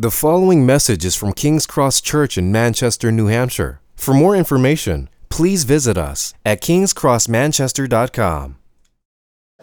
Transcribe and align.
The 0.00 0.12
following 0.12 0.64
message 0.64 1.04
is 1.04 1.16
from 1.16 1.32
King's 1.32 1.66
Cross 1.66 2.02
Church 2.02 2.38
in 2.38 2.52
Manchester, 2.52 3.10
New 3.10 3.26
Hampshire. 3.26 3.80
For 3.96 4.14
more 4.14 4.36
information, 4.36 5.08
please 5.28 5.64
visit 5.64 5.98
us 5.98 6.34
at 6.46 6.62
kingscrossmanchester.com. 6.62 8.56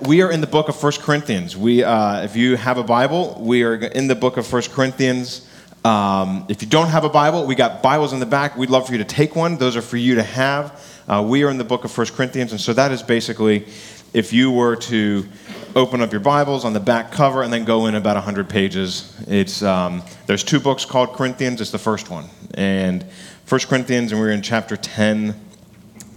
We 0.06 0.22
are 0.22 0.30
in 0.30 0.42
the 0.42 0.48
book 0.48 0.68
of 0.68 0.84
1 0.84 0.92
Corinthians. 1.00 1.56
We, 1.56 1.86
uh, 1.86 2.24
if 2.24 2.36
you 2.36 2.58
have 2.58 2.78
a 2.78 2.84
Bible, 2.84 3.38
we 3.40 3.64
are 3.64 3.76
in 3.76 4.10
the 4.10 4.16
book 4.16 4.36
of 4.36 4.52
1 4.52 4.64
Corinthians. 4.74 5.48
Um, 5.86 6.46
if 6.50 6.62
you 6.62 6.68
don't 6.68 6.90
have 6.90 7.06
a 7.06 7.10
Bible, 7.10 7.46
we 7.46 7.56
got 7.56 7.82
Bibles 7.82 8.12
in 8.12 8.20
the 8.20 8.26
back. 8.26 8.58
We'd 8.58 8.70
love 8.70 8.88
for 8.88 8.92
you 8.92 8.98
to 8.98 9.06
take 9.06 9.38
one. 9.38 9.56
Those 9.56 9.78
are 9.78 9.82
for 9.82 9.96
you 9.96 10.16
to 10.16 10.24
have. 10.24 10.84
Uh, 11.08 11.26
we 11.26 11.44
are 11.44 11.50
in 11.50 11.58
the 11.58 11.64
book 11.64 11.86
of 11.86 11.98
1 11.98 12.08
Corinthians, 12.08 12.52
and 12.52 12.60
so 12.60 12.74
that 12.74 12.92
is 12.92 13.02
basically 13.02 13.68
if 14.16 14.32
you 14.32 14.50
were 14.50 14.78
to 14.78 15.28
open 15.76 16.00
up 16.00 16.10
your 16.10 16.22
Bibles 16.22 16.64
on 16.64 16.72
the 16.72 16.80
back 16.80 17.12
cover 17.12 17.44
and 17.44 17.52
then 17.52 17.66
go 17.66 17.88
in 17.88 17.96
about 17.96 18.16
100 18.16 18.48
pages. 18.48 19.14
It's, 19.28 19.62
um, 19.62 20.04
there's 20.26 20.42
two 20.42 20.62
books 20.62 20.86
called 20.86 21.12
Corinthians. 21.12 21.60
It's 21.60 21.72
the 21.72 21.78
first 21.78 22.10
one. 22.10 22.30
And 22.54 23.06
1 23.50 23.62
Corinthians, 23.68 24.14
and 24.14 24.22
we're 24.22 24.32
in 24.32 24.42
chapter 24.42 24.78
10 24.78 25.36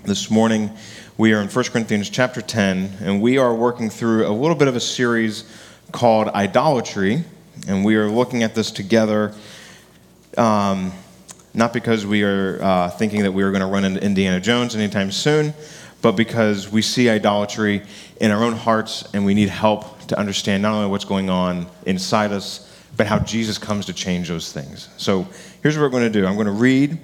this 0.04 0.30
morning. 0.30 0.70
We 1.16 1.32
are 1.32 1.40
in 1.40 1.48
1 1.48 1.64
Corinthians 1.64 2.08
chapter 2.08 2.40
10, 2.40 2.98
and 3.00 3.20
we 3.20 3.36
are 3.36 3.52
working 3.52 3.90
through 3.90 4.28
a 4.28 4.30
little 4.30 4.54
bit 4.54 4.68
of 4.68 4.76
a 4.76 4.80
series 4.80 5.42
called 5.90 6.28
Idolatry. 6.28 7.24
And 7.66 7.84
we 7.84 7.96
are 7.96 8.08
looking 8.08 8.44
at 8.44 8.54
this 8.54 8.70
together, 8.70 9.34
um, 10.36 10.92
not 11.52 11.72
because 11.72 12.06
we 12.06 12.22
are 12.22 12.62
uh, 12.62 12.90
thinking 12.90 13.24
that 13.24 13.32
we 13.32 13.42
are 13.42 13.50
going 13.50 13.62
to 13.62 13.66
run 13.66 13.84
into 13.84 14.00
Indiana 14.00 14.38
Jones 14.38 14.76
anytime 14.76 15.10
soon, 15.10 15.52
but 16.00 16.12
because 16.12 16.70
we 16.70 16.82
see 16.82 17.08
idolatry 17.08 17.82
in 18.20 18.30
our 18.30 18.44
own 18.44 18.52
hearts 18.52 19.08
and 19.12 19.24
we 19.24 19.34
need 19.34 19.48
help 19.48 20.00
to 20.06 20.18
understand 20.18 20.62
not 20.62 20.74
only 20.74 20.88
what's 20.88 21.04
going 21.04 21.28
on 21.28 21.66
inside 21.86 22.32
us, 22.32 22.64
but 22.96 23.06
how 23.06 23.18
Jesus 23.18 23.58
comes 23.58 23.86
to 23.86 23.92
change 23.92 24.28
those 24.28 24.52
things. 24.52 24.88
So 24.96 25.26
here's 25.62 25.76
what 25.76 25.84
we're 25.84 25.90
going 25.90 26.10
to 26.12 26.20
do 26.20 26.26
I'm 26.26 26.34
going 26.34 26.46
to 26.46 26.52
read 26.52 26.98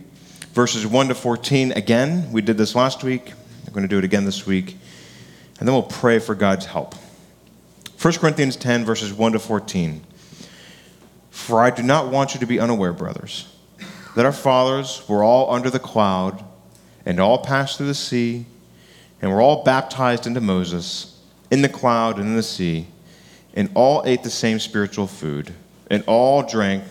verses 0.53 0.87
1 0.87 1.09
to 1.09 1.15
14 1.15 1.72
again. 1.72 2.31
We 2.33 2.41
did 2.41 2.56
this 2.56 2.75
last 2.75 3.03
week. 3.03 3.33
I'm 3.67 3.72
going 3.72 3.83
to 3.83 3.89
do 3.89 3.98
it 3.98 4.05
again 4.05 4.25
this 4.25 4.47
week. 4.47 4.77
And 5.59 5.69
then 5.69 5.75
we'll 5.75 5.83
pray 5.83 6.19
for 6.19 6.34
God's 6.34 6.67
help. 6.67 6.95
1 8.00 8.15
Corinthians 8.15 8.56
10, 8.56 8.84
verses 8.84 9.12
1 9.12 9.33
to 9.33 9.39
14. 9.39 10.05
For 11.31 11.61
I 11.61 11.70
do 11.70 11.83
not 11.83 12.11
want 12.11 12.34
you 12.34 12.41
to 12.41 12.47
be 12.47 12.61
unaware, 12.61 12.92
brothers, 12.92 13.53
that 14.15 14.25
our 14.25 14.33
fathers 14.33 15.03
were 15.09 15.25
all 15.25 15.53
under 15.53 15.70
the 15.70 15.78
cloud 15.78 16.45
and 17.06 17.19
all 17.19 17.39
passed 17.39 17.78
through 17.78 17.87
the 17.87 17.95
sea 17.95 18.47
and 19.25 19.33
were 19.33 19.41
all 19.41 19.64
baptized 19.64 20.27
into 20.27 20.39
Moses 20.42 21.19
in 21.50 21.62
the 21.62 21.69
cloud 21.69 22.19
and 22.19 22.28
in 22.28 22.36
the 22.36 22.42
sea, 22.42 22.86
and 23.55 23.70
all 23.72 24.03
ate 24.05 24.22
the 24.22 24.28
same 24.28 24.58
spiritual 24.58 25.06
food, 25.06 25.55
and 25.91 26.05
all 26.06 26.42
drank 26.42 26.84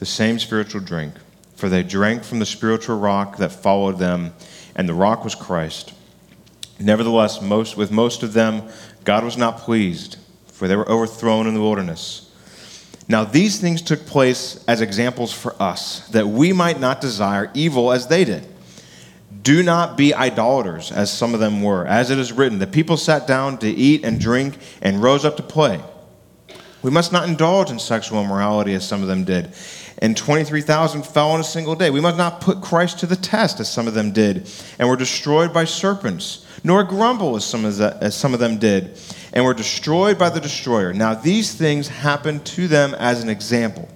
the 0.00 0.04
same 0.04 0.40
spiritual 0.40 0.80
drink, 0.80 1.14
for 1.54 1.68
they 1.68 1.84
drank 1.84 2.24
from 2.24 2.40
the 2.40 2.46
spiritual 2.46 2.98
rock 2.98 3.36
that 3.36 3.52
followed 3.52 4.00
them, 4.00 4.34
and 4.74 4.88
the 4.88 4.94
rock 4.94 5.22
was 5.22 5.36
Christ. 5.36 5.94
Nevertheless, 6.80 7.40
most, 7.40 7.76
with 7.76 7.92
most 7.92 8.24
of 8.24 8.32
them, 8.32 8.64
God 9.04 9.22
was 9.22 9.36
not 9.36 9.58
pleased, 9.58 10.16
for 10.48 10.66
they 10.66 10.74
were 10.74 10.90
overthrown 10.90 11.46
in 11.46 11.54
the 11.54 11.60
wilderness. 11.60 12.28
Now, 13.06 13.22
these 13.22 13.60
things 13.60 13.82
took 13.82 14.04
place 14.04 14.64
as 14.66 14.80
examples 14.80 15.32
for 15.32 15.54
us, 15.62 16.08
that 16.08 16.26
we 16.26 16.52
might 16.52 16.80
not 16.80 17.00
desire 17.00 17.52
evil 17.54 17.92
as 17.92 18.08
they 18.08 18.24
did. 18.24 18.44
Do 19.48 19.62
not 19.62 19.96
be 19.96 20.12
idolaters, 20.12 20.92
as 20.92 21.10
some 21.10 21.32
of 21.32 21.40
them 21.40 21.62
were. 21.62 21.86
As 21.86 22.10
it 22.10 22.18
is 22.18 22.32
written, 22.32 22.58
the 22.58 22.66
people 22.66 22.98
sat 22.98 23.26
down 23.26 23.56
to 23.60 23.66
eat 23.66 24.04
and 24.04 24.20
drink 24.20 24.58
and 24.82 25.02
rose 25.02 25.24
up 25.24 25.38
to 25.38 25.42
play. 25.42 25.80
We 26.82 26.90
must 26.90 27.14
not 27.14 27.26
indulge 27.26 27.70
in 27.70 27.78
sexual 27.78 28.22
immorality, 28.22 28.74
as 28.74 28.86
some 28.86 29.00
of 29.00 29.08
them 29.08 29.24
did. 29.24 29.54
And 30.02 30.14
23,000 30.14 31.02
fell 31.02 31.34
in 31.34 31.40
a 31.40 31.44
single 31.44 31.74
day. 31.74 31.88
We 31.88 32.02
must 32.02 32.18
not 32.18 32.42
put 32.42 32.60
Christ 32.60 32.98
to 32.98 33.06
the 33.06 33.16
test, 33.16 33.58
as 33.58 33.72
some 33.72 33.88
of 33.88 33.94
them 33.94 34.12
did, 34.12 34.52
and 34.78 34.86
were 34.86 34.96
destroyed 34.96 35.54
by 35.54 35.64
serpents, 35.64 36.44
nor 36.62 36.84
grumble, 36.84 37.34
as 37.34 37.46
some 37.46 37.64
of, 37.64 37.78
the, 37.78 37.96
as 38.02 38.14
some 38.14 38.34
of 38.34 38.40
them 38.40 38.58
did, 38.58 39.00
and 39.32 39.46
were 39.46 39.54
destroyed 39.54 40.18
by 40.18 40.28
the 40.28 40.40
destroyer. 40.40 40.92
Now, 40.92 41.14
these 41.14 41.54
things 41.54 41.88
happened 41.88 42.44
to 42.44 42.68
them 42.68 42.94
as 42.96 43.22
an 43.22 43.30
example, 43.30 43.88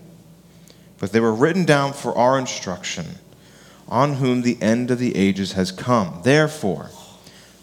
but 0.99 1.13
they 1.13 1.21
were 1.21 1.35
written 1.35 1.67
down 1.67 1.93
for 1.93 2.17
our 2.17 2.39
instruction 2.39 3.05
on 3.93 4.15
whom 4.15 4.41
the 4.41 4.61
end 4.63 4.91
of 4.91 4.99
the 4.99 5.15
ages 5.15 5.53
has 5.53 5.71
come. 5.71 6.23
Therefore, 6.25 6.89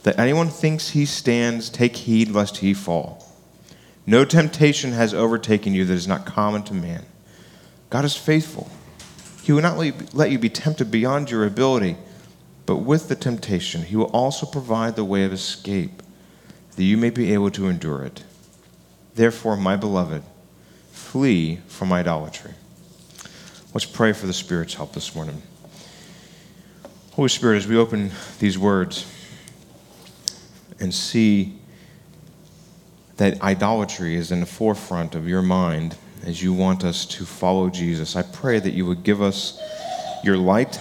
that 0.04 0.20
anyone 0.20 0.50
thinks 0.50 0.92
he 0.92 1.04
stands, 1.04 1.72
take 1.72 1.96
heed 1.96 2.30
lest 2.30 2.58
he 2.58 2.74
fall. 2.74 3.26
No 4.06 4.24
temptation 4.24 4.92
has 4.92 5.12
overtaken 5.12 5.74
you 5.74 5.86
that 5.86 5.94
is 5.94 6.08
not 6.08 6.28
common 6.28 6.62
to 6.64 6.74
man. 6.76 7.04
God 7.90 8.06
is 8.06 8.16
faithful. 8.16 8.70
He 9.42 9.52
will 9.52 9.64
not 9.64 9.78
let 10.14 10.30
you 10.30 10.38
be 10.38 10.50
tempted 10.50 10.92
beyond 10.92 11.32
your 11.32 11.46
ability, 11.46 11.98
but 12.68 12.78
with 12.78 13.10
the 13.10 13.16
temptation, 13.16 13.82
he 13.82 13.96
will 13.96 14.12
also 14.12 14.46
provide 14.46 14.96
the 14.96 15.04
way 15.04 15.24
of 15.24 15.34
escape, 15.34 16.04
that 16.76 16.84
you 16.84 16.96
may 16.96 17.10
be 17.10 17.34
able 17.34 17.50
to 17.52 17.68
endure 17.68 18.04
it. 18.04 18.24
Therefore, 19.16 19.58
my 19.58 19.76
beloved, 19.76 20.22
flee 20.92 21.60
from 21.68 21.92
idolatry. 21.92 22.54
Let's 23.74 23.86
pray 23.86 24.14
for 24.14 24.28
the 24.28 24.34
Spirit's 24.34 24.76
help 24.76 24.94
this 24.94 25.16
morning. 25.16 25.42
Holy 27.14 27.30
Spirit, 27.30 27.58
as 27.58 27.68
we 27.68 27.76
open 27.76 28.12
these 28.40 28.58
words 28.58 29.06
and 30.80 30.94
see 30.94 31.56
that 33.18 33.42
idolatry 33.42 34.16
is 34.16 34.32
in 34.32 34.40
the 34.40 34.46
forefront 34.46 35.16
of 35.16 35.28
your 35.28 35.42
mind 35.42 35.98
as 36.26 36.42
you 36.42 36.54
want 36.54 36.84
us 36.84 37.06
to 37.06 37.26
follow 37.26 37.70
Jesus, 37.70 38.16
I 38.16 38.22
pray 38.22 38.60
that 38.60 38.72
you 38.72 38.86
would 38.86 39.04
give 39.04 39.22
us 39.22 39.60
your 40.24 40.38
light 40.38 40.80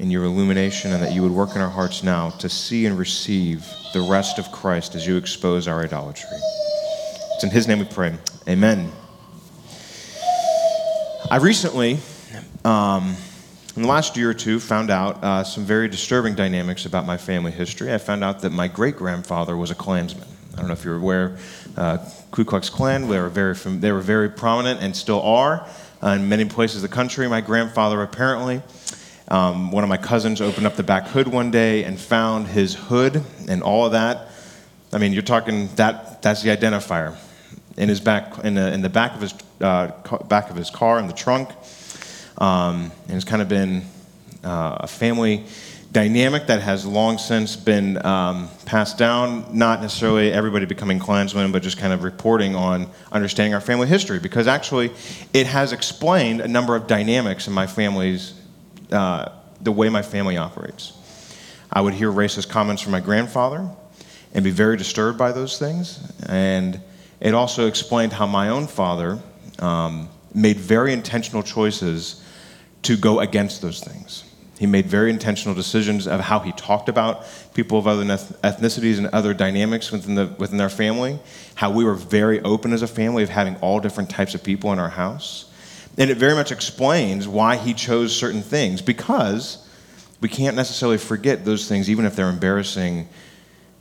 and 0.00 0.10
your 0.10 0.24
illumination 0.24 0.92
and 0.92 1.02
that 1.02 1.12
you 1.12 1.22
would 1.22 1.32
work 1.32 1.54
in 1.54 1.60
our 1.60 1.70
hearts 1.70 2.02
now 2.02 2.30
to 2.30 2.48
see 2.48 2.84
and 2.84 2.98
receive 2.98 3.64
the 3.92 4.00
rest 4.00 4.38
of 4.38 4.50
Christ 4.52 4.94
as 4.94 5.06
you 5.06 5.16
expose 5.16 5.68
our 5.68 5.82
idolatry. 5.82 6.28
It's 7.34 7.44
in 7.44 7.50
his 7.50 7.68
name 7.68 7.78
we 7.78 7.84
pray. 7.84 8.14
Amen. 8.48 8.90
I 11.30 11.36
recently. 11.36 11.98
Um, 12.64 13.16
in 13.78 13.82
the 13.82 13.88
last 13.88 14.16
year 14.16 14.28
or 14.28 14.34
two, 14.34 14.58
found 14.58 14.90
out 14.90 15.22
uh, 15.22 15.44
some 15.44 15.64
very 15.64 15.86
disturbing 15.86 16.34
dynamics 16.34 16.84
about 16.84 17.06
my 17.06 17.16
family 17.16 17.52
history. 17.52 17.94
I 17.94 17.98
found 17.98 18.24
out 18.24 18.40
that 18.40 18.50
my 18.50 18.66
great 18.66 18.96
grandfather 18.96 19.56
was 19.56 19.70
a 19.70 19.76
Klansman. 19.76 20.26
I 20.54 20.56
don't 20.56 20.66
know 20.66 20.72
if 20.72 20.84
you're 20.84 20.96
aware, 20.96 21.38
uh, 21.76 21.98
Ku 22.32 22.44
Klux 22.44 22.68
Klan. 22.70 23.08
They 23.08 23.20
were 23.20 23.28
very 23.28 23.54
they 23.54 23.92
were 23.92 24.00
very 24.00 24.30
prominent 24.30 24.82
and 24.82 24.96
still 24.96 25.22
are 25.22 25.64
uh, 26.02 26.08
in 26.08 26.28
many 26.28 26.44
places 26.44 26.82
of 26.82 26.90
the 26.90 26.94
country. 26.94 27.28
My 27.28 27.40
grandfather 27.40 28.02
apparently. 28.02 28.62
Um, 29.28 29.70
one 29.70 29.84
of 29.84 29.88
my 29.88 29.96
cousins 29.96 30.40
opened 30.40 30.66
up 30.66 30.74
the 30.74 30.82
back 30.82 31.06
hood 31.06 31.28
one 31.28 31.52
day 31.52 31.84
and 31.84 32.00
found 32.00 32.48
his 32.48 32.74
hood 32.74 33.22
and 33.46 33.62
all 33.62 33.86
of 33.86 33.92
that. 33.92 34.30
I 34.92 34.98
mean, 34.98 35.12
you're 35.12 35.22
talking 35.22 35.68
that 35.76 36.20
that's 36.22 36.42
the 36.42 36.48
identifier 36.48 37.16
in 37.76 37.88
his 37.88 38.00
back 38.00 38.42
in 38.42 38.54
the, 38.54 38.72
in 38.72 38.82
the 38.82 38.88
back 38.88 39.14
of 39.14 39.20
his 39.20 39.34
uh, 39.60 39.92
back 40.24 40.50
of 40.50 40.56
his 40.56 40.68
car 40.68 40.98
in 40.98 41.06
the 41.06 41.12
trunk. 41.12 41.50
Um, 42.38 42.92
and 43.08 43.16
it's 43.16 43.24
kind 43.24 43.42
of 43.42 43.48
been 43.48 43.82
uh, 44.44 44.78
a 44.80 44.86
family 44.86 45.44
dynamic 45.90 46.46
that 46.46 46.60
has 46.60 46.84
long 46.84 47.18
since 47.18 47.56
been 47.56 48.04
um, 48.04 48.48
passed 48.66 48.98
down, 48.98 49.46
not 49.56 49.80
necessarily 49.80 50.30
everybody 50.30 50.66
becoming 50.66 50.98
Klansmen, 50.98 51.50
but 51.50 51.62
just 51.62 51.78
kind 51.78 51.92
of 51.92 52.04
reporting 52.04 52.54
on 52.54 52.88
understanding 53.10 53.54
our 53.54 53.60
family 53.60 53.88
history, 53.88 54.18
because 54.18 54.46
actually 54.46 54.92
it 55.32 55.46
has 55.46 55.72
explained 55.72 56.40
a 56.40 56.48
number 56.48 56.76
of 56.76 56.86
dynamics 56.86 57.48
in 57.48 57.54
my 57.54 57.66
family's, 57.66 58.34
uh, 58.92 59.30
the 59.62 59.72
way 59.72 59.88
my 59.88 60.02
family 60.02 60.36
operates. 60.36 60.92
I 61.72 61.80
would 61.80 61.94
hear 61.94 62.12
racist 62.12 62.48
comments 62.48 62.82
from 62.82 62.92
my 62.92 63.00
grandfather 63.00 63.68
and 64.34 64.44
be 64.44 64.50
very 64.50 64.76
disturbed 64.76 65.18
by 65.18 65.32
those 65.32 65.58
things, 65.58 66.12
and 66.28 66.80
it 67.18 67.34
also 67.34 67.66
explained 67.66 68.12
how 68.12 68.26
my 68.26 68.50
own 68.50 68.66
father 68.66 69.18
um, 69.58 70.08
made 70.34 70.58
very 70.58 70.92
intentional 70.92 71.42
choices 71.42 72.22
to 72.82 72.96
go 72.96 73.20
against 73.20 73.62
those 73.62 73.80
things. 73.80 74.24
He 74.58 74.66
made 74.66 74.86
very 74.86 75.10
intentional 75.10 75.54
decisions 75.54 76.08
of 76.08 76.20
how 76.20 76.40
he 76.40 76.50
talked 76.52 76.88
about 76.88 77.24
people 77.54 77.78
of 77.78 77.86
other 77.86 78.04
ethnicities 78.04 78.98
and 78.98 79.06
other 79.08 79.32
dynamics 79.32 79.92
within, 79.92 80.16
the, 80.16 80.34
within 80.38 80.58
their 80.58 80.68
family, 80.68 81.20
how 81.54 81.70
we 81.70 81.84
were 81.84 81.94
very 81.94 82.40
open 82.40 82.72
as 82.72 82.82
a 82.82 82.88
family 82.88 83.22
of 83.22 83.28
having 83.28 83.54
all 83.56 83.78
different 83.78 84.10
types 84.10 84.34
of 84.34 84.42
people 84.42 84.72
in 84.72 84.80
our 84.80 84.88
house. 84.88 85.50
And 85.96 86.10
it 86.10 86.16
very 86.16 86.34
much 86.34 86.50
explains 86.50 87.28
why 87.28 87.56
he 87.56 87.72
chose 87.72 88.14
certain 88.16 88.42
things, 88.42 88.82
because 88.82 89.64
we 90.20 90.28
can't 90.28 90.56
necessarily 90.56 90.98
forget 90.98 91.44
those 91.44 91.68
things, 91.68 91.88
even 91.88 92.04
if 92.04 92.16
they're 92.16 92.28
embarrassing, 92.28 93.08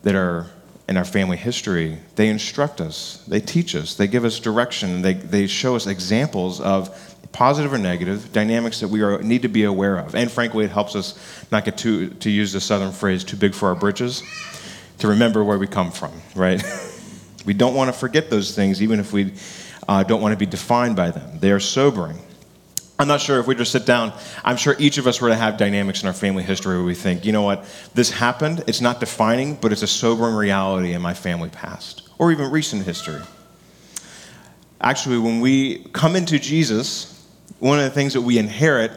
that 0.03 0.13
are 0.13 0.45
in 0.87 0.95
our 0.95 1.05
family 1.05 1.37
history. 1.37 1.97
They 2.15 2.29
instruct 2.29 2.81
us, 2.81 3.23
they 3.27 3.39
teach 3.39 3.75
us, 3.75 3.95
they 3.95 4.07
give 4.07 4.25
us 4.25 4.39
direction, 4.39 5.01
they, 5.01 5.13
they 5.13 5.47
show 5.47 5.75
us 5.75 5.87
examples 5.87 6.61
of 6.61 7.16
positive 7.37 7.71
or 7.71 7.77
negative, 7.77 8.33
dynamics 8.33 8.79
that 8.79 8.87
we 8.87 9.03
are, 9.03 9.21
need 9.21 9.43
to 9.43 9.47
be 9.47 9.63
aware 9.65 9.99
of. 9.99 10.15
And 10.15 10.29
frankly, 10.31 10.65
it 10.65 10.71
helps 10.71 10.95
us 10.95 11.19
not 11.51 11.65
get 11.65 11.77
too, 11.77 12.09
to 12.09 12.31
use 12.31 12.51
the 12.51 12.59
southern 12.59 12.91
phrase, 12.91 13.23
too 13.23 13.37
big 13.37 13.53
for 13.53 13.69
our 13.69 13.75
britches, 13.75 14.23
to 14.97 15.07
remember 15.07 15.43
where 15.43 15.59
we 15.59 15.67
come 15.67 15.91
from, 15.91 16.11
right? 16.33 16.63
we 17.45 17.53
don't 17.53 17.75
want 17.75 17.89
to 17.89 17.93
forget 17.93 18.31
those 18.31 18.55
things, 18.55 18.81
even 18.81 18.99
if 18.99 19.13
we 19.13 19.33
uh, 19.87 20.01
don't 20.01 20.19
want 20.19 20.31
to 20.31 20.35
be 20.37 20.47
defined 20.47 20.95
by 20.95 21.11
them. 21.11 21.37
They 21.37 21.51
are 21.51 21.59
sobering. 21.59 22.17
I'm 22.97 23.07
not 23.07 23.21
sure 23.21 23.39
if 23.39 23.45
we 23.45 23.53
just 23.53 23.71
sit 23.71 23.85
down, 23.85 24.13
I'm 24.43 24.57
sure 24.57 24.75
each 24.79 24.97
of 24.97 25.05
us 25.05 25.21
were 25.21 25.29
to 25.29 25.35
have 25.35 25.57
dynamics 25.57 26.01
in 26.01 26.07
our 26.07 26.15
family 26.15 26.41
history 26.41 26.77
where 26.77 26.85
we 26.85 26.95
think, 26.95 27.23
you 27.23 27.33
know 27.33 27.43
what, 27.43 27.65
this 27.93 28.09
happened, 28.09 28.63
it's 28.65 28.81
not 28.81 28.99
defining, 28.99 29.53
but 29.57 29.71
it's 29.71 29.83
a 29.83 29.87
sobering 29.87 30.33
reality 30.33 30.93
in 30.93 31.03
my 31.03 31.13
family 31.13 31.49
past, 31.49 32.09
or 32.17 32.31
even 32.31 32.49
recent 32.49 32.83
history. 32.83 33.21
Actually, 34.81 35.19
when 35.19 35.39
we 35.39 35.83
come 35.93 36.15
into 36.15 36.39
Jesus, 36.39 37.13
one 37.59 37.79
of 37.79 37.85
the 37.85 37.91
things 37.91 38.13
that 38.13 38.21
we 38.21 38.37
inherit 38.37 38.91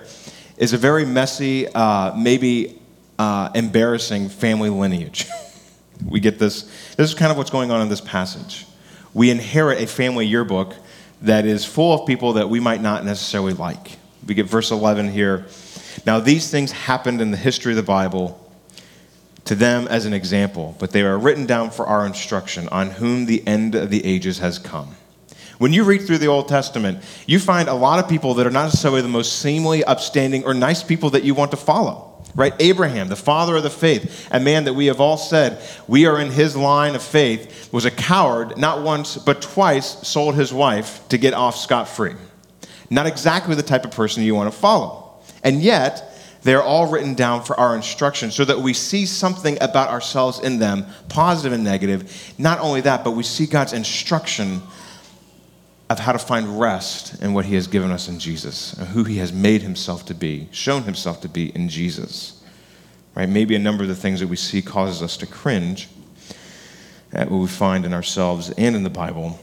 is 0.57 0.73
a 0.73 0.79
very 0.79 1.07
messy, 1.07 1.67
uh, 1.69 2.15
maybe 2.17 2.79
uh, 3.19 3.51
embarrassing 3.55 4.29
family 4.29 4.71
lineage. 4.71 5.27
we 6.09 6.21
get 6.21 6.39
this, 6.39 6.63
this 6.97 7.11
is 7.11 7.15
kind 7.15 7.31
of 7.31 7.39
what's 7.39 7.51
going 7.51 7.71
on 7.71 7.81
in 7.81 7.89
this 7.89 8.01
passage. 8.01 8.67
We 9.15 9.31
inherit 9.31 9.81
a 9.81 9.87
family 9.87 10.27
yearbook 10.27 10.75
that 11.23 11.45
is 11.45 11.65
full 11.65 11.93
of 11.93 12.07
people 12.07 12.35
that 12.35 12.49
we 12.49 12.61
might 12.61 12.81
not 12.81 13.05
necessarily 13.05 13.55
like. 13.55 13.99
We 14.27 14.35
get 14.35 14.47
verse 14.47 14.71
11 14.71 15.11
here. 15.11 15.47
Now, 16.07 16.21
these 16.21 16.51
things 16.51 16.73
happened 16.73 17.21
in 17.21 17.31
the 17.31 17.37
history 17.37 17.73
of 17.73 17.77
the 17.77 17.83
Bible 17.83 18.37
to 19.45 19.55
them 19.55 19.89
as 19.89 20.05
an 20.05 20.13
example, 20.13 20.77
but 20.79 20.93
they 20.93 21.03
are 21.03 21.19
written 21.19 21.47
down 21.47 21.71
for 21.71 21.87
our 21.87 22.07
instruction, 22.07 22.69
on 22.69 22.91
whom 22.91 23.27
the 23.27 23.47
end 23.47 23.75
of 23.75 23.91
the 23.91 24.05
ages 24.05 24.39
has 24.39 24.59
come. 24.59 24.95
When 25.61 25.75
you 25.75 25.85
read 25.85 26.07
through 26.07 26.17
the 26.17 26.29
Old 26.29 26.49
Testament, 26.49 27.05
you 27.27 27.39
find 27.39 27.69
a 27.69 27.75
lot 27.75 28.03
of 28.03 28.09
people 28.09 28.33
that 28.33 28.47
are 28.47 28.51
not 28.51 28.65
necessarily 28.65 29.03
the 29.03 29.09
most 29.09 29.41
seemly, 29.41 29.85
upstanding, 29.85 30.43
or 30.47 30.55
nice 30.55 30.83
people 30.83 31.11
that 31.11 31.23
you 31.23 31.35
want 31.35 31.51
to 31.51 31.59
follow 31.59 32.07
right? 32.37 32.55
Abraham, 32.61 33.09
the 33.09 33.17
father 33.17 33.57
of 33.57 33.65
the 33.65 33.71
faith, 33.71 34.29
a 34.31 34.39
man 34.39 34.63
that 34.65 34.75
we 34.75 34.87
have 34.87 35.01
all 35.01 35.17
said 35.17 35.61
we 35.89 36.07
are 36.07 36.21
in 36.21 36.31
his 36.31 36.57
line 36.57 36.95
of 36.95 37.03
faith, 37.03 37.69
was 37.73 37.85
a 37.85 37.91
coward, 37.91 38.57
not 38.57 38.83
once, 38.83 39.17
but 39.17 39.43
twice 39.43 40.07
sold 40.07 40.37
his 40.37 40.55
wife 40.55 41.07
to 41.09 41.19
get 41.19 41.35
off 41.35 41.57
scot 41.57 41.89
free. 41.89 42.15
Not 42.89 43.09
exactly 43.09 43.57
the 43.57 43.65
type 43.65 43.85
of 43.85 43.91
person 43.91 44.23
you 44.23 44.37
want 44.37 44.51
to 44.51 44.57
follow. 44.57 45.13
And 45.43 45.61
yet, 45.61 46.17
they're 46.43 46.63
all 46.63 46.91
written 46.91 47.15
down 47.15 47.43
for 47.43 47.59
our 47.59 47.75
instruction 47.75 48.31
so 48.31 48.45
that 48.45 48.61
we 48.61 48.75
see 48.75 49.07
something 49.07 49.59
about 49.61 49.91
ourselves 49.91 50.39
in 50.39 50.61
them, 50.61 50.87
positive 51.09 51.53
and 51.53 51.65
negative. 51.65 52.33
Not 52.39 52.61
only 52.61 52.81
that, 52.83 53.03
but 53.03 53.11
we 53.11 53.25
see 53.25 53.47
God's 53.47 53.73
instruction 53.73 54.63
of 55.91 55.99
how 55.99 56.13
to 56.13 56.19
find 56.19 56.61
rest 56.61 57.21
in 57.21 57.35
what 57.35 57.45
he 57.45 57.57
has 57.57 57.67
given 57.67 57.91
us 57.91 58.09
in 58.09 58.21
Jesus, 58.21 58.73
and 58.75 58.89
who 58.89 59.03
he 59.03 59.19
has 59.19 59.33
made 59.33 59.61
himself 59.61 60.07
to 60.07 60.15
be, 60.15 60.49
shown 60.53 60.85
himself 60.85 61.21
to 61.23 61.29
be 61.29 61.55
in 61.55 61.69
Jesus. 61.69 62.43
Right? 63.17 63.29
Maybe 63.29 63.57
a 63.57 63.59
number 63.59 63.83
of 63.83 63.89
the 63.89 63.97
things 63.97 64.21
that 64.21 64.29
we 64.29 64.37
see 64.37 64.63
causes 64.63 65.03
us 65.03 65.17
to 65.17 65.27
cringe 65.27 65.89
at 67.13 67.29
what 67.29 67.39
we 67.39 67.49
find 67.49 67.85
in 67.85 67.93
ourselves 67.93 68.51
and 68.51 68.77
in 68.77 68.85
the 68.85 68.91
Bible. 68.91 69.41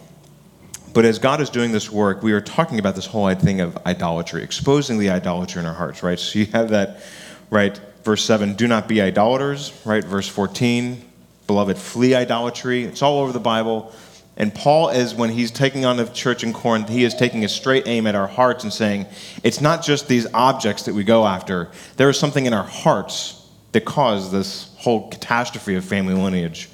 But 0.93 1.03
as 1.03 1.19
God 1.19 1.41
is 1.41 1.49
doing 1.49 1.73
this 1.73 1.91
work, 1.91 2.23
we 2.23 2.31
are 2.31 2.39
talking 2.39 2.79
about 2.79 2.95
this 2.95 3.05
whole 3.05 3.31
thing 3.35 3.59
of 3.59 3.77
idolatry, 3.85 4.41
exposing 4.41 4.99
the 4.99 5.09
idolatry 5.09 5.59
in 5.59 5.65
our 5.65 5.73
hearts, 5.73 6.01
right? 6.01 6.17
So 6.17 6.39
you 6.39 6.45
have 6.47 6.69
that, 6.69 7.01
right? 7.49 7.77
Verse 8.03 8.23
7, 8.23 8.53
do 8.53 8.69
not 8.69 8.87
be 8.87 9.01
idolaters, 9.01 9.73
right? 9.83 10.03
Verse 10.03 10.29
14, 10.29 11.03
beloved, 11.45 11.77
flee 11.77 12.15
idolatry. 12.15 12.85
It's 12.85 13.01
all 13.01 13.19
over 13.19 13.33
the 13.33 13.39
Bible. 13.41 13.91
And 14.37 14.53
Paul 14.53 14.89
is, 14.89 15.15
when 15.15 15.31
he's 15.31 15.49
taking 15.49 15.83
on 15.83 15.97
the 15.97 16.05
church 16.05 16.43
in 16.43 16.53
Corinth, 16.53 16.89
he 16.89 17.03
is 17.03 17.15
taking 17.15 17.43
a 17.43 17.49
straight 17.49 17.87
aim 17.87 18.05
at 18.05 18.13
our 18.13 18.27
hearts 18.27 18.63
and 18.63 18.71
saying, 18.71 19.07
it's 19.43 19.61
not 19.61 19.83
just 19.83 20.07
these 20.07 20.27
objects 20.31 20.83
that 20.83 20.93
we 20.93 21.03
go 21.03 21.25
after. 21.25 21.71
There 21.97 22.09
is 22.09 22.19
something 22.19 22.45
in 22.45 22.53
our 22.53 22.63
hearts 22.63 23.43
that 23.71 23.83
caused 23.83 24.31
this 24.31 24.73
whole 24.77 25.09
catastrophe 25.09 25.75
of 25.75 25.83
family 25.83 26.13
lineage. 26.13 26.69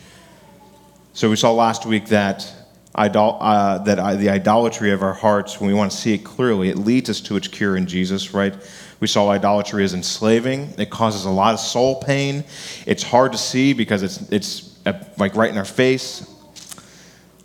So 1.14 1.30
we 1.30 1.38
saw 1.38 1.54
last 1.54 1.86
week 1.86 2.08
that, 2.08 2.54
idol, 2.96 3.38
uh, 3.40 3.78
that 3.80 3.98
uh, 3.98 4.16
the 4.16 4.30
idolatry 4.30 4.92
of 4.92 5.02
our 5.02 5.14
hearts, 5.14 5.62
when 5.62 5.70
we 5.70 5.74
want 5.74 5.92
to 5.92 5.98
see 5.98 6.14
it 6.14 6.26
clearly, 6.26 6.70
it 6.70 6.78
leads 6.78 7.10
us 7.10 7.22
to 7.22 7.38
its 7.38 7.48
cure 7.48 7.78
in 7.78 7.88
Jesus, 7.88 8.34
right? 8.34 8.54
We 9.00 9.08
saw 9.08 9.30
idolatry 9.30 9.84
as 9.84 9.94
enslaving. 9.94 10.74
It 10.78 10.90
causes 10.90 11.26
a 11.26 11.30
lot 11.30 11.54
of 11.54 11.60
soul 11.60 12.02
pain. 12.02 12.44
It's 12.86 13.04
hard 13.04 13.32
to 13.32 13.38
see 13.38 13.74
because 13.74 14.04
it's, 14.04 14.30
it's 14.32 14.78
uh, 14.86 15.02
like 15.18 15.36
right 15.36 15.50
in 15.50 15.58
our 15.58 15.66
face. 15.66 16.30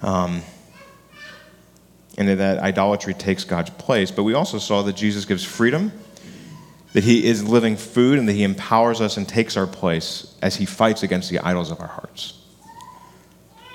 Um, 0.00 0.42
and 2.16 2.28
that 2.28 2.58
idolatry 2.58 3.14
takes 3.14 3.44
God's 3.44 3.70
place. 3.70 4.10
But 4.10 4.24
we 4.24 4.34
also 4.34 4.58
saw 4.58 4.82
that 4.82 4.96
Jesus 4.96 5.24
gives 5.24 5.44
freedom, 5.44 5.92
that 6.92 7.04
he 7.04 7.24
is 7.24 7.48
living 7.48 7.76
food, 7.76 8.18
and 8.18 8.28
that 8.28 8.32
he 8.32 8.42
empowers 8.42 9.00
us 9.00 9.16
and 9.16 9.28
takes 9.28 9.56
our 9.56 9.66
place 9.66 10.34
as 10.42 10.56
he 10.56 10.66
fights 10.66 11.04
against 11.04 11.30
the 11.30 11.38
idols 11.38 11.70
of 11.70 11.80
our 11.80 11.86
hearts. 11.86 12.34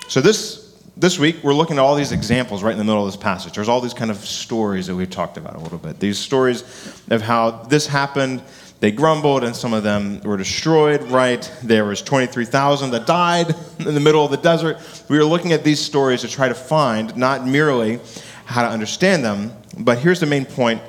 So 0.10 0.20
this, 0.20 0.76
this 0.98 1.18
week, 1.18 1.38
we're 1.42 1.54
looking 1.54 1.78
at 1.78 1.82
all 1.82 1.96
these 1.96 2.12
examples 2.12 2.64
right 2.64 2.74
in 2.74 2.78
the 2.78 2.84
middle 2.84 3.06
of 3.06 3.12
this 3.12 3.22
passage. 3.22 3.54
There's 3.54 3.70
all 3.70 3.80
these 3.80 3.94
kind 3.94 4.12
of 4.12 4.18
stories 4.18 4.88
that 4.88 4.96
we've 4.96 5.10
talked 5.10 5.38
about 5.38 5.56
a 5.56 5.60
little 5.60 5.78
bit. 5.78 6.00
These 6.00 6.20
stories 6.20 6.64
of 7.10 7.22
how 7.22 7.52
this 7.52 7.88
happened, 7.88 8.44
they 8.84 8.92
grumbled 8.92 9.46
and 9.46 9.56
some 9.56 9.72
of 9.72 9.82
them 9.82 10.20
were 10.26 10.36
destroyed, 10.36 11.02
right? 11.04 11.50
There 11.64 11.86
was 11.86 12.02
23,000 12.02 12.92
that 12.92 13.08
died 13.08 13.56
in 13.80 13.94
the 13.94 14.02
middle 14.02 14.26
of 14.26 14.32
the 14.32 14.36
desert. 14.36 14.78
We 15.08 15.18
were 15.18 15.24
looking 15.24 15.54
at 15.54 15.64
these 15.64 15.80
stories 15.80 16.20
to 16.20 16.28
try 16.28 16.50
to 16.50 16.54
find 16.54 17.16
not 17.16 17.48
merely 17.48 18.02
how 18.44 18.62
to 18.64 18.68
understand 18.68 19.24
them, 19.24 19.54
but 19.80 20.00
here's 20.00 20.20
the 20.20 20.26
main 20.26 20.44
point 20.44 20.82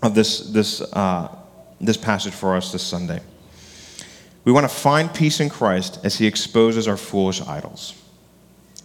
of 0.00 0.14
this, 0.14 0.48
this, 0.52 0.80
uh, 0.80 1.36
this 1.80 1.96
passage 1.96 2.32
for 2.32 2.54
us 2.54 2.70
this 2.70 2.84
Sunday. 2.84 3.20
We 4.44 4.52
want 4.52 4.70
to 4.70 4.72
find 4.72 5.12
peace 5.12 5.40
in 5.40 5.48
Christ 5.48 5.98
as 6.04 6.16
he 6.16 6.28
exposes 6.28 6.86
our 6.86 6.96
foolish 6.96 7.40
idols. 7.40 8.00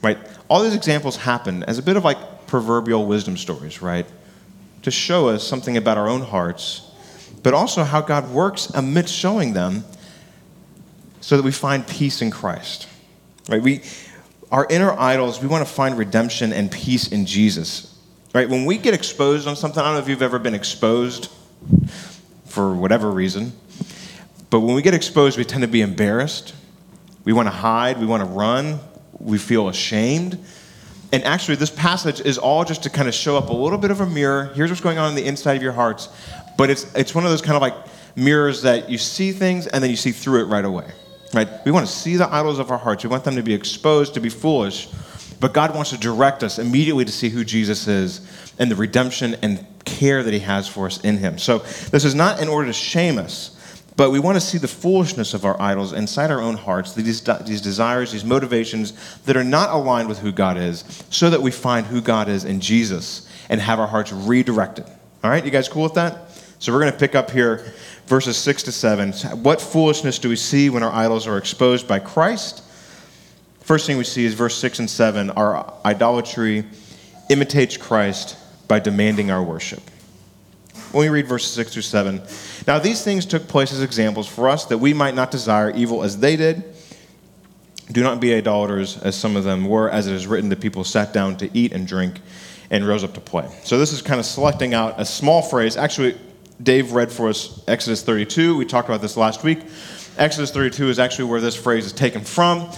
Right? 0.01 0.17
All 0.47 0.63
these 0.63 0.73
examples 0.73 1.17
happen 1.17 1.61
as 1.65 1.77
a 1.77 1.83
bit 1.83 1.97
of 1.97 2.03
like 2.03 2.47
proverbial 2.47 3.05
wisdom 3.05 3.37
stories, 3.37 3.83
right? 3.83 4.07
To 4.81 4.89
show 4.89 5.27
us 5.29 5.47
something 5.47 5.77
about 5.77 5.99
our 5.99 6.09
own 6.09 6.21
hearts 6.21 6.88
but 7.43 7.53
also 7.53 7.83
how 7.83 8.01
God 8.01 8.29
works 8.31 8.69
amidst 8.71 9.13
showing 9.13 9.53
them 9.53 9.83
so 11.21 11.37
that 11.37 11.43
we 11.43 11.51
find 11.51 11.87
peace 11.87 12.21
in 12.21 12.31
Christ. 12.31 12.87
Right? 13.47 13.61
We, 13.61 13.81
our 14.51 14.67
inner 14.69 14.91
idols, 14.91 15.41
we 15.41 15.47
want 15.47 15.67
to 15.67 15.73
find 15.73 15.97
redemption 15.97 16.53
and 16.53 16.71
peace 16.71 17.07
in 17.07 17.25
Jesus. 17.25 17.97
Right? 18.33 18.47
When 18.47 18.65
we 18.65 18.77
get 18.77 18.93
exposed 18.93 19.47
on 19.47 19.55
something, 19.55 19.81
I 19.81 19.85
don't 19.85 19.95
know 19.95 19.99
if 19.99 20.07
you've 20.07 20.21
ever 20.21 20.39
been 20.39 20.53
exposed 20.53 21.31
for 22.45 22.73
whatever 22.73 23.11
reason, 23.11 23.53
but 24.49 24.61
when 24.61 24.75
we 24.75 24.81
get 24.81 24.93
exposed, 24.93 25.37
we 25.37 25.45
tend 25.45 25.61
to 25.61 25.67
be 25.67 25.81
embarrassed. 25.81 26.55
We 27.23 27.33
want 27.33 27.47
to 27.47 27.51
hide, 27.51 27.99
we 27.99 28.05
want 28.05 28.23
to 28.23 28.29
run, 28.29 28.79
we 29.19 29.37
feel 29.37 29.69
ashamed. 29.69 30.43
And 31.11 31.23
actually, 31.23 31.55
this 31.55 31.71
passage 31.71 32.21
is 32.21 32.37
all 32.37 32.63
just 32.65 32.83
to 32.83 32.89
kind 32.89 33.07
of 33.07 33.13
show 33.13 33.35
up 33.35 33.49
a 33.49 33.53
little 33.53 33.79
bit 33.79 33.91
of 33.91 34.01
a 34.01 34.05
mirror. 34.05 34.51
Here's 34.55 34.69
what's 34.69 34.81
going 34.81 34.99
on 34.99 35.09
in 35.09 35.15
the 35.15 35.25
inside 35.25 35.57
of 35.57 35.63
your 35.63 35.73
hearts. 35.73 36.09
But 36.59 36.69
it's, 36.69 36.93
it's 36.93 37.15
one 37.15 37.23
of 37.23 37.29
those 37.29 37.41
kind 37.41 37.55
of 37.55 37.61
like 37.61 37.73
mirrors 38.17 38.63
that 38.63 38.89
you 38.89 38.97
see 38.97 39.31
things 39.31 39.65
and 39.67 39.81
then 39.81 39.89
you 39.89 39.95
see 39.95 40.11
through 40.11 40.41
it 40.41 40.47
right 40.47 40.65
away. 40.65 40.91
Right? 41.33 41.47
We 41.63 41.71
want 41.71 41.87
to 41.87 41.91
see 41.91 42.17
the 42.17 42.27
idols 42.29 42.59
of 42.59 42.69
our 42.69 42.77
hearts. 42.77 43.01
We 43.05 43.09
want 43.09 43.23
them 43.23 43.37
to 43.37 43.41
be 43.41 43.53
exposed, 43.53 44.15
to 44.15 44.19
be 44.19 44.27
foolish. 44.27 44.89
But 45.39 45.53
God 45.53 45.73
wants 45.73 45.91
to 45.91 45.97
direct 45.97 46.43
us 46.43 46.59
immediately 46.59 47.05
to 47.05 47.13
see 47.13 47.29
who 47.29 47.45
Jesus 47.45 47.87
is 47.87 48.51
and 48.59 48.69
the 48.69 48.75
redemption 48.75 49.37
and 49.41 49.65
care 49.85 50.21
that 50.21 50.33
He 50.33 50.41
has 50.41 50.67
for 50.67 50.85
us 50.85 50.99
in 50.99 51.15
Him. 51.15 51.37
So 51.37 51.59
this 51.59 52.03
is 52.03 52.13
not 52.13 52.41
in 52.41 52.49
order 52.49 52.67
to 52.67 52.73
shame 52.73 53.17
us, 53.17 53.81
but 53.95 54.11
we 54.11 54.19
want 54.19 54.35
to 54.35 54.41
see 54.41 54.57
the 54.57 54.67
foolishness 54.67 55.33
of 55.33 55.45
our 55.45 55.55
idols 55.61 55.93
inside 55.93 56.29
our 56.29 56.41
own 56.41 56.57
hearts, 56.57 56.93
these, 56.93 57.21
these 57.21 57.61
desires, 57.61 58.11
these 58.11 58.25
motivations 58.25 59.17
that 59.21 59.37
are 59.37 59.45
not 59.45 59.69
aligned 59.69 60.09
with 60.09 60.19
who 60.19 60.33
God 60.33 60.57
is, 60.57 60.83
so 61.09 61.29
that 61.29 61.41
we 61.41 61.51
find 61.51 61.85
who 61.85 62.01
God 62.01 62.27
is 62.27 62.43
in 62.43 62.59
Jesus 62.59 63.29
and 63.47 63.61
have 63.61 63.79
our 63.79 63.87
hearts 63.87 64.11
redirected. 64.11 64.83
All 65.23 65.29
right, 65.29 65.45
you 65.45 65.51
guys 65.51 65.69
cool 65.69 65.83
with 65.83 65.93
that? 65.93 66.25
So 66.59 66.73
we're 66.73 66.81
going 66.81 66.91
to 66.91 66.97
pick 66.97 67.15
up 67.15 67.31
here 67.31 67.73
verses 68.05 68.35
6 68.35 68.63
to 68.63 68.71
7. 68.73 69.13
What 69.43 69.61
foolishness 69.61 70.19
do 70.19 70.27
we 70.27 70.35
see 70.35 70.69
when 70.69 70.83
our 70.83 70.91
idols 70.91 71.25
are 71.25 71.37
exposed 71.37 71.87
by 71.87 71.99
Christ? 71.99 72.63
First 73.61 73.87
thing 73.87 73.97
we 73.97 74.03
see 74.03 74.25
is 74.25 74.33
verse 74.33 74.57
6 74.57 74.79
and 74.79 74.89
7. 74.89 75.29
Our 75.31 75.73
idolatry 75.85 76.65
imitates 77.29 77.77
Christ 77.77 78.35
by 78.67 78.79
demanding 78.79 79.31
our 79.31 79.41
worship. 79.41 79.81
When 80.91 81.03
we 81.03 81.09
read 81.09 81.27
verses 81.27 81.53
6 81.53 81.71
through 81.73 81.83
7, 81.83 82.21
now 82.67 82.77
these 82.77 83.03
things 83.05 83.25
took 83.25 83.47
place 83.47 83.71
as 83.71 83.81
examples 83.81 84.27
for 84.27 84.49
us 84.49 84.65
that 84.65 84.79
we 84.79 84.93
might 84.93 85.15
not 85.15 85.31
desire 85.31 85.71
evil 85.71 86.03
as 86.03 86.19
they 86.19 86.35
did. 86.35 86.63
Do 87.89 88.03
not 88.03 88.19
be 88.19 88.33
idolaters 88.33 88.97
as 88.97 89.15
some 89.15 89.37
of 89.37 89.45
them 89.45 89.65
were, 89.65 89.89
as 89.89 90.07
it 90.07 90.13
is 90.13 90.27
written, 90.27 90.49
the 90.49 90.57
people 90.57 90.83
sat 90.83 91.13
down 91.13 91.37
to 91.37 91.49
eat 91.57 91.71
and 91.71 91.87
drink 91.87 92.19
and 92.69 92.85
rose 92.85 93.03
up 93.03 93.13
to 93.13 93.21
play. 93.21 93.47
So 93.63 93.77
this 93.77 93.93
is 93.93 94.01
kind 94.01 94.19
of 94.19 94.25
selecting 94.25 94.73
out 94.73 94.99
a 94.99 95.05
small 95.05 95.41
phrase. 95.41 95.77
Actually, 95.77 96.17
Dave 96.61 96.91
read 96.91 97.11
for 97.11 97.29
us 97.29 97.63
Exodus 97.67 98.03
32. 98.03 98.57
We 98.57 98.65
talked 98.65 98.89
about 98.89 99.01
this 99.01 99.15
last 99.15 99.43
week. 99.43 99.59
Exodus 100.17 100.51
32 100.51 100.89
is 100.89 100.99
actually 100.99 101.25
where 101.25 101.39
this 101.39 101.55
phrase 101.55 101.85
is 101.85 101.93
taken 101.93 102.21
from. 102.21 102.69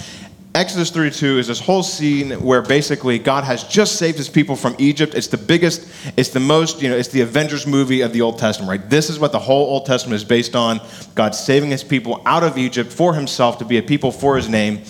Exodus 0.54 0.92
32 0.92 1.40
is 1.40 1.48
this 1.48 1.62
whole 1.62 1.82
scene 1.82 2.32
where 2.42 2.62
basically 2.62 3.18
God 3.18 3.46
has 3.46 3.64
just 3.64 3.96
saved 3.96 4.18
his 4.18 4.28
people 4.28 4.58
from 4.58 4.76
Egypt. 4.80 5.16
It's 5.16 5.28
the 5.28 5.38
biggest, 5.38 5.88
it's 6.18 6.30
the 6.30 6.42
most, 6.42 6.82
you 6.82 6.90
know, 6.90 6.98
it's 6.98 7.08
the 7.08 7.22
Avengers 7.22 7.66
movie 7.66 8.02
of 8.02 8.12
the 8.12 8.22
Old 8.22 8.38
Testament, 8.38 8.70
right? 8.70 8.90
This 8.90 9.10
is 9.10 9.18
what 9.18 9.32
the 9.32 9.40
whole 9.40 9.66
Old 9.68 9.86
Testament 9.86 10.16
is 10.18 10.26
based 10.26 10.56
on. 10.56 10.82
God 11.16 11.34
saving 11.34 11.72
his 11.72 11.86
people 11.86 12.22
out 12.26 12.44
of 12.44 12.58
Egypt 12.58 12.92
for 12.92 13.14
himself 13.14 13.60
to 13.60 13.66
be 13.66 13.78
a 13.78 13.82
people 13.82 14.12
for 14.12 14.36
his 14.36 14.50
name, 14.50 14.82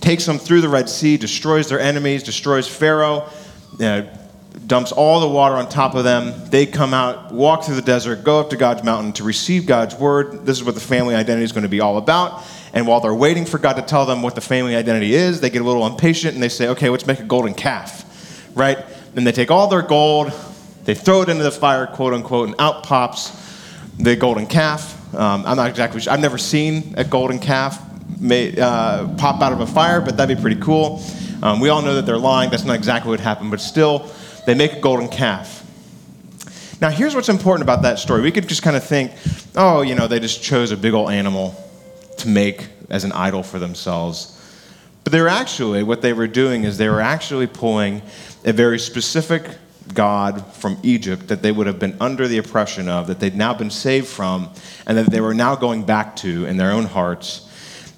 takes 0.00 0.24
them 0.24 0.38
through 0.38 0.60
the 0.60 0.68
Red 0.68 0.88
Sea, 0.88 1.16
destroys 1.16 1.68
their 1.68 1.80
enemies, 1.80 2.22
destroys 2.22 2.68
Pharaoh, 2.68 3.28
know, 3.80 4.08
dumps 4.66 4.92
all 4.92 5.20
the 5.20 5.28
water 5.28 5.54
on 5.54 5.68
top 5.68 5.94
of 5.94 6.04
them. 6.04 6.34
They 6.50 6.66
come 6.66 6.92
out, 6.92 7.32
walk 7.32 7.64
through 7.64 7.76
the 7.76 7.82
desert, 7.82 8.24
go 8.24 8.40
up 8.40 8.50
to 8.50 8.56
God's 8.56 8.82
mountain 8.84 9.12
to 9.14 9.24
receive 9.24 9.66
God's 9.66 9.94
word. 9.94 10.46
This 10.46 10.58
is 10.58 10.64
what 10.64 10.74
the 10.74 10.80
family 10.80 11.14
identity 11.14 11.44
is 11.44 11.52
going 11.52 11.62
to 11.62 11.68
be 11.68 11.80
all 11.80 11.96
about. 11.96 12.42
And 12.72 12.86
while 12.86 13.00
they're 13.00 13.14
waiting 13.14 13.44
for 13.44 13.58
God 13.58 13.74
to 13.74 13.82
tell 13.82 14.04
them 14.04 14.22
what 14.22 14.34
the 14.34 14.40
family 14.40 14.76
identity 14.76 15.14
is, 15.14 15.40
they 15.40 15.50
get 15.50 15.62
a 15.62 15.64
little 15.64 15.86
impatient 15.86 16.34
and 16.34 16.42
they 16.42 16.48
say, 16.48 16.68
okay, 16.68 16.90
let's 16.90 17.06
make 17.06 17.20
a 17.20 17.24
golden 17.24 17.54
calf, 17.54 18.04
right? 18.54 18.78
Then 19.14 19.24
they 19.24 19.32
take 19.32 19.50
all 19.50 19.68
their 19.68 19.82
gold, 19.82 20.32
they 20.84 20.94
throw 20.94 21.22
it 21.22 21.28
into 21.28 21.44
the 21.44 21.50
fire, 21.50 21.86
quote 21.86 22.12
unquote, 22.12 22.48
and 22.48 22.56
out 22.58 22.82
pops 22.82 23.32
the 23.98 24.16
golden 24.16 24.46
calf. 24.46 24.94
Um, 25.14 25.44
I'm 25.46 25.56
not 25.56 25.70
exactly 25.70 26.00
sure. 26.00 26.12
I've 26.12 26.20
never 26.20 26.38
seen 26.38 26.94
a 26.96 27.04
golden 27.04 27.38
calf 27.38 27.82
uh, 28.22 29.08
pop 29.16 29.42
out 29.42 29.52
of 29.52 29.60
a 29.60 29.66
fire, 29.66 30.00
but 30.00 30.16
that'd 30.16 30.36
be 30.36 30.40
pretty 30.40 30.60
cool. 30.60 31.02
Um, 31.42 31.60
we 31.60 31.68
all 31.68 31.82
know 31.82 31.94
that 31.94 32.04
they're 32.06 32.18
lying. 32.18 32.50
That's 32.50 32.64
not 32.64 32.76
exactly 32.76 33.10
what 33.10 33.20
happened, 33.20 33.50
but 33.50 33.60
still, 33.60 34.10
they 34.48 34.54
make 34.54 34.72
a 34.72 34.80
golden 34.80 35.08
calf. 35.08 35.62
Now, 36.80 36.88
here's 36.88 37.14
what's 37.14 37.28
important 37.28 37.64
about 37.64 37.82
that 37.82 37.98
story. 37.98 38.22
We 38.22 38.32
could 38.32 38.48
just 38.48 38.62
kind 38.62 38.78
of 38.78 38.82
think, 38.82 39.12
oh, 39.54 39.82
you 39.82 39.94
know, 39.94 40.08
they 40.08 40.20
just 40.20 40.42
chose 40.42 40.72
a 40.72 40.76
big 40.78 40.94
old 40.94 41.10
animal 41.10 41.54
to 42.16 42.28
make 42.28 42.66
as 42.88 43.04
an 43.04 43.12
idol 43.12 43.42
for 43.42 43.58
themselves. 43.58 44.34
But 45.04 45.12
they 45.12 45.20
were 45.20 45.28
actually, 45.28 45.82
what 45.82 46.00
they 46.00 46.14
were 46.14 46.26
doing 46.26 46.64
is 46.64 46.78
they 46.78 46.88
were 46.88 47.02
actually 47.02 47.46
pulling 47.46 48.00
a 48.42 48.54
very 48.54 48.78
specific 48.78 49.44
God 49.92 50.46
from 50.54 50.78
Egypt 50.82 51.28
that 51.28 51.42
they 51.42 51.52
would 51.52 51.66
have 51.66 51.78
been 51.78 51.98
under 52.00 52.26
the 52.26 52.38
oppression 52.38 52.88
of, 52.88 53.06
that 53.08 53.20
they'd 53.20 53.36
now 53.36 53.52
been 53.52 53.70
saved 53.70 54.06
from, 54.06 54.48
and 54.86 54.96
that 54.96 55.10
they 55.10 55.20
were 55.20 55.34
now 55.34 55.56
going 55.56 55.84
back 55.84 56.16
to 56.16 56.46
in 56.46 56.56
their 56.56 56.70
own 56.70 56.86
hearts. 56.86 57.44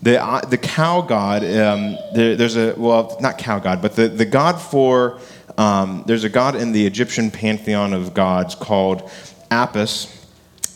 The, 0.02 0.20
uh, 0.20 0.40
the 0.40 0.58
cow 0.58 1.02
god, 1.02 1.44
um, 1.44 1.96
there, 2.12 2.34
there's 2.34 2.56
a, 2.56 2.74
well, 2.76 3.18
not 3.20 3.38
cow 3.38 3.60
god, 3.60 3.82
but 3.82 3.94
the, 3.94 4.08
the 4.08 4.24
god 4.24 4.60
for, 4.60 5.20
um, 5.60 6.04
there's 6.06 6.24
a 6.24 6.30
god 6.30 6.56
in 6.56 6.72
the 6.72 6.86
Egyptian 6.86 7.30
pantheon 7.30 7.92
of 7.92 8.14
gods 8.14 8.54
called 8.54 9.10
Apis. 9.50 10.26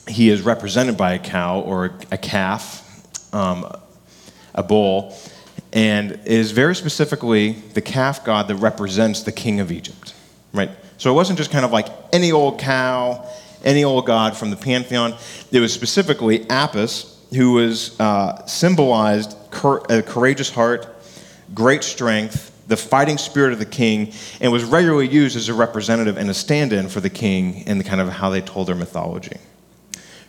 He 0.06 0.28
is 0.28 0.42
represented 0.42 0.98
by 0.98 1.14
a 1.14 1.18
cow 1.18 1.60
or 1.60 1.94
a 2.12 2.18
calf, 2.18 2.82
um, 3.32 3.66
a 4.54 4.62
bull, 4.62 5.16
and 5.72 6.20
is 6.26 6.50
very 6.50 6.76
specifically 6.76 7.52
the 7.72 7.80
calf 7.80 8.26
god 8.26 8.46
that 8.48 8.56
represents 8.56 9.22
the 9.22 9.32
king 9.32 9.58
of 9.58 9.72
Egypt, 9.72 10.12
right? 10.52 10.70
So 10.98 11.10
it 11.10 11.14
wasn't 11.14 11.38
just 11.38 11.50
kind 11.50 11.64
of 11.64 11.72
like 11.72 11.88
any 12.12 12.30
old 12.30 12.60
cow, 12.60 13.26
any 13.64 13.84
old 13.84 14.04
god 14.04 14.36
from 14.36 14.50
the 14.50 14.56
pantheon. 14.56 15.14
It 15.50 15.60
was 15.60 15.72
specifically 15.72 16.44
Apis, 16.50 17.24
who 17.34 17.52
was 17.52 17.98
uh, 17.98 18.44
symbolized 18.44 19.34
a 19.88 20.02
courageous 20.02 20.50
heart, 20.50 20.94
great 21.54 21.82
strength, 21.82 22.53
the 22.66 22.76
fighting 22.76 23.18
spirit 23.18 23.52
of 23.52 23.58
the 23.58 23.66
king, 23.66 24.12
and 24.40 24.50
was 24.50 24.64
regularly 24.64 25.08
used 25.08 25.36
as 25.36 25.48
a 25.48 25.54
representative 25.54 26.16
and 26.16 26.30
a 26.30 26.34
stand 26.34 26.72
in 26.72 26.88
for 26.88 27.00
the 27.00 27.10
king 27.10 27.66
in 27.66 27.78
the 27.78 27.84
kind 27.84 28.00
of 28.00 28.08
how 28.08 28.30
they 28.30 28.40
told 28.40 28.68
their 28.68 28.74
mythology. 28.74 29.36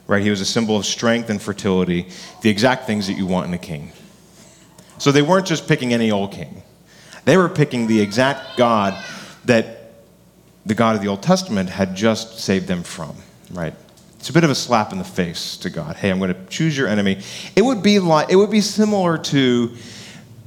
Right? 0.07 0.21
He 0.21 0.29
was 0.29 0.41
a 0.41 0.45
symbol 0.45 0.77
of 0.77 0.85
strength 0.85 1.29
and 1.29 1.41
fertility, 1.41 2.07
the 2.41 2.49
exact 2.49 2.85
things 2.85 3.07
that 3.07 3.13
you 3.13 3.25
want 3.25 3.47
in 3.47 3.53
a 3.53 3.57
king. 3.57 3.91
So 4.97 5.11
they 5.11 5.21
weren't 5.21 5.47
just 5.47 5.67
picking 5.67 5.93
any 5.93 6.11
old 6.11 6.31
king, 6.31 6.63
they 7.25 7.37
were 7.37 7.49
picking 7.49 7.87
the 7.87 8.01
exact 8.01 8.57
God 8.57 9.03
that 9.45 9.93
the 10.65 10.73
God 10.73 10.95
of 10.95 11.01
the 11.01 11.07
Old 11.07 11.21
Testament 11.21 11.69
had 11.69 11.95
just 11.95 12.39
saved 12.39 12.67
them 12.67 12.81
from, 12.81 13.15
right? 13.51 13.73
It's 14.19 14.29
a 14.31 14.33
bit 14.33 14.43
of 14.43 14.49
a 14.49 14.55
slap 14.55 14.91
in 14.91 14.97
the 14.97 15.03
face 15.03 15.57
to 15.57 15.69
God. 15.69 15.95
Hey, 15.95 16.09
I'm 16.09 16.17
going 16.17 16.33
to 16.33 16.45
choose 16.47 16.75
your 16.75 16.87
enemy. 16.87 17.21
It 17.55 17.61
would 17.61 17.83
be 17.83 17.99
like 17.99 18.31
it 18.31 18.35
would 18.35 18.49
be 18.49 18.61
similar 18.61 19.19
to 19.19 19.71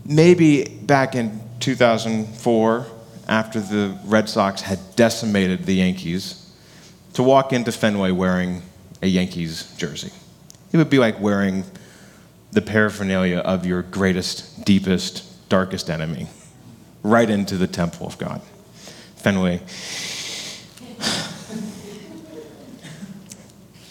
maybe 0.04 0.64
back 0.64 1.14
in 1.14 1.40
2004 1.60 2.86
after 3.28 3.60
the 3.60 3.98
Red 4.04 4.28
Sox 4.28 4.62
had 4.62 4.78
decimated 4.96 5.64
the 5.66 5.74
Yankees 5.74 6.50
to 7.14 7.22
walk 7.22 7.52
into 7.52 7.72
Fenway 7.72 8.10
wearing 8.10 8.62
a 9.02 9.06
Yankees 9.06 9.74
jersey. 9.76 10.12
It 10.72 10.76
would 10.76 10.90
be 10.90 10.98
like 10.98 11.20
wearing 11.20 11.64
the 12.52 12.62
paraphernalia 12.62 13.38
of 13.38 13.66
your 13.66 13.82
greatest, 13.82 14.64
deepest, 14.64 15.48
darkest 15.48 15.90
enemy 15.90 16.28
right 17.02 17.28
into 17.28 17.56
the 17.56 17.66
temple 17.66 18.06
of 18.06 18.18
God. 18.18 18.40
Fenway. 19.16 19.60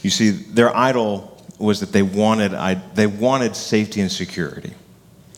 You 0.04 0.10
see, 0.10 0.30
their 0.30 0.76
idol 0.76 1.44
was 1.60 1.80
that 1.82 1.92
they 1.92 2.04
wanted, 2.04 2.52
they 2.96 3.08
wanted 3.08 3.56
safety 3.56 4.00
and 4.00 4.12
security. 4.12 4.74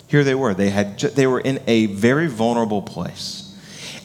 Here 0.09 0.23
they 0.23 0.35
were. 0.35 0.55
They, 0.55 0.71
had, 0.71 0.99
they 0.99 1.27
were 1.27 1.39
in 1.39 1.61
a 1.67 1.85
very 1.85 2.27
vulnerable 2.27 2.81
place. 2.81 3.45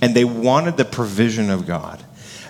And 0.03 0.15
they 0.15 0.25
wanted 0.25 0.77
the 0.77 0.85
provision 0.85 1.49
of 1.49 1.67
God. 1.67 2.05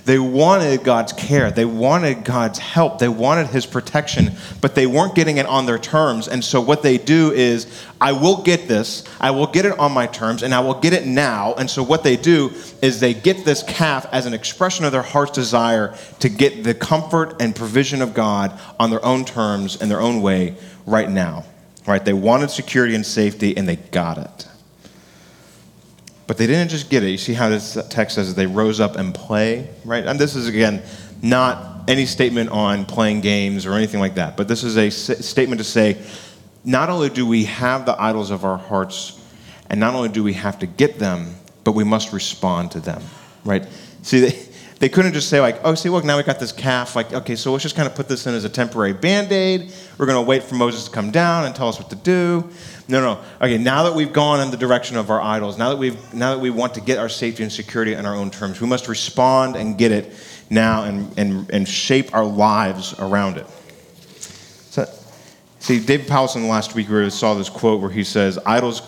They 0.04 0.18
wanted 0.18 0.82
God's 0.82 1.12
care. 1.12 1.50
They 1.50 1.64
wanted 1.64 2.24
God's 2.24 2.58
help. 2.58 2.98
They 2.98 3.08
wanted 3.08 3.46
His 3.46 3.64
protection, 3.64 4.32
but 4.60 4.74
they 4.74 4.86
weren't 4.86 5.14
getting 5.14 5.38
it 5.38 5.46
on 5.46 5.64
their 5.64 5.78
terms. 5.78 6.28
And 6.28 6.44
so, 6.44 6.60
what 6.60 6.82
they 6.82 6.98
do 6.98 7.32
is, 7.32 7.82
I 8.02 8.12
will 8.12 8.42
get 8.42 8.68
this, 8.68 9.04
I 9.18 9.30
will 9.30 9.46
get 9.46 9.64
it 9.64 9.78
on 9.78 9.92
my 9.92 10.06
terms, 10.06 10.42
and 10.42 10.52
I 10.52 10.60
will 10.60 10.78
get 10.78 10.92
it 10.92 11.06
now. 11.06 11.54
And 11.54 11.70
so, 11.70 11.82
what 11.82 12.02
they 12.02 12.16
do 12.16 12.52
is 12.82 13.00
they 13.00 13.14
get 13.14 13.46
this 13.46 13.62
calf 13.62 14.06
as 14.12 14.26
an 14.26 14.34
expression 14.34 14.84
of 14.84 14.92
their 14.92 15.00
heart's 15.00 15.32
desire 15.32 15.96
to 16.18 16.28
get 16.28 16.64
the 16.64 16.74
comfort 16.74 17.40
and 17.40 17.56
provision 17.56 18.02
of 18.02 18.12
God 18.12 18.58
on 18.78 18.90
their 18.90 19.02
own 19.02 19.24
terms 19.24 19.80
and 19.80 19.90
their 19.90 20.02
own 20.02 20.20
way 20.20 20.56
right 20.84 21.08
now. 21.08 21.46
Right? 21.86 22.04
They 22.04 22.12
wanted 22.12 22.50
security 22.50 22.94
and 22.94 23.04
safety, 23.04 23.56
and 23.56 23.68
they 23.68 23.76
got 23.76 24.18
it. 24.18 24.48
But 26.26 26.38
they 26.38 26.46
didn't 26.46 26.70
just 26.70 26.88
get 26.88 27.02
it. 27.02 27.10
You 27.10 27.18
see 27.18 27.34
how 27.34 27.50
this 27.50 27.76
text 27.90 28.14
says 28.14 28.34
they 28.34 28.46
rose 28.46 28.80
up 28.80 28.96
and 28.96 29.14
play, 29.14 29.68
right? 29.84 30.04
And 30.06 30.18
this 30.18 30.34
is, 30.34 30.48
again, 30.48 30.82
not 31.20 31.88
any 31.88 32.06
statement 32.06 32.50
on 32.50 32.86
playing 32.86 33.20
games 33.20 33.66
or 33.66 33.74
anything 33.74 34.00
like 34.00 34.14
that, 34.14 34.36
but 34.36 34.48
this 34.48 34.64
is 34.64 34.78
a 34.78 34.90
statement 34.90 35.58
to 35.58 35.64
say 35.64 35.98
not 36.64 36.88
only 36.88 37.10
do 37.10 37.26
we 37.26 37.44
have 37.44 37.84
the 37.84 38.00
idols 38.00 38.30
of 38.30 38.44
our 38.44 38.56
hearts, 38.56 39.20
and 39.68 39.78
not 39.78 39.94
only 39.94 40.08
do 40.08 40.22
we 40.22 40.32
have 40.32 40.58
to 40.60 40.66
get 40.66 40.98
them, 40.98 41.34
but 41.62 41.72
we 41.72 41.84
must 41.84 42.12
respond 42.12 42.70
to 42.70 42.80
them, 42.80 43.02
right? 43.44 43.66
See, 44.02 44.20
they, 44.20 44.48
they 44.84 44.90
couldn't 44.90 45.14
just 45.14 45.30
say, 45.30 45.40
like, 45.40 45.58
oh, 45.64 45.74
see, 45.74 45.88
look, 45.88 46.04
now 46.04 46.18
we 46.18 46.22
got 46.22 46.38
this 46.38 46.52
calf. 46.52 46.94
Like, 46.94 47.10
okay, 47.10 47.36
so 47.36 47.52
let's 47.52 47.62
just 47.62 47.74
kind 47.74 47.88
of 47.88 47.94
put 47.94 48.06
this 48.06 48.26
in 48.26 48.34
as 48.34 48.44
a 48.44 48.50
temporary 48.50 48.92
band 48.92 49.32
aid. 49.32 49.72
We're 49.96 50.04
going 50.04 50.22
to 50.22 50.28
wait 50.28 50.42
for 50.42 50.56
Moses 50.56 50.84
to 50.84 50.90
come 50.90 51.10
down 51.10 51.46
and 51.46 51.56
tell 51.56 51.70
us 51.70 51.78
what 51.78 51.88
to 51.88 51.96
do. 51.96 52.50
No, 52.86 53.00
no. 53.00 53.18
Okay, 53.40 53.56
now 53.56 53.84
that 53.84 53.94
we've 53.94 54.12
gone 54.12 54.40
in 54.40 54.50
the 54.50 54.58
direction 54.58 54.98
of 54.98 55.08
our 55.08 55.22
idols, 55.22 55.56
now 55.56 55.70
that, 55.70 55.78
we've, 55.78 56.12
now 56.12 56.34
that 56.34 56.38
we 56.38 56.50
want 56.50 56.74
to 56.74 56.82
get 56.82 56.98
our 56.98 57.08
safety 57.08 57.42
and 57.42 57.50
security 57.50 57.96
on 57.96 58.04
our 58.04 58.14
own 58.14 58.30
terms, 58.30 58.60
we 58.60 58.66
must 58.66 58.86
respond 58.86 59.56
and 59.56 59.78
get 59.78 59.90
it 59.90 60.12
now 60.50 60.84
and, 60.84 61.18
and, 61.18 61.48
and 61.48 61.66
shape 61.66 62.14
our 62.14 62.26
lives 62.26 62.94
around 62.98 63.38
it. 63.38 63.46
So, 64.68 64.84
see, 65.60 65.80
David 65.80 66.08
Powlison 66.08 66.46
last 66.46 66.74
week 66.74 66.90
we 66.90 67.08
saw 67.08 67.32
this 67.32 67.48
quote 67.48 67.80
where 67.80 67.90
he 67.90 68.04
says, 68.04 68.38
Idols 68.44 68.82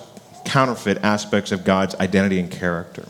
counterfeit 0.44 0.98
aspects 0.98 1.52
of 1.52 1.64
God's 1.64 1.94
identity 1.94 2.38
and 2.38 2.50
character. 2.50 3.08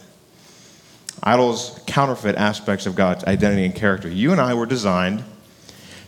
Idols 1.22 1.80
counterfeit 1.86 2.36
aspects 2.36 2.86
of 2.86 2.94
God's 2.94 3.24
identity 3.24 3.64
and 3.64 3.74
character. 3.74 4.08
You 4.08 4.32
and 4.32 4.40
I 4.40 4.54
were 4.54 4.66
designed 4.66 5.24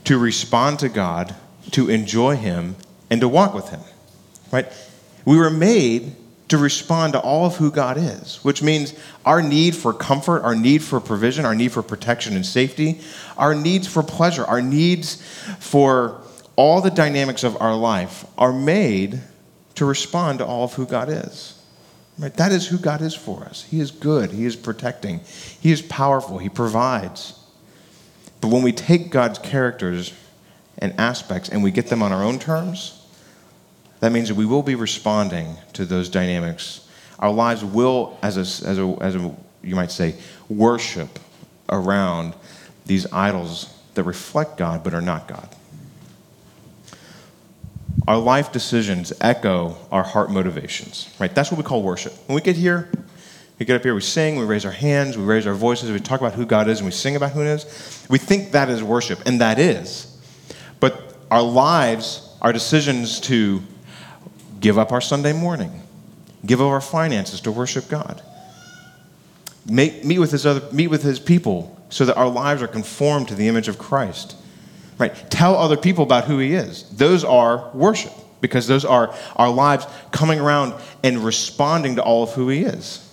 to 0.04 0.18
respond 0.18 0.78
to 0.80 0.88
God, 0.88 1.34
to 1.72 1.88
enjoy 1.88 2.36
Him, 2.36 2.76
and 3.10 3.20
to 3.20 3.28
walk 3.28 3.54
with 3.54 3.70
Him 3.70 3.80
right? 4.50 4.66
We 5.24 5.36
were 5.36 5.50
made 5.50 6.14
to 6.48 6.56
respond 6.56 7.12
to 7.12 7.20
all 7.20 7.44
of 7.44 7.56
who 7.56 7.70
God 7.70 7.98
is, 7.98 8.38
which 8.42 8.62
means 8.62 8.94
our 9.26 9.42
need 9.42 9.76
for 9.76 9.92
comfort, 9.92 10.42
our 10.42 10.54
need 10.54 10.82
for 10.82 10.98
provision, 10.98 11.44
our 11.44 11.54
need 11.54 11.72
for 11.72 11.82
protection 11.82 12.34
and 12.34 12.46
safety, 12.46 13.00
our 13.36 13.54
needs 13.54 13.86
for 13.86 14.02
pleasure, 14.02 14.44
our 14.46 14.62
needs 14.62 15.22
for 15.58 16.22
all 16.56 16.80
the 16.80 16.90
dynamics 16.90 17.44
of 17.44 17.60
our 17.60 17.76
life 17.76 18.24
are 18.38 18.52
made 18.52 19.20
to 19.74 19.84
respond 19.84 20.38
to 20.38 20.46
all 20.46 20.64
of 20.64 20.72
who 20.74 20.86
God 20.86 21.08
is. 21.10 21.57
Right? 22.18 22.34
That 22.34 22.52
is 22.52 22.66
who 22.66 22.78
God 22.78 23.00
is 23.00 23.14
for 23.14 23.44
us. 23.44 23.62
He 23.64 23.80
is 23.80 23.90
good, 23.90 24.32
He 24.32 24.44
is 24.44 24.56
protecting, 24.56 25.20
He 25.60 25.70
is 25.70 25.82
powerful, 25.82 26.38
He 26.38 26.48
provides. 26.48 27.34
But 28.40 28.48
when 28.48 28.62
we 28.62 28.72
take 28.72 29.10
God's 29.10 29.38
characters 29.38 30.12
and 30.78 30.98
aspects 30.98 31.48
and 31.48 31.62
we 31.62 31.70
get 31.70 31.88
them 31.88 32.02
on 32.02 32.12
our 32.12 32.22
own 32.22 32.38
terms, 32.38 33.04
that 34.00 34.12
means 34.12 34.28
that 34.28 34.36
we 34.36 34.46
will 34.46 34.62
be 34.62 34.74
responding 34.74 35.56
to 35.72 35.84
those 35.84 36.08
dynamics. 36.08 36.88
Our 37.18 37.32
lives 37.32 37.64
will, 37.64 38.16
as 38.22 38.36
a, 38.36 38.68
as 38.68 38.78
a, 38.78 38.96
as 39.00 39.16
a 39.16 39.34
you 39.62 39.74
might 39.74 39.90
say, 39.90 40.14
worship 40.48 41.18
around 41.68 42.34
these 42.86 43.12
idols 43.12 43.74
that 43.94 44.04
reflect 44.04 44.56
God 44.56 44.84
but 44.84 44.94
are 44.94 45.02
not 45.02 45.26
God. 45.26 45.48
Our 48.08 48.16
life 48.16 48.52
decisions 48.52 49.12
echo 49.20 49.76
our 49.92 50.02
heart 50.02 50.30
motivations, 50.30 51.14
right? 51.20 51.34
That's 51.34 51.50
what 51.50 51.58
we 51.58 51.62
call 51.62 51.82
worship. 51.82 52.14
When 52.26 52.36
we 52.36 52.40
get 52.40 52.56
here, 52.56 52.90
we 53.58 53.66
get 53.66 53.76
up 53.76 53.82
here, 53.82 53.94
we 53.94 54.00
sing, 54.00 54.36
we 54.36 54.46
raise 54.46 54.64
our 54.64 54.72
hands, 54.72 55.18
we 55.18 55.24
raise 55.24 55.46
our 55.46 55.52
voices, 55.52 55.90
we 55.90 56.00
talk 56.00 56.18
about 56.18 56.32
who 56.32 56.46
God 56.46 56.68
is, 56.68 56.78
and 56.78 56.86
we 56.86 56.90
sing 56.90 57.16
about 57.16 57.32
who 57.32 57.42
He 57.42 57.48
is. 57.48 58.06
We 58.08 58.16
think 58.16 58.52
that 58.52 58.70
is 58.70 58.82
worship, 58.82 59.20
and 59.26 59.42
that 59.42 59.58
is. 59.58 60.16
But 60.80 61.18
our 61.30 61.42
lives, 61.42 62.34
our 62.40 62.50
decisions 62.50 63.20
to 63.20 63.62
give 64.58 64.78
up 64.78 64.90
our 64.90 65.02
Sunday 65.02 65.34
morning, 65.34 65.82
give 66.46 66.62
up 66.62 66.68
our 66.68 66.80
finances 66.80 67.42
to 67.42 67.52
worship 67.52 67.90
God, 67.90 68.22
meet, 69.66 70.18
with 70.18 70.30
his 70.30 70.46
other, 70.46 70.66
meet 70.72 70.86
with 70.86 71.02
his 71.02 71.20
people 71.20 71.78
so 71.90 72.06
that 72.06 72.16
our 72.16 72.30
lives 72.30 72.62
are 72.62 72.68
conformed 72.68 73.28
to 73.28 73.34
the 73.34 73.48
image 73.48 73.68
of 73.68 73.78
Christ. 73.78 74.34
Right? 74.98 75.14
Tell 75.30 75.56
other 75.56 75.76
people 75.76 76.04
about 76.04 76.24
who 76.24 76.38
he 76.38 76.54
is. 76.54 76.88
Those 76.90 77.24
are 77.24 77.70
worship 77.72 78.12
because 78.40 78.66
those 78.66 78.84
are 78.84 79.14
our 79.36 79.50
lives 79.50 79.86
coming 80.10 80.40
around 80.40 80.74
and 81.02 81.18
responding 81.18 81.96
to 81.96 82.02
all 82.02 82.24
of 82.24 82.32
who 82.32 82.48
he 82.48 82.62
is. 82.62 83.04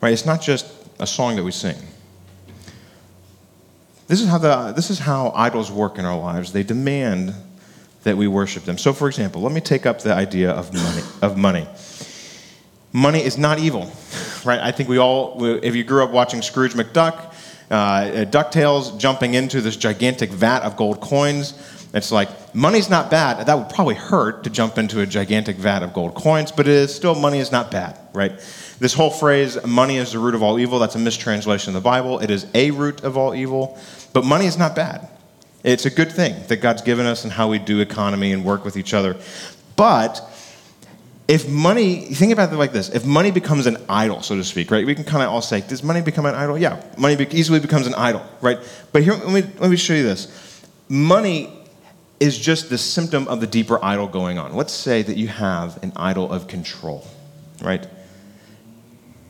Right? 0.00 0.12
It's 0.12 0.26
not 0.26 0.40
just 0.40 0.66
a 0.98 1.06
song 1.06 1.36
that 1.36 1.44
we 1.44 1.52
sing. 1.52 1.76
This 4.08 4.20
is 4.20 4.28
how, 4.28 4.38
the, 4.38 4.72
this 4.72 4.90
is 4.90 4.98
how 4.98 5.32
idols 5.34 5.70
work 5.70 5.98
in 5.98 6.04
our 6.04 6.18
lives. 6.18 6.52
They 6.52 6.62
demand 6.62 7.34
that 8.02 8.16
we 8.16 8.26
worship 8.28 8.64
them. 8.64 8.76
So, 8.78 8.92
for 8.92 9.08
example, 9.08 9.42
let 9.42 9.52
me 9.52 9.60
take 9.60 9.86
up 9.86 10.00
the 10.02 10.12
idea 10.12 10.50
of 10.50 10.72
money. 10.74 11.02
Of 11.22 11.36
money. 11.36 11.66
Money 12.92 13.22
is 13.22 13.38
not 13.38 13.58
evil, 13.58 13.90
right? 14.44 14.60
I 14.60 14.72
think 14.72 14.88
we 14.88 14.98
all, 14.98 15.42
if 15.44 15.74
you 15.74 15.84
grew 15.84 16.04
up 16.04 16.10
watching 16.10 16.42
Scrooge 16.42 16.74
McDuck, 16.74 17.31
uh, 17.72 18.26
DuckTales 18.26 18.98
jumping 18.98 19.34
into 19.34 19.60
this 19.60 19.76
gigantic 19.76 20.30
vat 20.30 20.62
of 20.62 20.76
gold 20.76 21.00
coins, 21.00 21.54
it's 21.94 22.12
like, 22.12 22.54
money's 22.54 22.88
not 22.88 23.10
bad. 23.10 23.44
That 23.46 23.58
would 23.58 23.68
probably 23.68 23.94
hurt 23.96 24.44
to 24.44 24.50
jump 24.50 24.78
into 24.78 25.00
a 25.00 25.06
gigantic 25.06 25.56
vat 25.56 25.82
of 25.82 25.92
gold 25.92 26.14
coins, 26.14 26.52
but 26.52 26.66
it 26.66 26.72
is 26.72 26.94
still, 26.94 27.14
money 27.14 27.38
is 27.38 27.50
not 27.50 27.70
bad, 27.70 27.98
right? 28.14 28.32
This 28.78 28.94
whole 28.94 29.10
phrase, 29.10 29.64
money 29.66 29.96
is 29.96 30.12
the 30.12 30.18
root 30.18 30.34
of 30.34 30.42
all 30.42 30.58
evil, 30.58 30.78
that's 30.78 30.94
a 30.94 30.98
mistranslation 30.98 31.70
of 31.70 31.82
the 31.82 31.84
Bible. 31.84 32.18
It 32.20 32.30
is 32.30 32.46
a 32.54 32.70
root 32.70 33.04
of 33.04 33.16
all 33.16 33.34
evil, 33.34 33.78
but 34.12 34.24
money 34.24 34.46
is 34.46 34.56
not 34.56 34.74
bad. 34.74 35.08
It's 35.64 35.86
a 35.86 35.90
good 35.90 36.10
thing 36.10 36.34
that 36.48 36.56
God's 36.56 36.82
given 36.82 37.06
us 37.06 37.24
and 37.24 37.32
how 37.32 37.48
we 37.48 37.58
do 37.58 37.80
economy 37.80 38.32
and 38.32 38.44
work 38.44 38.64
with 38.64 38.76
each 38.76 38.94
other. 38.94 39.16
But 39.76 40.20
if 41.28 41.48
money, 41.48 42.00
think 42.00 42.32
about 42.32 42.52
it 42.52 42.56
like 42.56 42.72
this 42.72 42.88
if 42.88 43.04
money 43.04 43.30
becomes 43.30 43.66
an 43.66 43.78
idol, 43.88 44.22
so 44.22 44.36
to 44.36 44.44
speak, 44.44 44.70
right? 44.70 44.84
We 44.84 44.94
can 44.94 45.04
kind 45.04 45.22
of 45.22 45.30
all 45.30 45.42
say, 45.42 45.60
does 45.60 45.82
money 45.82 46.02
become 46.02 46.26
an 46.26 46.34
idol? 46.34 46.58
Yeah, 46.58 46.82
money 46.98 47.26
easily 47.30 47.60
becomes 47.60 47.86
an 47.86 47.94
idol, 47.94 48.22
right? 48.40 48.58
But 48.92 49.02
here, 49.02 49.14
let 49.14 49.28
me, 49.28 49.42
let 49.58 49.70
me 49.70 49.76
show 49.76 49.94
you 49.94 50.02
this. 50.02 50.62
Money 50.88 51.50
is 52.20 52.38
just 52.38 52.70
the 52.70 52.78
symptom 52.78 53.26
of 53.28 53.40
the 53.40 53.46
deeper 53.46 53.82
idol 53.84 54.06
going 54.06 54.38
on. 54.38 54.54
Let's 54.54 54.72
say 54.72 55.02
that 55.02 55.16
you 55.16 55.28
have 55.28 55.82
an 55.82 55.92
idol 55.96 56.30
of 56.30 56.48
control, 56.48 57.06
right? 57.60 57.86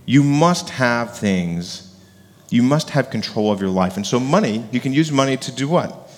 you 0.05 0.23
must 0.23 0.71
have 0.71 1.17
things, 1.17 1.97
you 2.51 2.63
must 2.63 2.91
have 2.91 3.11
control 3.11 3.53
of 3.53 3.61
your 3.61 3.71
life. 3.71 3.97
And 3.97 4.07
so, 4.07 4.19
money, 4.19 4.65
you 4.73 4.81
can 4.81 4.93
use 4.93 5.13
money 5.13 5.37
to 5.37 5.53
do 5.53 5.69
what? 5.69 6.11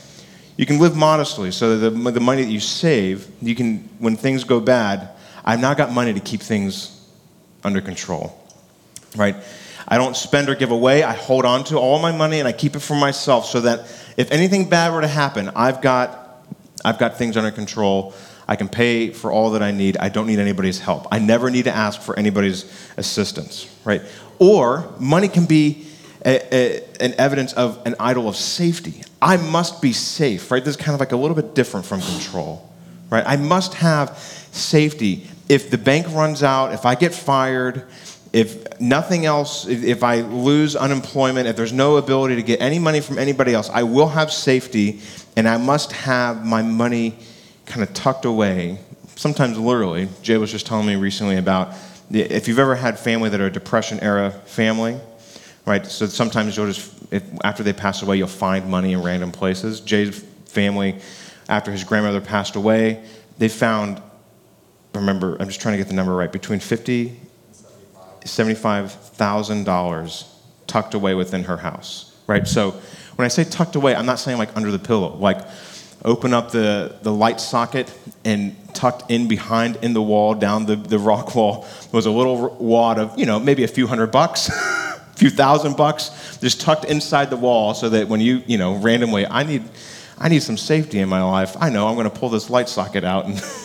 You 0.57 0.67
can 0.67 0.79
live 0.79 0.97
modestly 0.97 1.51
so 1.51 1.77
that 1.77 1.91
the, 1.91 2.11
the 2.13 2.21
money 2.21 2.45
that 2.45 2.51
you 2.51 2.61
save, 2.61 3.29
you 3.43 3.55
can, 3.55 3.89
when 3.99 4.17
things 4.17 4.45
go 4.45 4.61
bad, 4.61 5.11
I've 5.45 5.61
now 5.61 5.75
got 5.75 5.93
money 5.93 6.15
to 6.15 6.21
keep 6.21 6.41
things 6.41 6.91
under 7.63 7.81
control, 7.81 8.39
right? 9.17 9.37
I 9.87 9.99
don't 9.99 10.17
spend 10.17 10.49
or 10.49 10.55
give 10.55 10.71
away. 10.71 11.03
I 11.03 11.13
hold 11.13 11.45
on 11.45 11.65
to 11.65 11.77
all 11.79 11.99
my 11.99 12.13
money 12.13 12.39
and 12.39 12.49
I 12.49 12.53
keep 12.53 12.75
it 12.75 12.81
for 12.81 12.95
myself 12.95 13.47
so 13.47 13.61
that 13.61 13.81
if 14.17 14.31
anything 14.33 14.69
bad 14.69 14.93
were 14.93 15.03
to 15.03 15.09
happen, 15.09 15.51
I've 15.55 15.83
got, 15.83 16.47
I've 16.85 16.99
got 16.99 17.19
things 17.19 17.37
under 17.37 17.51
control. 17.51 18.15
I 18.49 18.57
can 18.57 18.69
pay 18.69 19.11
for 19.11 19.31
all 19.31 19.51
that 19.51 19.63
I 19.63 19.71
need. 19.71 19.97
I 19.99 20.09
don't 20.09 20.27
need 20.27 20.39
anybody's 20.39 20.79
help. 20.79 21.07
I 21.11 21.19
never 21.19 21.51
need 21.51 21.65
to 21.65 21.75
ask 21.75 22.01
for 22.01 22.19
anybody's 22.19 22.65
assistance, 22.97 23.69
right? 23.85 24.03
Or 24.39 24.93
money 24.99 25.29
can 25.29 25.47
be 25.47 25.87
a, 26.25 26.55
a, 26.55 26.85
an 27.01 27.15
evidence 27.19 27.53
of 27.53 27.81
an 27.87 27.95
idol 28.01 28.29
of 28.29 28.37
safety. 28.37 29.03
I 29.21 29.37
must 29.37 29.83
be 29.83 29.93
safe, 29.93 30.51
right? 30.51 30.65
This 30.65 30.77
is 30.77 30.83
kind 30.83 30.95
of 30.95 31.01
like 31.01 31.13
a 31.13 31.17
little 31.17 31.37
bit 31.37 31.55
different 31.55 31.87
from 31.87 32.01
control, 32.01 32.71
right? 33.11 33.25
I 33.27 33.37
must 33.37 33.75
have 33.75 34.19
safety. 34.53 35.27
If 35.49 35.71
the 35.71 35.79
bank 35.79 36.07
runs 36.11 36.43
out, 36.43 36.73
if 36.73 36.87
I 36.87 36.95
get 36.95 37.15
fired, 37.15 37.87
if 38.33 38.81
nothing 38.81 39.27
else, 39.27 39.67
if 39.67 40.03
I 40.03 40.23
lose 40.23 40.75
unemployment, 40.75 41.47
if 41.47 41.57
there's 41.57 41.73
no 41.73 41.97
ability 41.97 42.37
to 42.37 42.43
get 42.43 42.61
any 42.61 42.79
money 42.79 43.01
from 43.01 43.19
anybody 43.19 43.55
else, 43.55 43.71
I 43.71 43.85
will 43.85 44.09
have 44.09 44.33
safety 44.33 45.01
and 45.37 45.49
I 45.49 45.57
must 45.57 45.93
have 45.93 46.45
my 46.45 46.63
money 46.63 47.17
kind 47.67 47.83
of 47.83 47.93
tucked 47.95 48.25
away, 48.25 48.79
sometimes 49.17 49.59
literally. 49.59 50.09
Jay 50.23 50.37
was 50.37 50.51
just 50.51 50.67
telling 50.67 50.87
me 50.87 50.97
recently 50.97 51.37
about 51.37 51.75
if 52.11 52.49
you've 52.49 52.59
ever 52.59 52.75
had 52.75 52.99
family 52.99 53.31
that 53.31 53.41
are 53.41 53.51
Depression 53.51 54.01
era 54.01 54.31
family, 54.31 54.99
right? 55.67 55.87
So 55.87 56.07
sometimes 56.07 56.57
you'll 56.57 56.67
just, 56.67 56.93
if, 57.11 57.23
after 57.45 57.63
they 57.63 57.73
pass 57.73 58.03
away, 58.03 58.17
you'll 58.17 58.29
find 58.29 58.69
money 58.69 58.93
in 58.93 59.03
random 59.03 59.33
places. 59.33 59.81
Jay's 59.81 60.23
family, 60.47 60.99
after 61.49 61.71
his 61.71 61.85
grandmother 61.85 62.21
passed 62.21 62.57
away, 62.57 63.05
they 63.39 63.49
found, 63.49 64.03
remember, 64.95 65.37
I'm 65.41 65.49
just 65.49 65.61
trying 65.61 65.75
to 65.75 65.79
get 65.79 65.89
the 65.89 65.95
number 65.95 66.15
right, 66.15 66.33
between 66.33 66.61
50 66.61 67.21
$75,000 68.25 70.25
tucked 70.67 70.95
away 70.95 71.15
within 71.15 71.45
her 71.45 71.59
house, 71.59 72.13
right? 72.27 72.49
So 72.49 72.71
when 73.17 73.27
I 73.27 73.29
say 73.29 73.45
tucked 73.45 73.77
away, 73.77 73.95
I'm 73.95 74.07
not 74.07 74.19
saying 74.19 74.39
like 74.39 74.57
under 74.57 74.71
the 74.71 74.79
pillow, 74.79 75.15
like 75.17 75.39
open 76.05 76.33
up 76.35 76.51
the, 76.51 76.97
the 77.03 77.13
light 77.13 77.41
socket 77.41 77.93
and 78.25 78.57
tucked 78.75 79.11
in 79.11 79.29
behind 79.29 79.77
in 79.77 79.95
the 79.95 80.03
wall 80.03 80.35
down 80.35 80.67
the, 80.67 80.77
the 80.77 80.99
rock 80.99 81.35
wall 81.35 81.67
was 81.93 82.07
a 82.07 82.11
little 82.11 82.57
wad 82.57 82.99
of 82.99 83.19
you 83.19 83.25
know 83.25 83.39
maybe 83.39 83.63
a 83.63 83.69
few 83.69 83.87
hundred 83.87 84.09
bucks 84.09 84.49
a 84.49 85.15
few 85.15 85.31
thousand 85.31 85.77
bucks 85.77 86.11
just 86.41 86.61
tucked 86.61 86.85
inside 86.85 87.31
the 87.31 87.37
wall 87.37 87.73
so 87.73 87.89
that 87.89 88.09
when 88.09 88.21
you 88.21 88.43
you 88.47 88.59
know 88.59 88.75
randomly 88.75 89.25
i 89.29 89.45
need 89.45 89.63
i 90.19 90.29
need 90.29 90.43
some 90.43 90.57
safety 90.57 90.99
in 90.99 91.09
my 91.09 91.23
life 91.23 91.57
i 91.61 91.71
know 91.71 91.87
i'm 91.87 91.95
going 91.95 92.11
to 92.11 92.19
pull 92.19 92.29
this 92.29 92.51
light 92.51 92.69
socket 92.69 93.05
out 93.05 93.27
and 93.27 93.41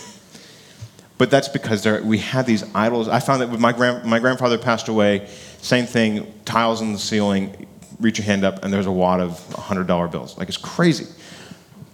but 1.20 1.30
that's 1.30 1.50
because 1.50 1.84
there, 1.84 2.02
we 2.02 2.18
have 2.18 2.48
these 2.48 2.64
idols 2.74 3.08
i 3.08 3.20
found 3.20 3.42
that 3.42 3.50
when 3.50 3.62
my, 3.62 3.72
grand, 3.72 4.04
my 4.06 4.18
grandfather 4.18 4.58
passed 4.58 4.88
away 4.88 5.28
same 5.62 5.86
thing 5.86 6.34
tiles 6.46 6.82
in 6.82 6.94
the 6.94 7.00
ceiling 7.00 7.68
reach 8.00 8.18
your 8.18 8.26
hand 8.26 8.44
up 8.44 8.64
and 8.64 8.74
there's 8.74 8.88
a 8.88 8.92
wad 8.92 9.20
of 9.20 9.32
$100 9.52 10.12
bills 10.12 10.38
like 10.38 10.48
it's 10.48 10.58
crazy 10.58 11.06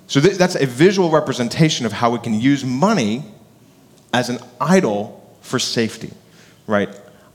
so 0.08 0.22
th- 0.22 0.38
that's 0.38 0.56
a 0.56 0.66
visual 0.66 1.10
representation 1.10 1.86
of 1.86 1.92
how 1.92 2.12
we 2.12 2.20
can 2.20 2.34
use 2.40 2.64
money 2.64 3.24
as 4.14 4.30
an 4.30 4.40
idol 4.62 5.22
for 5.42 5.60
safety, 5.60 6.12
right? 6.68 6.90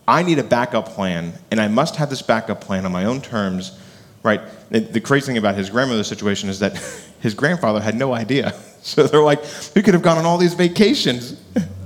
I 0.06 0.22
need 0.22 0.38
a 0.38 0.44
backup 0.44 0.88
plan, 0.90 1.34
and 1.50 1.60
I 1.60 1.68
must 1.68 1.96
have 1.96 2.10
this 2.10 2.22
backup 2.22 2.60
plan 2.60 2.84
on 2.84 2.92
my 2.92 3.04
own 3.04 3.20
terms, 3.20 3.78
right? 4.22 4.40
The 4.70 5.00
crazy 5.00 5.26
thing 5.26 5.38
about 5.38 5.56
his 5.56 5.70
grandmother's 5.70 6.06
situation 6.06 6.48
is 6.48 6.60
that 6.60 6.76
his 7.20 7.34
grandfather 7.34 7.80
had 7.80 7.94
no 7.94 8.14
idea. 8.14 8.54
So 8.82 9.06
they're 9.06 9.20
like, 9.20 9.44
we 9.76 9.82
could 9.82 9.92
have 9.92 10.02
gone 10.02 10.16
on 10.16 10.24
all 10.24 10.38
these 10.38 10.54
vacations. 10.54 11.38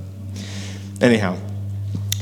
Anyhow, 1.05 1.37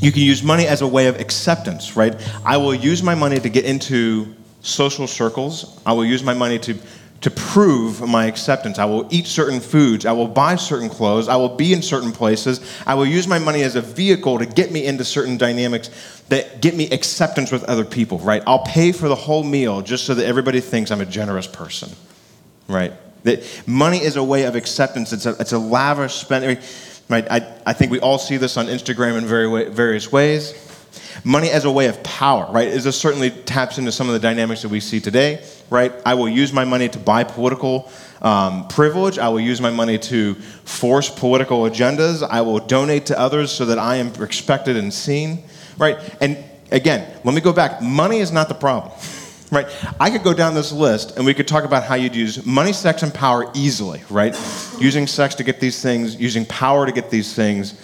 you 0.01 0.11
can 0.11 0.23
use 0.23 0.43
money 0.43 0.67
as 0.67 0.83
a 0.83 0.89
way 0.89 1.07
of 1.07 1.21
acceptance, 1.21 1.95
right? 1.95 2.17
I 2.45 2.57
will 2.57 2.75
use 2.75 3.01
my 3.01 3.15
money 3.15 3.39
to 3.39 3.49
get 3.49 3.65
into 3.65 4.35
social 4.63 5.07
circles. 5.07 5.81
I 5.87 5.93
will 5.93 6.05
use 6.05 6.25
my 6.25 6.35
money 6.35 6.59
to 6.59 6.75
to 7.21 7.31
prove 7.31 8.01
my 8.01 8.27
acceptance. 8.27 8.81
I 8.81 8.85
will 8.85 9.07
eat 9.09 9.29
certain 9.29 9.61
foods. 9.61 10.05
I 10.07 10.11
will 10.11 10.27
buy 10.27 10.57
certain 10.57 10.89
clothes. 10.89 11.29
I 11.29 11.37
will 11.37 11.55
be 11.55 11.73
in 11.73 11.81
certain 11.81 12.11
places. 12.11 12.61
I 12.85 12.95
will 12.95 13.07
use 13.07 13.29
my 13.29 13.39
money 13.39 13.63
as 13.63 13.77
a 13.77 13.81
vehicle 13.81 14.41
to 14.41 14.47
get 14.47 14.73
me 14.73 14.85
into 14.85 15.05
certain 15.05 15.37
dynamics 15.37 16.23
that 16.31 16.61
get 16.61 16.75
me 16.75 16.91
acceptance 16.91 17.53
with 17.53 17.63
other 17.65 17.85
people, 17.85 18.19
right? 18.19 18.43
I'll 18.45 18.65
pay 18.65 18.91
for 18.91 19.09
the 19.09 19.15
whole 19.15 19.45
meal 19.45 19.83
just 19.83 20.05
so 20.05 20.15
that 20.15 20.27
everybody 20.27 20.61
thinks 20.61 20.91
I'm 20.91 21.01
a 21.01 21.07
generous 21.07 21.47
person, 21.47 21.91
right? 22.67 22.93
That 23.23 23.45
money 23.69 23.99
is 23.99 24.17
a 24.17 24.25
way 24.25 24.43
of 24.43 24.57
acceptance. 24.57 25.13
It's 25.13 25.27
a, 25.27 25.37
it's 25.39 25.53
a 25.53 25.59
lavish 25.59 26.15
spending, 26.15 26.59
right? 27.09 27.27
I, 27.31 27.53
I 27.67 27.73
think 27.73 27.91
we 27.91 28.01
all 28.01 28.19
see 28.19 28.37
this 28.37 28.57
on 28.57 28.67
Instagram 28.67 29.19
in 29.19 29.27
very 29.27 29.71
various 29.71 30.11
ways. 30.11 30.55
Money 31.25 31.51
as 31.51 31.65
a 31.65 31.71
way 31.71 31.87
of 31.87 32.03
power, 32.03 32.51
right? 32.53 32.69
Is 32.69 32.85
this 32.85 33.01
certainly 33.01 33.31
taps 33.31 33.79
into 33.79 33.93
some 33.93 34.09
of 34.09 34.15
the 34.15 34.19
dynamics 34.19 34.63
that 34.63 34.71
we 34.71 34.81
see 34.81 35.01
today, 35.01 35.45
right? 35.71 35.93
I 36.05 36.15
will 36.15 36.29
use 36.29 36.53
my 36.53 36.65
money 36.65 36.89
to 36.89 36.99
buy 36.99 37.25
political 37.25 37.91
um, 38.23 38.67
privilege. 38.69 39.19
I 39.19 39.29
will 39.29 39.41
use 39.41 39.61
my 39.61 39.71
money 39.71 39.99
to 39.99 40.35
force 40.35 41.09
political 41.09 41.63
agendas. 41.63 42.27
I 42.27 42.41
will 42.41 42.59
donate 42.59 43.07
to 43.07 43.19
others 43.19 43.51
so 43.53 43.67
that 43.67 43.79
I 43.79 43.97
am 43.97 44.13
respected 44.15 44.77
and 44.77 44.93
seen, 44.93 45.45
right? 45.79 45.99
And 46.21 46.43
again, 46.71 47.21
let 47.25 47.35
me 47.35 47.41
go 47.41 47.53
back. 47.53 47.83
Money 47.83 48.19
is 48.19 48.33
not 48.33 48.49
the 48.49 48.55
problem, 48.55 48.93
right? 49.53 49.69
I 50.01 50.11
could 50.11 50.25
go 50.25 50.35
down 50.35 50.55
this 50.55 50.73
list 50.73 51.17
and 51.17 51.25
we 51.25 51.35
could 51.35 51.47
talk 51.47 51.63
about 51.63 51.85
how 51.85 51.95
you'd 51.95 52.17
use 52.17 52.45
money, 52.45 52.73
sex, 52.73 53.05
and 53.05 53.15
power 53.15 53.49
easily, 53.55 54.03
right? 54.11 54.35
Using 54.81 55.07
sex 55.07 55.37
to 55.37 55.45
get 55.45 55.61
these 55.61 55.81
things, 55.81 56.17
using 56.17 56.45
power 56.47 56.87
to 56.87 56.91
get 56.91 57.11
these 57.11 57.33
things 57.33 57.79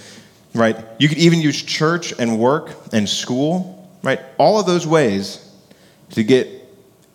right? 0.54 0.76
You 0.98 1.08
could 1.08 1.18
even 1.18 1.40
use 1.40 1.62
church 1.62 2.12
and 2.18 2.38
work 2.38 2.74
and 2.92 3.08
school, 3.08 3.88
right? 4.02 4.20
All 4.38 4.58
of 4.58 4.66
those 4.66 4.86
ways 4.86 5.44
to 6.10 6.22
get 6.22 6.48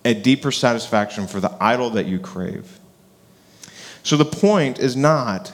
a 0.06 0.14
deeper 0.14 0.52
satisfaction 0.52 1.28
for 1.28 1.40
the 1.40 1.56
idol 1.60 1.92
that 1.92 2.06
you 2.06 2.20
crave. 2.20 2.80
So 4.04 4.18
the 4.18 4.26
point 4.26 4.80
is 4.80 4.96
not 4.96 5.52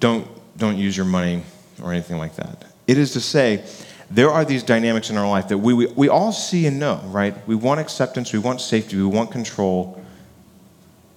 don't, 0.00 0.28
don't 0.56 0.76
use 0.76 0.96
your 0.96 1.06
money 1.06 1.42
or 1.82 1.92
anything 1.92 2.18
like 2.18 2.36
that. 2.36 2.64
It 2.86 2.98
is 2.98 3.12
to 3.14 3.20
say, 3.20 3.64
there 4.10 4.30
are 4.30 4.44
these 4.44 4.62
dynamics 4.62 5.10
in 5.10 5.16
our 5.16 5.28
life 5.28 5.48
that 5.48 5.58
we, 5.58 5.74
we, 5.74 5.86
we 5.86 6.08
all 6.08 6.32
see 6.32 6.66
and 6.66 6.78
know, 6.78 7.00
right? 7.06 7.34
We 7.46 7.54
want 7.54 7.80
acceptance, 7.80 8.32
we 8.32 8.38
want 8.38 8.60
safety, 8.60 8.96
we 8.96 9.04
want 9.04 9.30
control. 9.30 10.02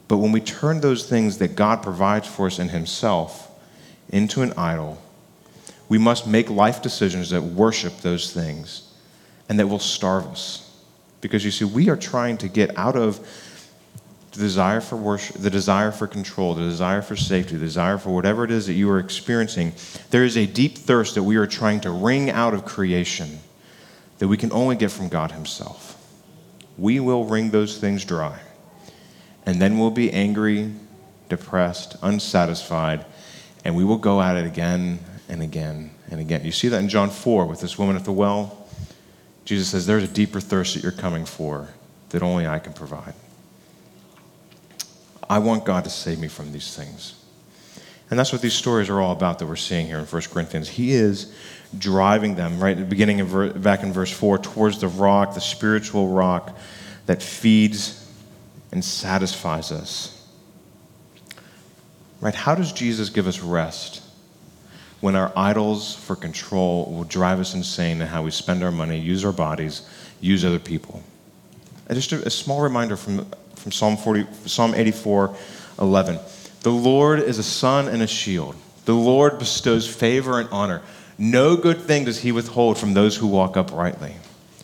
But 0.07 0.17
when 0.17 0.33
we 0.33 0.41
turn 0.41 0.81
those 0.81 1.07
things 1.07 1.37
that 1.37 1.55
God 1.55 1.81
provides 1.81 2.27
for 2.27 2.47
us 2.47 2.59
in 2.59 2.69
Himself 2.69 3.49
into 4.09 4.41
an 4.41 4.51
idol, 4.57 5.01
we 5.87 5.97
must 5.97 6.27
make 6.27 6.49
life 6.49 6.81
decisions 6.81 7.29
that 7.29 7.41
worship 7.41 7.97
those 8.01 8.33
things 8.33 8.91
and 9.47 9.57
that 9.59 9.67
will 9.67 9.79
starve 9.79 10.25
us. 10.27 10.69
Because 11.21 11.45
you 11.45 11.51
see, 11.51 11.65
we 11.65 11.89
are 11.89 11.97
trying 11.97 12.37
to 12.39 12.49
get 12.49 12.77
out 12.77 12.95
of 12.95 13.25
the 14.31 14.39
desire 14.39 14.79
for 14.79 14.95
worship, 14.95 15.35
the 15.37 15.49
desire 15.49 15.91
for 15.91 16.07
control, 16.07 16.53
the 16.53 16.61
desire 16.61 17.01
for 17.01 17.15
safety, 17.15 17.55
the 17.55 17.65
desire 17.65 17.97
for 17.97 18.11
whatever 18.11 18.43
it 18.45 18.51
is 18.51 18.67
that 18.67 18.73
you 18.73 18.89
are 18.89 18.99
experiencing. 18.99 19.73
There 20.09 20.23
is 20.23 20.37
a 20.37 20.45
deep 20.45 20.77
thirst 20.77 21.15
that 21.15 21.23
we 21.23 21.35
are 21.35 21.47
trying 21.47 21.81
to 21.81 21.91
wring 21.91 22.29
out 22.29 22.53
of 22.53 22.63
creation 22.63 23.39
that 24.19 24.27
we 24.27 24.37
can 24.37 24.51
only 24.51 24.75
get 24.75 24.91
from 24.91 25.09
God 25.09 25.31
Himself. 25.31 25.97
We 26.77 26.99
will 26.99 27.25
wring 27.25 27.51
those 27.51 27.77
things 27.77 28.05
dry. 28.05 28.39
And 29.45 29.61
then 29.61 29.77
we'll 29.77 29.91
be 29.91 30.11
angry, 30.13 30.71
depressed, 31.27 31.97
unsatisfied, 32.01 33.05
and 33.65 33.75
we 33.75 33.83
will 33.83 33.97
go 33.97 34.21
at 34.21 34.37
it 34.37 34.45
again 34.45 34.99
and 35.27 35.41
again 35.41 35.91
and 36.09 36.19
again. 36.19 36.45
You 36.45 36.51
see 36.51 36.69
that 36.69 36.79
in 36.79 36.87
John 36.87 37.09
4 37.09 37.47
with 37.47 37.59
this 37.59 37.77
woman 37.77 37.95
at 37.95 38.05
the 38.05 38.11
well? 38.11 38.67
Jesus 39.43 39.69
says, 39.69 39.85
There's 39.87 40.03
a 40.03 40.07
deeper 40.07 40.39
thirst 40.39 40.75
that 40.75 40.83
you're 40.83 40.91
coming 40.91 41.25
for 41.25 41.69
that 42.09 42.21
only 42.23 42.47
I 42.47 42.59
can 42.59 42.73
provide. 42.73 43.13
I 45.31 45.37
want 45.39 45.63
God 45.63 45.85
to 45.85 45.89
save 45.89 46.19
me 46.19 46.27
from 46.27 46.51
these 46.51 46.75
things. 46.75 47.15
And 48.09 48.19
that's 48.19 48.33
what 48.33 48.41
these 48.41 48.53
stories 48.53 48.89
are 48.89 48.99
all 48.99 49.13
about 49.13 49.39
that 49.39 49.45
we're 49.45 49.55
seeing 49.55 49.87
here 49.87 49.97
in 49.97 50.03
1 50.03 50.21
Corinthians. 50.23 50.67
He 50.67 50.91
is 50.91 51.33
driving 51.77 52.35
them, 52.35 52.59
right 52.59 52.71
at 52.71 52.79
the 52.79 52.83
beginning 52.83 53.21
of 53.21 53.63
back 53.63 53.81
in 53.81 53.93
verse 53.93 54.11
4, 54.11 54.39
towards 54.39 54.81
the 54.81 54.89
rock, 54.89 55.33
the 55.33 55.39
spiritual 55.39 56.09
rock 56.09 56.57
that 57.05 57.23
feeds 57.23 58.05
and 58.73 58.83
satisfies 58.83 59.71
us. 59.71 60.21
Right? 62.19 62.35
How 62.35 62.53
does 62.53 62.73
Jesus 62.73 63.09
give 63.09 63.25
us 63.25 63.39
rest 63.39 64.03
when 64.99 65.15
our 65.15 65.31
idols 65.37 65.95
for 65.95 66.17
control 66.17 66.91
will 66.91 67.05
drive 67.05 67.39
us 67.39 67.53
insane 67.53 68.01
in 68.01 68.07
how 68.07 68.21
we 68.21 68.31
spend 68.31 68.65
our 68.65 68.71
money, 68.71 68.99
use 68.99 69.23
our 69.23 69.31
bodies, 69.31 69.83
use 70.19 70.43
other 70.43 70.59
people? 70.59 71.01
Just 71.89 72.11
a, 72.11 72.27
a 72.27 72.29
small 72.29 72.59
reminder 72.59 72.97
from, 72.97 73.25
from 73.61 73.71
Psalm, 73.71 73.97
40, 73.97 74.27
Psalm 74.45 74.73
84 74.73 75.35
11. 75.79 76.19
The 76.61 76.71
Lord 76.71 77.19
is 77.19 77.37
a 77.37 77.43
sun 77.43 77.87
and 77.87 78.01
a 78.01 78.07
shield. 78.07 78.55
The 78.85 78.93
Lord 78.93 79.39
bestows 79.39 79.87
favor 79.87 80.39
and 80.39 80.49
honor. 80.51 80.81
No 81.17 81.55
good 81.55 81.81
thing 81.81 82.05
does 82.05 82.19
he 82.19 82.31
withhold 82.31 82.77
from 82.77 82.93
those 82.93 83.15
who 83.15 83.27
walk 83.27 83.55
uprightly. 83.55 84.15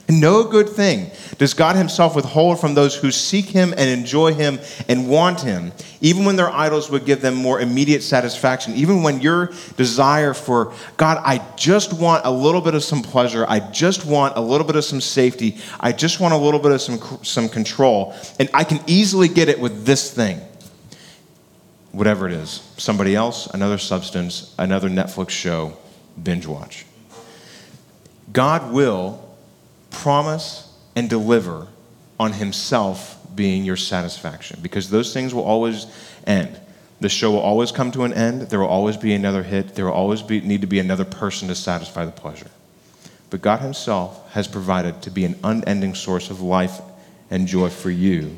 No 0.10 0.46
good 0.46 0.70
thing 0.70 1.12
does 1.38 1.54
God 1.54 1.76
Himself 1.76 2.16
withhold 2.16 2.62
from 2.62 2.76
those 2.76 2.96
who 2.96 3.12
seek 3.12 3.48
Him 3.48 3.74
and 3.78 3.90
enjoy 3.90 4.34
Him 4.34 4.60
and 4.88 5.10
want 5.10 5.42
Him, 5.42 5.74
even 6.00 6.24
when 6.24 6.38
their 6.38 6.50
idols 6.50 6.90
would 6.90 7.06
give 7.06 7.22
them 7.22 7.36
more 7.36 7.60
immediate 7.60 8.02
satisfaction. 8.02 8.74
Even 8.76 9.04
when 9.04 9.20
your 9.20 9.52
desire 9.76 10.34
for, 10.34 10.72
God, 10.96 11.22
I 11.26 11.46
just 11.58 11.92
want 11.92 12.26
a 12.26 12.32
little 12.32 12.62
bit 12.62 12.74
of 12.74 12.86
some 12.86 13.02
pleasure, 13.02 13.46
I 13.50 13.60
just 13.60 14.06
want 14.06 14.38
a 14.38 14.42
little 14.42 14.66
bit 14.66 14.78
of 14.78 14.86
some 14.86 15.02
safety, 15.02 15.58
I 15.78 15.92
just 15.92 16.22
want 16.22 16.34
a 16.34 16.38
little 16.38 16.62
bit 16.62 16.72
of 16.72 16.82
some, 16.82 17.00
some 17.24 17.50
control, 17.50 18.16
and 18.40 18.50
I 18.54 18.64
can 18.64 18.80
easily 18.88 19.28
get 19.28 19.50
it 19.50 19.60
with 19.60 19.86
this 19.86 20.14
thing. 20.14 20.40
Whatever 21.92 22.28
it 22.28 22.34
is 22.34 22.64
somebody 22.78 23.14
else, 23.14 23.48
another 23.48 23.78
substance, 23.78 24.54
another 24.58 24.88
Netflix 24.88 25.32
show, 25.32 25.76
binge 26.22 26.46
watch. 26.46 26.86
God 28.32 28.72
will 28.72 29.27
promise 29.90 30.74
and 30.96 31.10
deliver 31.10 31.68
on 32.20 32.34
himself 32.34 33.18
being 33.36 33.64
your 33.64 33.76
satisfaction 33.76 34.60
because 34.62 34.90
those 34.90 35.14
things 35.14 35.34
will 35.34 35.44
always 35.44 35.86
end. 36.26 36.60
The 37.00 37.10
show 37.10 37.32
will 37.32 37.40
always 37.40 37.72
come 37.72 37.92
to 37.92 38.04
an 38.04 38.14
end. 38.14 38.42
There 38.44 38.60
will 38.60 38.68
always 38.68 38.98
be 38.98 39.14
another 39.14 39.44
hit. 39.44 39.76
There 39.76 39.86
will 39.86 39.94
always 39.94 40.24
be, 40.24 40.42
need 40.42 40.62
to 40.62 40.68
be 40.68 40.80
another 40.80 41.06
person 41.06 41.48
to 41.50 41.56
satisfy 41.56 42.06
the 42.06 42.12
pleasure. 42.12 42.50
But 43.30 43.42
God 43.42 43.60
Himself 43.60 44.32
has 44.32 44.48
provided 44.48 45.02
to 45.04 45.12
be 45.12 45.26
an 45.26 45.38
unending 45.44 45.94
source 45.94 46.32
of 46.32 46.42
life 46.42 46.82
and 47.30 47.48
joy 47.48 47.70
for 47.70 47.92
you. 47.92 48.38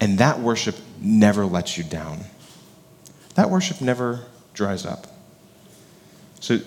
And 0.00 0.18
that 0.18 0.40
worship 0.40 0.76
never 1.00 1.44
lets 1.44 1.76
you 1.76 1.84
down. 1.84 2.20
That 3.34 3.50
worship 3.50 3.80
never 3.80 4.20
dries 4.54 4.86
up. 4.86 5.06
So 6.40 6.60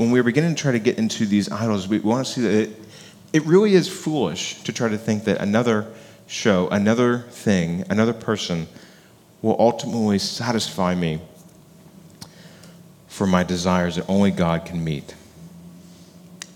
when 0.00 0.10
we're 0.10 0.22
beginning 0.22 0.54
to 0.54 0.62
try 0.62 0.72
to 0.72 0.78
get 0.78 0.96
into 0.96 1.26
these 1.26 1.52
idols, 1.52 1.86
we 1.86 1.98
want 1.98 2.26
to 2.26 2.32
see 2.32 2.40
that 2.40 2.54
it, 2.54 2.70
it 3.34 3.44
really 3.44 3.74
is 3.74 3.86
foolish 3.86 4.62
to 4.62 4.72
try 4.72 4.88
to 4.88 4.96
think 4.96 5.24
that 5.24 5.42
another 5.42 5.92
show, 6.26 6.68
another 6.70 7.18
thing, 7.18 7.84
another 7.90 8.14
person 8.14 8.66
will 9.42 9.56
ultimately 9.58 10.18
satisfy 10.18 10.94
me 10.94 11.20
for 13.08 13.26
my 13.26 13.44
desires 13.44 13.96
that 13.96 14.08
only 14.08 14.30
God 14.30 14.64
can 14.64 14.82
meet. 14.82 15.14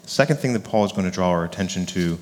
Second 0.07 0.39
thing 0.39 0.55
that 0.55 0.65
Paul 0.65 0.87
is 0.87 0.93
going 0.93 1.05
to 1.05 1.11
draw 1.11 1.29
our 1.29 1.45
attention 1.45 1.85
to 1.87 2.19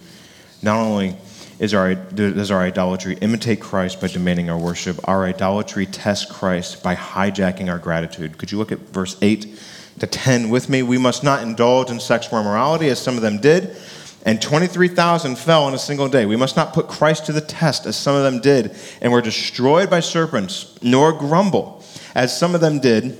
not 0.61 0.79
only 0.79 1.15
is 1.61 1.73
our, 1.73 1.95
does 1.95 2.51
our 2.51 2.63
idolatry 2.63 3.17
imitate 3.21 3.61
Christ 3.61 4.01
by 4.01 4.09
demanding 4.09 4.51
our 4.51 4.59
worship, 4.59 4.99
our 5.05 5.25
idolatry 5.25 5.87
tests 5.87 6.29
Christ 6.29 6.83
by 6.83 6.97
hijacking 6.97 7.71
our 7.71 7.79
gratitude. 7.79 8.39
Could 8.39 8.51
you 8.51 8.59
look 8.59 8.73
at 8.73 8.81
verse 8.81 9.17
8 9.23 9.57
to 9.99 10.07
10 10.07 10.49
with 10.51 10.69
me? 10.69 10.83
We 10.83 10.99
must 10.99 11.23
not 11.23 11.43
indulge 11.43 11.91
in 11.91 12.01
sexual 12.01 12.41
immorality 12.41 12.89
as 12.89 13.01
some 13.01 13.17
of 13.17 13.23
them 13.23 13.39
did, 13.39 13.77
and 14.25 14.41
23,000 14.41 15.37
fell 15.37 15.69
in 15.69 15.75
a 15.75 15.79
single 15.79 16.09
day. 16.09 16.27
We 16.27 16.37
must 16.37 16.57
not 16.57 16.73
put 16.73 16.89
Christ 16.89 17.27
to 17.27 17.33
the 17.33 17.41
test 17.41 17.87
as 17.87 17.97
some 17.97 18.15
of 18.15 18.23
them 18.23 18.41
did 18.41 18.77
and 19.01 19.13
were 19.13 19.21
destroyed 19.21 19.91
by 19.91 20.01
serpents, 20.01 20.79
nor 20.83 21.13
grumble 21.13 21.83
as 22.15 22.37
some 22.37 22.55
of 22.55 22.61
them 22.61 22.79
did 22.79 23.19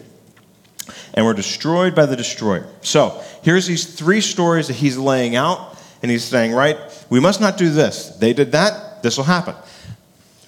and 1.15 1.27
were 1.27 1.35
destroyed 1.35 1.95
by 1.95 2.07
the 2.07 2.17
destroyer. 2.17 2.67
So 2.81 3.23
here's 3.43 3.67
these 3.67 3.95
three 3.95 4.21
stories 4.21 4.69
that 4.69 4.75
he's 4.75 4.97
laying 4.97 5.37
out, 5.37 5.77
and 6.03 6.11
he's 6.11 6.25
saying, 6.25 6.53
right, 6.53 6.79
we 7.11 7.21
must 7.21 7.41
not 7.41 7.59
do 7.59 7.71
this. 7.71 8.09
They 8.17 8.33
did 8.33 8.53
that, 8.53 9.03
this 9.03 9.17
will 9.17 9.25
happen. 9.25 9.55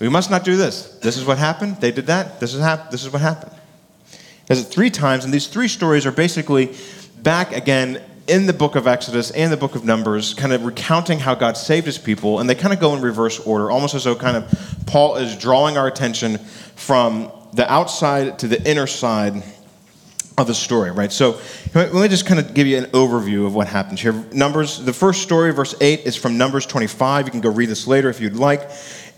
We 0.00 0.08
must 0.08 0.30
not 0.30 0.44
do 0.44 0.56
this. 0.56 0.98
This 1.02 1.16
is 1.16 1.24
what 1.24 1.38
happened. 1.38 1.80
They 1.80 1.92
did 1.92 2.06
that. 2.06 2.40
This 2.40 2.54
is, 2.54 2.60
hap- 2.60 2.90
this 2.90 3.04
is 3.04 3.12
what 3.12 3.22
happened. 3.22 3.52
Does 4.46 4.60
it 4.60 4.64
three 4.64 4.90
times, 4.90 5.24
and 5.24 5.32
these 5.32 5.46
three 5.46 5.68
stories 5.68 6.06
are 6.06 6.12
basically 6.12 6.74
back 7.22 7.52
again 7.52 8.00
in 8.26 8.46
the 8.46 8.52
book 8.52 8.74
of 8.74 8.86
Exodus 8.86 9.30
and 9.30 9.52
the 9.52 9.56
book 9.56 9.74
of 9.74 9.84
Numbers, 9.84 10.34
kind 10.34 10.52
of 10.52 10.64
recounting 10.64 11.18
how 11.18 11.34
God 11.34 11.56
saved 11.56 11.86
his 11.86 11.98
people, 11.98 12.40
and 12.40 12.48
they 12.48 12.54
kind 12.54 12.72
of 12.72 12.80
go 12.80 12.94
in 12.94 13.02
reverse 13.02 13.38
order, 13.40 13.70
almost 13.70 13.94
as 13.94 14.04
though 14.04 14.14
kind 14.14 14.36
of 14.36 14.84
Paul 14.86 15.16
is 15.16 15.36
drawing 15.36 15.76
our 15.76 15.86
attention 15.86 16.38
from 16.76 17.30
the 17.52 17.70
outside 17.70 18.38
to 18.40 18.48
the 18.48 18.62
inner 18.68 18.86
side 18.86 19.42
of 20.36 20.46
the 20.46 20.54
story, 20.54 20.90
right? 20.90 21.12
So 21.12 21.38
let 21.74 21.92
me 21.92 22.08
just 22.08 22.26
kind 22.26 22.40
of 22.40 22.54
give 22.54 22.66
you 22.66 22.76
an 22.76 22.86
overview 22.86 23.46
of 23.46 23.54
what 23.54 23.68
happens 23.68 24.00
here. 24.00 24.12
Numbers, 24.32 24.84
the 24.84 24.92
first 24.92 25.22
story, 25.22 25.52
verse 25.52 25.74
8, 25.80 26.00
is 26.00 26.16
from 26.16 26.36
Numbers 26.36 26.66
25. 26.66 27.26
You 27.26 27.30
can 27.30 27.40
go 27.40 27.50
read 27.50 27.68
this 27.68 27.86
later 27.86 28.08
if 28.08 28.20
you'd 28.20 28.34
like. 28.34 28.68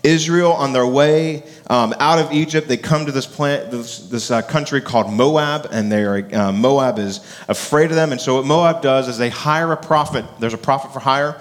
Israel, 0.03 0.53
on 0.53 0.73
their 0.73 0.85
way 0.85 1.43
um, 1.69 1.93
out 1.99 2.19
of 2.19 2.31
Egypt, 2.31 2.67
they 2.67 2.77
come 2.77 3.05
to 3.05 3.11
this, 3.11 3.25
plant, 3.25 3.71
this, 3.71 3.99
this 4.09 4.31
uh, 4.31 4.41
country 4.41 4.79
called 4.81 5.11
Moab, 5.11 5.67
and 5.71 5.91
they 5.91 6.03
are, 6.03 6.27
uh, 6.33 6.51
Moab 6.51 6.99
is 6.99 7.19
afraid 7.47 7.89
of 7.89 7.95
them. 7.95 8.11
And 8.11 8.21
so, 8.21 8.35
what 8.35 8.45
Moab 8.45 8.81
does 8.81 9.07
is 9.07 9.17
they 9.17 9.29
hire 9.29 9.71
a 9.71 9.77
prophet. 9.77 10.25
There's 10.39 10.53
a 10.53 10.57
prophet 10.57 10.93
for 10.93 10.99
hire, 10.99 11.39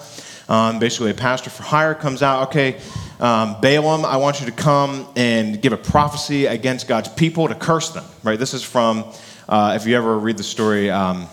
um, 0.49 0.79
basically, 0.79 1.11
a 1.11 1.15
pastor 1.15 1.51
for 1.51 1.63
hire 1.63 1.95
comes 1.95 2.23
out. 2.23 2.49
Okay, 2.49 2.79
um, 3.19 3.61
Balaam, 3.61 4.05
I 4.05 4.17
want 4.17 4.41
you 4.41 4.47
to 4.47 4.53
come 4.53 5.09
and 5.17 5.61
give 5.61 5.73
a 5.73 5.79
prophecy 5.79 6.47
against 6.47 6.87
God's 6.87 7.09
people 7.09 7.49
to 7.49 7.55
curse 7.55 7.91
them. 7.91 8.05
Right? 8.23 8.39
This 8.39 8.55
is 8.55 8.63
from, 8.63 9.05
uh, 9.49 9.75
if 9.77 9.87
you 9.87 9.97
ever 9.97 10.19
read 10.19 10.37
the 10.37 10.45
story, 10.45 10.91
um, 10.91 11.29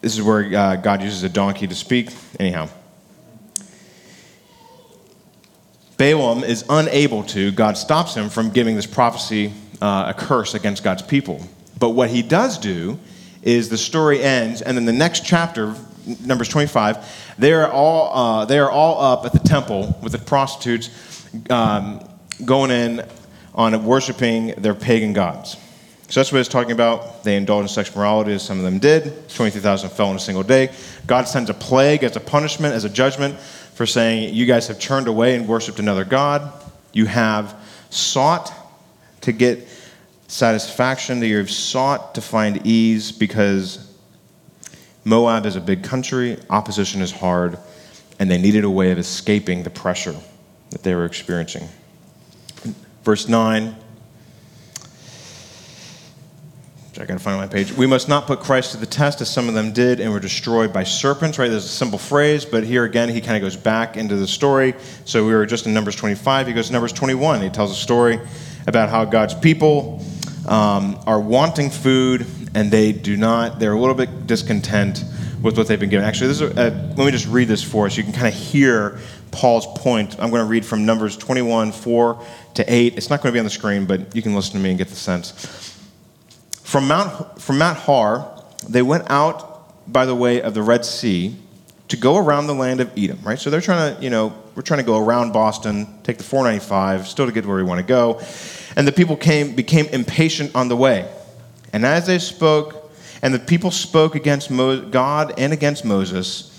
this 0.00 0.14
is 0.14 0.22
where 0.22 0.44
uh, 0.56 0.76
God 0.76 1.02
uses 1.02 1.22
a 1.22 1.28
donkey 1.28 1.66
to 1.66 1.74
speak. 1.74 2.10
Anyhow. 2.38 2.68
Balaam 6.04 6.44
is 6.44 6.66
unable 6.68 7.22
to, 7.22 7.50
God 7.50 7.78
stops 7.78 8.14
him 8.14 8.28
from 8.28 8.50
giving 8.50 8.76
this 8.76 8.84
prophecy, 8.84 9.54
uh, 9.80 10.12
a 10.14 10.14
curse 10.14 10.52
against 10.52 10.84
God's 10.84 11.00
people. 11.00 11.40
But 11.78 11.90
what 11.90 12.10
he 12.10 12.20
does 12.20 12.58
do 12.58 12.98
is 13.42 13.70
the 13.70 13.78
story 13.78 14.22
ends, 14.22 14.60
and 14.60 14.76
then 14.76 14.84
the 14.84 14.92
next 14.92 15.24
chapter, 15.24 15.74
Numbers 16.20 16.50
25, 16.50 17.34
they 17.38 17.54
are 17.54 17.70
all, 17.72 18.14
uh, 18.14 18.44
they 18.44 18.58
are 18.58 18.70
all 18.70 19.00
up 19.00 19.24
at 19.24 19.32
the 19.32 19.38
temple 19.38 19.98
with 20.02 20.12
the 20.12 20.18
prostitutes 20.18 20.90
um, 21.48 22.06
going 22.44 22.70
in 22.70 23.02
on 23.54 23.82
worshiping 23.86 24.48
their 24.58 24.74
pagan 24.74 25.14
gods. 25.14 25.56
So 26.08 26.20
that's 26.20 26.30
what 26.30 26.40
it's 26.40 26.50
talking 26.50 26.72
about. 26.72 27.24
They 27.24 27.34
indulged 27.34 27.62
in 27.62 27.68
sexual 27.68 28.00
morality, 28.00 28.34
as 28.34 28.42
some 28.42 28.58
of 28.58 28.64
them 28.64 28.78
did. 28.78 29.30
23,000 29.30 29.88
fell 29.88 30.10
in 30.10 30.16
a 30.16 30.20
single 30.20 30.42
day. 30.42 30.70
God 31.06 31.26
sends 31.26 31.48
a 31.48 31.54
plague 31.54 32.04
as 32.04 32.14
a 32.14 32.20
punishment, 32.20 32.74
as 32.74 32.84
a 32.84 32.90
judgment 32.90 33.36
for 33.74 33.86
saying, 33.86 34.34
You 34.34 34.46
guys 34.46 34.68
have 34.68 34.78
turned 34.78 35.08
away 35.08 35.34
and 35.34 35.46
worshiped 35.46 35.78
another 35.78 36.04
God. 36.04 36.52
You 36.92 37.06
have 37.06 37.54
sought 37.90 38.52
to 39.22 39.32
get 39.32 39.68
satisfaction, 40.28 41.20
that 41.20 41.26
you've 41.26 41.50
sought 41.50 42.14
to 42.14 42.20
find 42.20 42.66
ease 42.66 43.12
because 43.12 43.92
Moab 45.04 45.44
is 45.46 45.56
a 45.56 45.60
big 45.60 45.82
country, 45.82 46.38
opposition 46.48 47.02
is 47.02 47.12
hard, 47.12 47.58
and 48.18 48.30
they 48.30 48.38
needed 48.38 48.64
a 48.64 48.70
way 48.70 48.90
of 48.90 48.98
escaping 48.98 49.62
the 49.62 49.70
pressure 49.70 50.14
that 50.70 50.82
they 50.82 50.94
were 50.94 51.04
experiencing. 51.04 51.68
Verse 53.02 53.28
9, 53.28 53.76
which 56.96 57.08
gotta 57.08 57.18
find 57.18 57.36
my 57.38 57.46
page. 57.48 57.72
We 57.72 57.88
must 57.88 58.08
not 58.08 58.28
put 58.28 58.38
Christ 58.38 58.70
to 58.72 58.76
the 58.76 58.86
test 58.86 59.20
as 59.20 59.28
some 59.28 59.48
of 59.48 59.54
them 59.54 59.72
did 59.72 59.98
and 59.98 60.12
were 60.12 60.20
destroyed 60.20 60.72
by 60.72 60.84
serpents, 60.84 61.38
right? 61.38 61.48
There's 61.48 61.64
a 61.64 61.68
simple 61.68 61.98
phrase, 61.98 62.44
but 62.44 62.62
here 62.62 62.84
again, 62.84 63.08
he 63.08 63.20
kind 63.20 63.36
of 63.36 63.42
goes 63.42 63.56
back 63.56 63.96
into 63.96 64.14
the 64.14 64.28
story. 64.28 64.74
So 65.04 65.26
we 65.26 65.32
were 65.32 65.44
just 65.44 65.66
in 65.66 65.74
Numbers 65.74 65.96
25. 65.96 66.46
He 66.46 66.52
goes 66.52 66.68
to 66.68 66.72
Numbers 66.72 66.92
21. 66.92 67.42
He 67.42 67.50
tells 67.50 67.72
a 67.72 67.74
story 67.74 68.20
about 68.68 68.90
how 68.90 69.04
God's 69.04 69.34
people 69.34 70.04
um, 70.46 71.00
are 71.04 71.20
wanting 71.20 71.70
food 71.70 72.26
and 72.54 72.70
they 72.70 72.92
do 72.92 73.16
not, 73.16 73.58
they're 73.58 73.72
a 73.72 73.80
little 73.80 73.96
bit 73.96 74.28
discontent 74.28 75.04
with 75.42 75.58
what 75.58 75.66
they've 75.66 75.80
been 75.80 75.90
given. 75.90 76.06
Actually, 76.06 76.28
this 76.28 76.40
is 76.40 76.56
a, 76.56 76.70
let 76.70 76.98
me 76.98 77.10
just 77.10 77.26
read 77.26 77.48
this 77.48 77.62
for 77.62 77.86
us. 77.86 77.96
You 77.96 78.04
can 78.04 78.12
kind 78.12 78.28
of 78.28 78.34
hear 78.34 79.00
Paul's 79.32 79.66
point. 79.78 80.14
I'm 80.20 80.30
going 80.30 80.42
to 80.42 80.48
read 80.48 80.64
from 80.64 80.86
Numbers 80.86 81.16
21, 81.16 81.72
4 81.72 82.24
to 82.54 82.72
8. 82.72 82.96
It's 82.96 83.10
not 83.10 83.20
going 83.20 83.32
to 83.32 83.34
be 83.34 83.40
on 83.40 83.44
the 83.44 83.50
screen, 83.50 83.84
but 83.84 84.14
you 84.14 84.22
can 84.22 84.34
listen 84.34 84.52
to 84.52 84.60
me 84.60 84.68
and 84.68 84.78
get 84.78 84.88
the 84.88 84.94
sense. 84.94 85.73
From 86.64 86.88
Mount, 86.88 87.40
from 87.40 87.58
Mount 87.58 87.78
Hor, 87.78 88.42
they 88.66 88.82
went 88.82 89.08
out 89.10 89.92
by 89.92 90.06
the 90.06 90.14
way 90.14 90.40
of 90.40 90.54
the 90.54 90.62
Red 90.62 90.84
Sea 90.84 91.36
to 91.88 91.96
go 91.96 92.16
around 92.16 92.46
the 92.46 92.54
land 92.54 92.80
of 92.80 92.90
Edom, 92.96 93.20
right? 93.22 93.38
So 93.38 93.50
they're 93.50 93.60
trying 93.60 93.94
to, 93.94 94.02
you 94.02 94.08
know, 94.08 94.34
we're 94.54 94.62
trying 94.62 94.80
to 94.80 94.86
go 94.86 94.98
around 94.98 95.32
Boston, 95.32 95.86
take 96.02 96.16
the 96.16 96.24
495, 96.24 97.06
still 97.06 97.26
to 97.26 97.32
get 97.32 97.44
where 97.44 97.58
we 97.58 97.62
want 97.62 97.80
to 97.80 97.86
go. 97.86 98.20
And 98.76 98.88
the 98.88 98.92
people 98.92 99.14
came, 99.14 99.54
became 99.54 99.86
impatient 99.86 100.56
on 100.56 100.68
the 100.68 100.76
way. 100.76 101.08
And 101.74 101.84
as 101.84 102.06
they 102.06 102.18
spoke, 102.18 102.90
and 103.20 103.34
the 103.34 103.38
people 103.38 103.70
spoke 103.70 104.14
against 104.14 104.50
Mo- 104.50 104.88
God 104.88 105.34
and 105.38 105.52
against 105.52 105.84
Moses, 105.84 106.50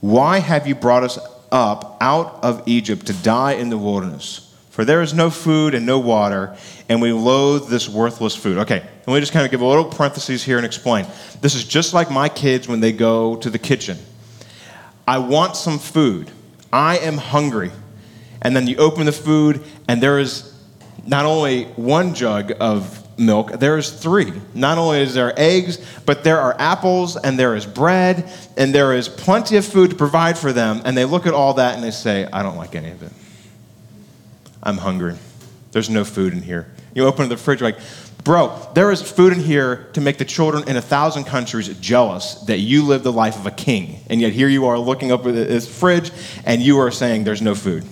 Why 0.00 0.38
have 0.38 0.66
you 0.66 0.74
brought 0.74 1.04
us 1.04 1.18
up 1.52 1.98
out 2.00 2.42
of 2.42 2.62
Egypt 2.66 3.06
to 3.06 3.12
die 3.12 3.52
in 3.52 3.68
the 3.68 3.78
wilderness? 3.78 4.49
For 4.70 4.84
there 4.84 5.02
is 5.02 5.12
no 5.12 5.30
food 5.30 5.74
and 5.74 5.84
no 5.84 5.98
water, 5.98 6.56
and 6.88 7.02
we 7.02 7.12
loathe 7.12 7.68
this 7.68 7.88
worthless 7.88 8.36
food. 8.36 8.58
Okay, 8.58 8.82
let 9.06 9.14
me 9.14 9.20
just 9.20 9.32
kind 9.32 9.44
of 9.44 9.50
give 9.50 9.60
a 9.60 9.66
little 9.66 9.84
parenthesis 9.84 10.44
here 10.44 10.56
and 10.56 10.64
explain. 10.64 11.06
This 11.40 11.56
is 11.56 11.64
just 11.64 11.92
like 11.92 12.10
my 12.10 12.28
kids 12.28 12.68
when 12.68 12.80
they 12.80 12.92
go 12.92 13.36
to 13.36 13.50
the 13.50 13.58
kitchen. 13.58 13.98
I 15.08 15.18
want 15.18 15.56
some 15.56 15.78
food. 15.78 16.30
I 16.72 16.98
am 16.98 17.18
hungry. 17.18 17.72
And 18.42 18.54
then 18.54 18.68
you 18.68 18.76
open 18.76 19.06
the 19.06 19.12
food, 19.12 19.60
and 19.88 20.00
there 20.00 20.20
is 20.20 20.54
not 21.04 21.26
only 21.26 21.64
one 21.64 22.14
jug 22.14 22.52
of 22.60 22.96
milk, 23.18 23.52
there 23.58 23.76
is 23.76 23.90
three. 23.90 24.32
Not 24.54 24.78
only 24.78 25.00
is 25.00 25.14
there 25.14 25.34
eggs, 25.36 25.84
but 26.06 26.22
there 26.22 26.40
are 26.40 26.54
apples, 26.60 27.16
and 27.16 27.36
there 27.36 27.56
is 27.56 27.66
bread, 27.66 28.30
and 28.56 28.72
there 28.72 28.94
is 28.94 29.08
plenty 29.08 29.56
of 29.56 29.64
food 29.64 29.90
to 29.90 29.96
provide 29.96 30.38
for 30.38 30.52
them. 30.52 30.80
And 30.84 30.96
they 30.96 31.04
look 31.04 31.26
at 31.26 31.34
all 31.34 31.54
that 31.54 31.74
and 31.74 31.82
they 31.82 31.90
say, 31.90 32.26
I 32.32 32.44
don't 32.44 32.56
like 32.56 32.76
any 32.76 32.90
of 32.90 33.02
it. 33.02 33.12
I'm 34.62 34.78
hungry. 34.78 35.16
There's 35.72 35.90
no 35.90 36.04
food 36.04 36.32
in 36.32 36.42
here. 36.42 36.72
You 36.94 37.06
open 37.06 37.28
the 37.28 37.36
fridge, 37.36 37.60
like, 37.60 37.78
bro, 38.24 38.58
there 38.74 38.90
is 38.90 39.00
food 39.00 39.32
in 39.32 39.40
here 39.40 39.88
to 39.92 40.00
make 40.00 40.18
the 40.18 40.24
children 40.24 40.68
in 40.68 40.76
a 40.76 40.82
thousand 40.82 41.24
countries 41.24 41.68
jealous 41.78 42.34
that 42.46 42.58
you 42.58 42.84
live 42.84 43.02
the 43.02 43.12
life 43.12 43.36
of 43.36 43.46
a 43.46 43.50
king. 43.50 44.00
And 44.08 44.20
yet 44.20 44.32
here 44.32 44.48
you 44.48 44.66
are 44.66 44.78
looking 44.78 45.12
up 45.12 45.24
at 45.26 45.34
this 45.34 45.68
fridge 45.68 46.10
and 46.44 46.60
you 46.60 46.78
are 46.78 46.90
saying 46.90 47.24
there's 47.24 47.42
no 47.42 47.54
food. 47.54 47.84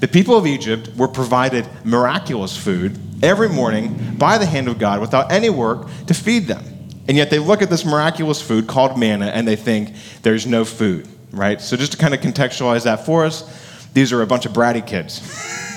The 0.00 0.08
people 0.08 0.36
of 0.36 0.46
Egypt 0.46 0.90
were 0.96 1.08
provided 1.08 1.68
miraculous 1.84 2.56
food 2.56 2.98
every 3.22 3.48
morning 3.48 4.16
by 4.16 4.38
the 4.38 4.46
hand 4.46 4.66
of 4.66 4.78
God 4.78 5.00
without 5.00 5.30
any 5.30 5.50
work 5.50 5.88
to 6.06 6.14
feed 6.14 6.46
them. 6.46 6.64
And 7.06 7.16
yet 7.16 7.30
they 7.30 7.38
look 7.38 7.60
at 7.60 7.70
this 7.70 7.84
miraculous 7.84 8.40
food 8.40 8.66
called 8.66 8.98
manna 8.98 9.26
and 9.26 9.46
they 9.46 9.56
think 9.56 9.92
there's 10.22 10.46
no 10.46 10.64
food, 10.64 11.08
right? 11.32 11.60
So 11.60 11.76
just 11.76 11.92
to 11.92 11.98
kind 11.98 12.14
of 12.14 12.20
contextualize 12.20 12.84
that 12.84 13.04
for 13.04 13.24
us, 13.24 13.44
these 13.92 14.12
are 14.12 14.22
a 14.22 14.26
bunch 14.26 14.46
of 14.46 14.52
bratty 14.52 14.86
kids. 14.86 15.66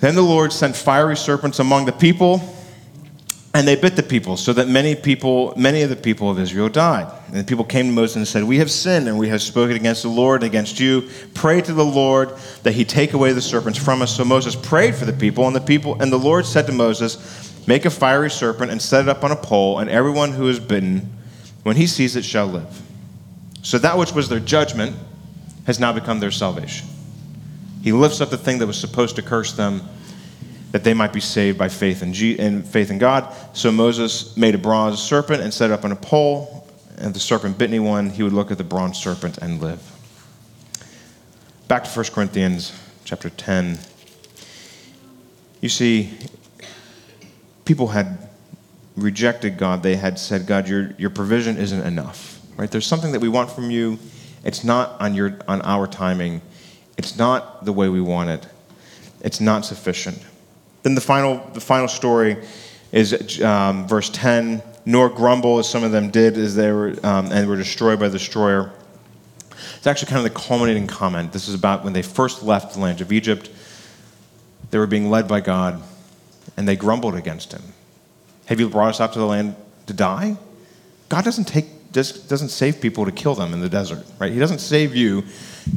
then 0.00 0.14
the 0.14 0.22
Lord 0.22 0.52
sent 0.52 0.76
fiery 0.76 1.16
serpents 1.16 1.58
among 1.58 1.84
the 1.84 1.92
people, 1.92 2.42
and 3.52 3.66
they 3.66 3.74
bit 3.74 3.96
the 3.96 4.02
people, 4.02 4.36
so 4.36 4.52
that 4.52 4.68
many 4.68 4.94
people, 4.94 5.52
many 5.56 5.82
of 5.82 5.90
the 5.90 5.96
people 5.96 6.30
of 6.30 6.38
Israel 6.38 6.68
died. 6.68 7.12
And 7.26 7.36
the 7.36 7.44
people 7.44 7.64
came 7.64 7.86
to 7.86 7.92
Moses 7.92 8.16
and 8.16 8.28
said, 8.28 8.44
We 8.44 8.58
have 8.58 8.70
sinned, 8.70 9.08
and 9.08 9.18
we 9.18 9.28
have 9.28 9.42
spoken 9.42 9.76
against 9.76 10.02
the 10.02 10.08
Lord 10.08 10.42
and 10.42 10.50
against 10.50 10.80
you. 10.80 11.08
Pray 11.34 11.60
to 11.60 11.72
the 11.72 11.84
Lord 11.84 12.30
that 12.62 12.72
he 12.72 12.84
take 12.84 13.12
away 13.12 13.32
the 13.32 13.42
serpents 13.42 13.78
from 13.78 14.02
us. 14.02 14.16
So 14.16 14.24
Moses 14.24 14.54
prayed 14.54 14.94
for 14.94 15.04
the 15.04 15.12
people, 15.12 15.46
and 15.46 15.54
the 15.54 15.60
people 15.60 16.00
and 16.00 16.12
the 16.12 16.18
Lord 16.18 16.46
said 16.46 16.66
to 16.66 16.72
Moses, 16.72 17.66
Make 17.66 17.84
a 17.84 17.90
fiery 17.90 18.30
serpent 18.30 18.70
and 18.70 18.80
set 18.80 19.02
it 19.02 19.08
up 19.08 19.22
on 19.24 19.32
a 19.32 19.36
pole, 19.36 19.80
and 19.80 19.90
everyone 19.90 20.32
who 20.32 20.48
is 20.48 20.58
bitten, 20.60 21.12
when 21.62 21.76
he 21.76 21.86
sees 21.86 22.16
it, 22.16 22.24
shall 22.24 22.46
live. 22.46 22.82
So 23.62 23.78
that 23.78 23.98
which 23.98 24.12
was 24.12 24.28
their 24.28 24.40
judgment 24.40 24.96
has 25.66 25.78
now 25.78 25.92
become 25.92 26.20
their 26.20 26.30
salvation. 26.30 26.86
He 27.82 27.92
lifts 27.92 28.20
up 28.20 28.30
the 28.30 28.38
thing 28.38 28.58
that 28.58 28.66
was 28.66 28.78
supposed 28.78 29.16
to 29.16 29.22
curse 29.22 29.52
them, 29.52 29.82
that 30.72 30.84
they 30.84 30.94
might 30.94 31.12
be 31.12 31.20
saved 31.20 31.58
by 31.58 31.68
faith 31.68 32.02
in, 32.02 32.12
G- 32.12 32.38
in 32.38 32.62
faith 32.62 32.90
in 32.90 32.98
God. 32.98 33.34
So 33.54 33.72
Moses 33.72 34.36
made 34.36 34.54
a 34.54 34.58
bronze 34.58 35.02
serpent 35.02 35.42
and 35.42 35.52
set 35.52 35.70
it 35.70 35.72
up 35.72 35.84
on 35.84 35.92
a 35.92 35.96
pole. 35.96 36.68
And 36.98 37.14
the 37.14 37.20
serpent 37.20 37.56
bit 37.56 37.70
anyone, 37.70 38.10
he 38.10 38.22
would 38.22 38.34
look 38.34 38.50
at 38.50 38.58
the 38.58 38.64
bronze 38.64 38.98
serpent 38.98 39.38
and 39.38 39.60
live. 39.60 39.82
Back 41.66 41.84
to 41.84 41.90
1 41.90 42.06
Corinthians 42.06 42.72
chapter 43.04 43.30
10. 43.30 43.78
You 45.60 45.68
see, 45.68 46.10
people 47.64 47.88
had 47.88 48.28
rejected 48.96 49.56
God. 49.56 49.82
They 49.82 49.96
had 49.96 50.18
said, 50.18 50.46
God, 50.46 50.68
your, 50.68 50.92
your 50.98 51.10
provision 51.10 51.56
isn't 51.56 51.82
enough. 51.82 52.40
Right? 52.56 52.70
There's 52.70 52.86
something 52.86 53.12
that 53.12 53.20
we 53.20 53.28
want 53.28 53.50
from 53.50 53.70
you. 53.70 53.98
It's 54.44 54.64
not 54.64 55.00
on, 55.00 55.14
your, 55.14 55.38
on 55.48 55.62
our 55.62 55.86
timing. 55.86 56.42
It's 57.00 57.16
not 57.16 57.64
the 57.64 57.72
way 57.72 57.88
we 57.88 58.02
want 58.02 58.28
it. 58.28 58.46
It's 59.22 59.40
not 59.40 59.64
sufficient. 59.64 60.22
Then 60.82 60.94
the 60.94 61.00
final, 61.00 61.38
the 61.54 61.60
final 61.60 61.88
story 61.88 62.36
is 62.92 63.40
um, 63.40 63.88
verse 63.88 64.10
10 64.10 64.62
Nor 64.84 65.08
grumble 65.08 65.58
as 65.58 65.66
some 65.66 65.82
of 65.82 65.92
them 65.92 66.10
did 66.10 66.36
as 66.36 66.56
they 66.56 66.70
were, 66.70 66.94
um, 67.02 67.32
and 67.32 67.48
were 67.48 67.56
destroyed 67.56 68.00
by 68.00 68.08
the 68.08 68.18
destroyer. 68.18 68.70
It's 69.78 69.86
actually 69.86 70.10
kind 70.10 70.26
of 70.26 70.30
the 70.30 70.38
culminating 70.38 70.86
comment. 70.86 71.32
This 71.32 71.48
is 71.48 71.54
about 71.54 71.84
when 71.84 71.94
they 71.94 72.02
first 72.02 72.42
left 72.42 72.74
the 72.74 72.80
land 72.80 73.00
of 73.00 73.12
Egypt. 73.12 73.48
They 74.70 74.76
were 74.76 74.86
being 74.86 75.08
led 75.08 75.26
by 75.26 75.40
God, 75.40 75.82
and 76.58 76.68
they 76.68 76.76
grumbled 76.76 77.14
against 77.14 77.52
him. 77.52 77.62
Have 78.44 78.60
you 78.60 78.68
brought 78.68 78.90
us 78.90 79.00
out 79.00 79.14
to 79.14 79.18
the 79.18 79.26
land 79.26 79.56
to 79.86 79.94
die? 79.94 80.36
God 81.08 81.24
doesn't 81.24 81.46
take 81.46 81.66
just 81.92 82.28
doesn't 82.28 82.50
save 82.50 82.80
people 82.80 83.04
to 83.04 83.12
kill 83.12 83.34
them 83.34 83.52
in 83.52 83.60
the 83.60 83.68
desert, 83.68 84.04
right? 84.18 84.32
He 84.32 84.38
doesn't 84.38 84.60
save 84.60 84.94
you 84.94 85.24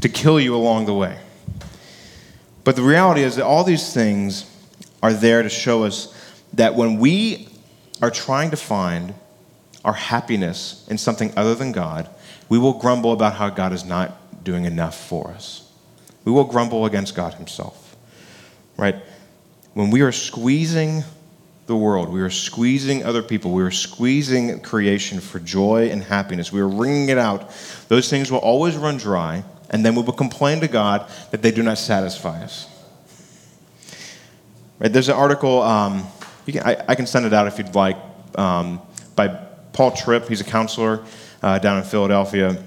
to 0.01 0.09
kill 0.09 0.39
you 0.39 0.55
along 0.55 0.85
the 0.85 0.93
way. 0.93 1.17
But 2.63 2.75
the 2.75 2.81
reality 2.81 3.21
is 3.21 3.35
that 3.35 3.45
all 3.45 3.63
these 3.63 3.93
things 3.93 4.49
are 5.01 5.13
there 5.13 5.43
to 5.43 5.49
show 5.49 5.83
us 5.83 6.13
that 6.53 6.75
when 6.75 6.97
we 6.97 7.49
are 8.01 8.11
trying 8.11 8.51
to 8.51 8.57
find 8.57 9.13
our 9.83 9.93
happiness 9.93 10.87
in 10.89 10.97
something 10.97 11.33
other 11.35 11.55
than 11.55 11.71
God, 11.71 12.09
we 12.47 12.57
will 12.57 12.73
grumble 12.73 13.11
about 13.11 13.33
how 13.33 13.49
God 13.49 13.73
is 13.73 13.83
not 13.83 14.43
doing 14.43 14.65
enough 14.65 14.95
for 14.95 15.31
us. 15.31 15.69
We 16.25 16.31
will 16.31 16.45
grumble 16.45 16.85
against 16.85 17.15
God 17.15 17.33
Himself, 17.33 17.95
right? 18.77 18.95
When 19.73 19.89
we 19.89 20.01
are 20.01 20.11
squeezing 20.11 21.03
the 21.73 21.77
world, 21.83 22.09
we 22.09 22.21
are 22.21 22.29
squeezing 22.29 23.03
other 23.03 23.23
people, 23.23 23.51
we 23.51 23.63
are 23.63 23.71
squeezing 23.71 24.59
creation 24.59 25.19
for 25.19 25.39
joy 25.39 25.89
and 25.89 26.03
happiness, 26.03 26.51
we 26.51 26.61
are 26.61 26.67
wringing 26.67 27.09
it 27.09 27.17
out, 27.17 27.49
those 27.87 28.11
things 28.11 28.31
will 28.31 28.39
always 28.39 28.75
run 28.77 28.97
dry, 28.97 29.43
and 29.71 29.83
then 29.83 29.95
we 29.95 30.03
will 30.03 30.13
complain 30.13 30.59
to 30.59 30.67
God 30.67 31.09
that 31.31 31.41
they 31.41 31.51
do 31.51 31.63
not 31.63 31.79
satisfy 31.79 32.43
us. 32.43 32.69
Right, 34.77 34.93
there's 34.93 35.09
an 35.09 35.15
article, 35.15 35.63
um, 35.63 36.05
can, 36.45 36.61
I, 36.61 36.77
I, 36.89 36.95
can 36.95 37.07
send 37.07 37.25
it 37.25 37.33
out 37.33 37.47
if 37.47 37.57
you'd 37.57 37.73
like, 37.73 37.97
um, 38.35 38.79
by 39.15 39.29
Paul 39.71 39.91
Tripp. 39.91 40.27
He's 40.27 40.41
a 40.41 40.43
counselor 40.43 41.03
uh, 41.41 41.57
down 41.57 41.79
in 41.79 41.83
Philadelphia 41.83 42.63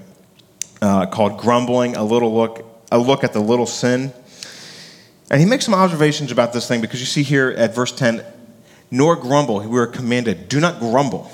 uh, 0.81 1.05
called 1.05 1.39
Grumbling, 1.39 1.95
a, 1.95 2.03
little 2.03 2.35
look, 2.35 2.65
a 2.91 2.99
look 2.99 3.23
at 3.23 3.31
the 3.31 3.39
little 3.39 3.65
sin. 3.65 4.11
And 5.29 5.39
he 5.39 5.47
makes 5.47 5.63
some 5.63 5.73
observations 5.73 6.31
about 6.31 6.51
this 6.51 6.67
thing 6.67 6.81
because 6.81 6.99
you 6.99 7.05
see 7.05 7.23
here 7.23 7.53
at 7.57 7.73
verse 7.73 7.93
10, 7.93 8.23
nor 8.91 9.15
grumble. 9.15 9.59
We 9.59 9.67
were 9.67 9.87
commanded, 9.87 10.49
do 10.49 10.59
not 10.59 10.79
grumble 10.79 11.31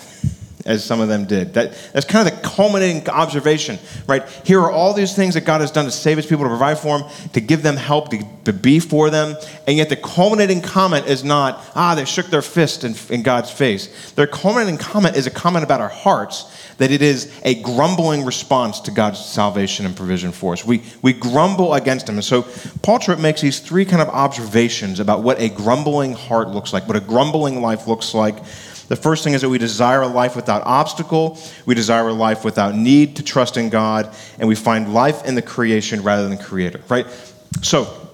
as 0.66 0.84
some 0.84 1.02
of 1.02 1.10
them 1.10 1.26
did. 1.26 1.54
That, 1.56 1.74
that's 1.92 2.06
kind 2.06 2.28
of 2.28 2.34
the 2.34 2.48
culminating 2.48 3.08
observation, 3.10 3.78
right? 4.08 4.28
Here 4.46 4.62
are 4.62 4.72
all 4.72 4.94
these 4.94 5.16
things 5.16 5.34
that 5.34 5.46
God 5.46 5.62
has 5.62 5.72
done 5.72 5.86
to 5.86 5.92
save 5.92 6.18
his 6.18 6.26
people, 6.26 6.46
to 6.46 6.50
provide 6.50 6.78
for 6.78 7.00
them, 7.00 7.10
to 7.34 7.42
give 7.42 7.64
them 7.64 7.76
help, 7.76 8.10
to, 8.10 8.24
to 8.46 8.54
be 8.54 8.80
for 8.80 9.10
them. 9.10 9.36
And 9.68 9.78
yet 9.78 9.90
the 9.90 9.98
culminating 9.98 10.62
comment 10.62 11.08
is 11.08 11.24
not, 11.24 11.64
ah, 11.76 11.96
they 11.96 12.06
shook 12.06 12.28
their 12.28 12.42
fist 12.42 12.84
in, 12.84 12.96
in 13.10 13.24
God's 13.24 13.52
face. 13.52 14.12
Their 14.12 14.28
culminating 14.28 14.78
comment 14.78 15.18
is 15.18 15.28
a 15.28 15.32
comment 15.32 15.66
about 15.66 15.82
our 15.82 15.90
hearts, 15.90 16.46
that 16.78 16.92
it 16.92 17.02
is 17.02 17.32
a 17.44 17.62
grumbling 17.62 18.24
response 18.24 18.80
to 18.82 18.92
God's 18.92 19.24
salvation 19.24 19.86
and 19.86 19.96
provision 19.96 20.32
for 20.32 20.54
us. 20.54 20.66
We, 20.66 20.84
we 21.02 21.14
grumble 21.14 21.74
against 21.74 22.08
him. 22.08 22.16
And 22.16 22.24
so 22.24 22.48
Paul 22.82 23.00
Tripp 23.00 23.20
makes 23.20 23.42
these 23.42 23.60
three 23.60 23.86
kind 23.86 24.02
of 24.02 24.08
observations 24.10 25.00
about 25.00 25.24
what 25.24 25.40
a 25.40 25.50
grumbling 25.50 26.14
heart 26.14 26.50
looks 26.50 26.72
like, 26.72 26.88
what 26.88 26.96
a 26.96 27.02
grumbling 27.02 27.62
life 27.62 27.88
looks 27.88 28.14
like 28.14 28.38
the 28.88 28.96
first 28.96 29.24
thing 29.24 29.34
is 29.34 29.42
that 29.42 29.50
we 29.50 29.58
desire 29.58 30.02
a 30.02 30.08
life 30.08 30.36
without 30.36 30.62
obstacle, 30.66 31.38
we 31.66 31.76
desire 31.76 32.10
a 32.10 32.14
life 32.14 32.44
without 32.44 32.76
need 32.76 33.16
to 33.18 33.24
trust 33.24 33.58
in 33.58 33.70
God, 33.70 34.14
and 34.40 34.48
we 34.48 34.56
find 34.56 34.94
life 34.94 35.26
in 35.26 35.36
the 35.36 35.42
creation 35.42 36.04
rather 36.04 36.28
than 36.28 36.38
creator, 36.38 36.82
right? 36.90 37.08
So, 37.62 38.10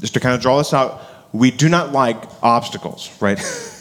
just 0.00 0.14
to 0.14 0.20
kind 0.20 0.34
of 0.34 0.40
draw 0.40 0.58
this 0.58 0.72
out, 0.72 1.02
we 1.32 1.50
do 1.50 1.68
not 1.68 1.92
like 1.92 2.16
obstacles, 2.42 3.10
right? 3.20 3.38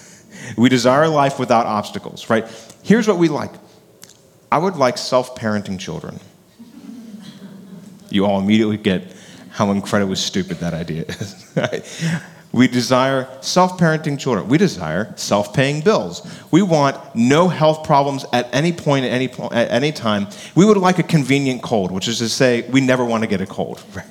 We 0.57 0.69
desire 0.69 1.03
a 1.03 1.09
life 1.09 1.39
without 1.39 1.65
obstacles, 1.65 2.29
right? 2.29 2.45
Here's 2.83 3.07
what 3.07 3.17
we 3.17 3.29
like 3.29 3.51
I 4.51 4.57
would 4.57 4.75
like 4.75 4.97
self 4.97 5.35
parenting 5.35 5.79
children. 5.79 6.19
You 8.09 8.25
all 8.25 8.39
immediately 8.39 8.77
get 8.77 9.03
how 9.49 9.71
incredibly 9.71 10.15
stupid 10.15 10.57
that 10.57 10.73
idea 10.73 11.05
is. 11.07 11.57
We 12.53 12.67
desire 12.67 13.27
self 13.41 13.79
parenting 13.79 14.17
children. 14.19 14.47
We 14.47 14.59
desire 14.59 15.11
self 15.17 15.53
paying 15.53 15.81
bills. 15.81 16.21
We 16.51 16.61
want 16.61 16.97
no 17.15 17.47
health 17.49 17.83
problems 17.83 18.25
at 18.31 18.47
any 18.53 18.71
point, 18.71 19.05
at 19.05 19.11
any, 19.11 19.27
po- 19.27 19.49
at 19.51 19.71
any 19.71 19.91
time. 19.91 20.27
We 20.55 20.63
would 20.63 20.77
like 20.77 20.99
a 20.99 21.03
convenient 21.03 21.63
cold, 21.63 21.91
which 21.91 22.07
is 22.07 22.19
to 22.19 22.29
say, 22.29 22.61
we 22.69 22.79
never 22.79 23.03
want 23.03 23.23
to 23.23 23.27
get 23.27 23.41
a 23.41 23.47
cold. 23.47 23.83
Right? 23.95 24.05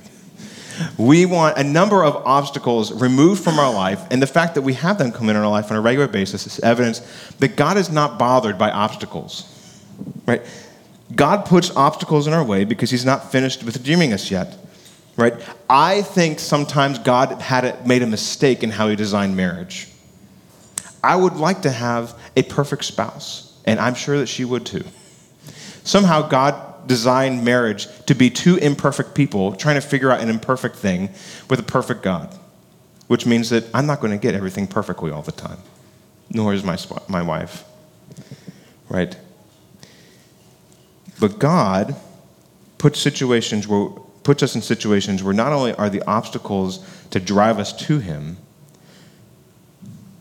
We 0.98 1.26
want 1.26 1.59
a 1.59 1.62
number 1.62 2.02
of 2.02 2.16
obstacles 2.16 2.92
removed 2.92 3.44
from 3.44 3.59
our 3.59 3.72
life, 3.72 4.00
and 4.11 4.20
the 4.20 4.26
fact 4.26 4.55
that 4.55 4.62
we 4.62 4.72
have 4.74 4.98
them 4.98 5.12
come 5.12 5.28
in 5.28 5.37
our 5.37 5.48
life 5.48 5.70
on 5.70 5.76
a 5.76 5.81
regular 5.81 6.09
basis 6.09 6.46
is 6.46 6.59
evidence 6.61 7.00
that 7.38 7.57
God 7.57 7.76
is 7.76 7.90
not 7.90 8.18
bothered 8.18 8.59
by 8.59 8.70
obstacles. 8.70 9.46
Right? 10.26 10.42
God 11.14 11.44
puts 11.44 11.70
obstacles 11.76 12.26
in 12.26 12.33
our 12.33 12.42
way 12.42 12.64
because 12.64 12.90
He's 12.90 13.05
not 13.05 13.31
finished 13.31 13.62
with 13.62 13.76
redeeming 13.76 14.12
us 14.12 14.31
yet. 14.31 14.57
Right? 15.16 15.35
I 15.68 16.03
think 16.03 16.38
sometimes 16.38 16.98
God 16.98 17.40
had 17.40 17.87
made 17.87 18.03
a 18.03 18.07
mistake 18.07 18.62
in 18.62 18.70
how 18.70 18.88
He 18.88 18.96
designed 18.96 19.37
marriage. 19.37 19.88
I 21.05 21.16
would 21.16 21.35
like 21.35 21.62
to 21.62 21.70
have 21.70 22.18
a 22.37 22.42
perfect 22.42 22.85
spouse, 22.85 23.61
and 23.64 23.79
I'm 23.81 23.94
sure 23.94 24.18
that 24.18 24.29
she 24.29 24.44
would 24.44 24.64
too. 24.64 24.85
Somehow, 25.85 26.29
God 26.29 26.87
designed 26.87 27.44
marriage 27.44 27.87
to 28.07 28.14
be 28.14 28.31
two 28.31 28.57
imperfect 28.57 29.14
people 29.14 29.55
trying 29.55 29.75
to 29.77 29.81
figure 29.81 30.11
out 30.11 30.20
an 30.20 30.29
imperfect 30.29 30.77
thing 30.77 31.11
with 31.51 31.59
a 31.61 31.64
perfect 31.64 32.03
God, 32.03 32.35
which 33.09 33.27
means 33.27 33.51
that 33.51 33.64
I'm 33.75 33.87
not 33.87 34.01
going 34.01 34.12
to 34.12 34.18
get 34.18 34.35
everything 34.35 34.66
perfectly 34.66 35.11
all 35.11 35.22
the 35.22 35.33
time, 35.33 35.59
nor 36.31 36.55
is 36.55 36.64
my, 36.64 36.79
my 37.09 37.22
wife. 37.22 37.64
Right? 38.88 39.16
But 41.20 41.38
God 41.38 41.96
puts 42.79 42.98
situations 43.01 43.68
where 43.68 43.90
puts 44.22 44.42
us 44.42 44.54
in 44.54 44.62
situations 44.62 45.22
where 45.22 45.35
not 45.35 45.52
only 45.52 45.72
are 45.74 45.90
the 45.90 46.02
obstacles 46.06 46.87
to 47.11 47.20
drive 47.20 47.58
us 47.58 47.72
to 47.87 47.98
Him, 47.98 48.37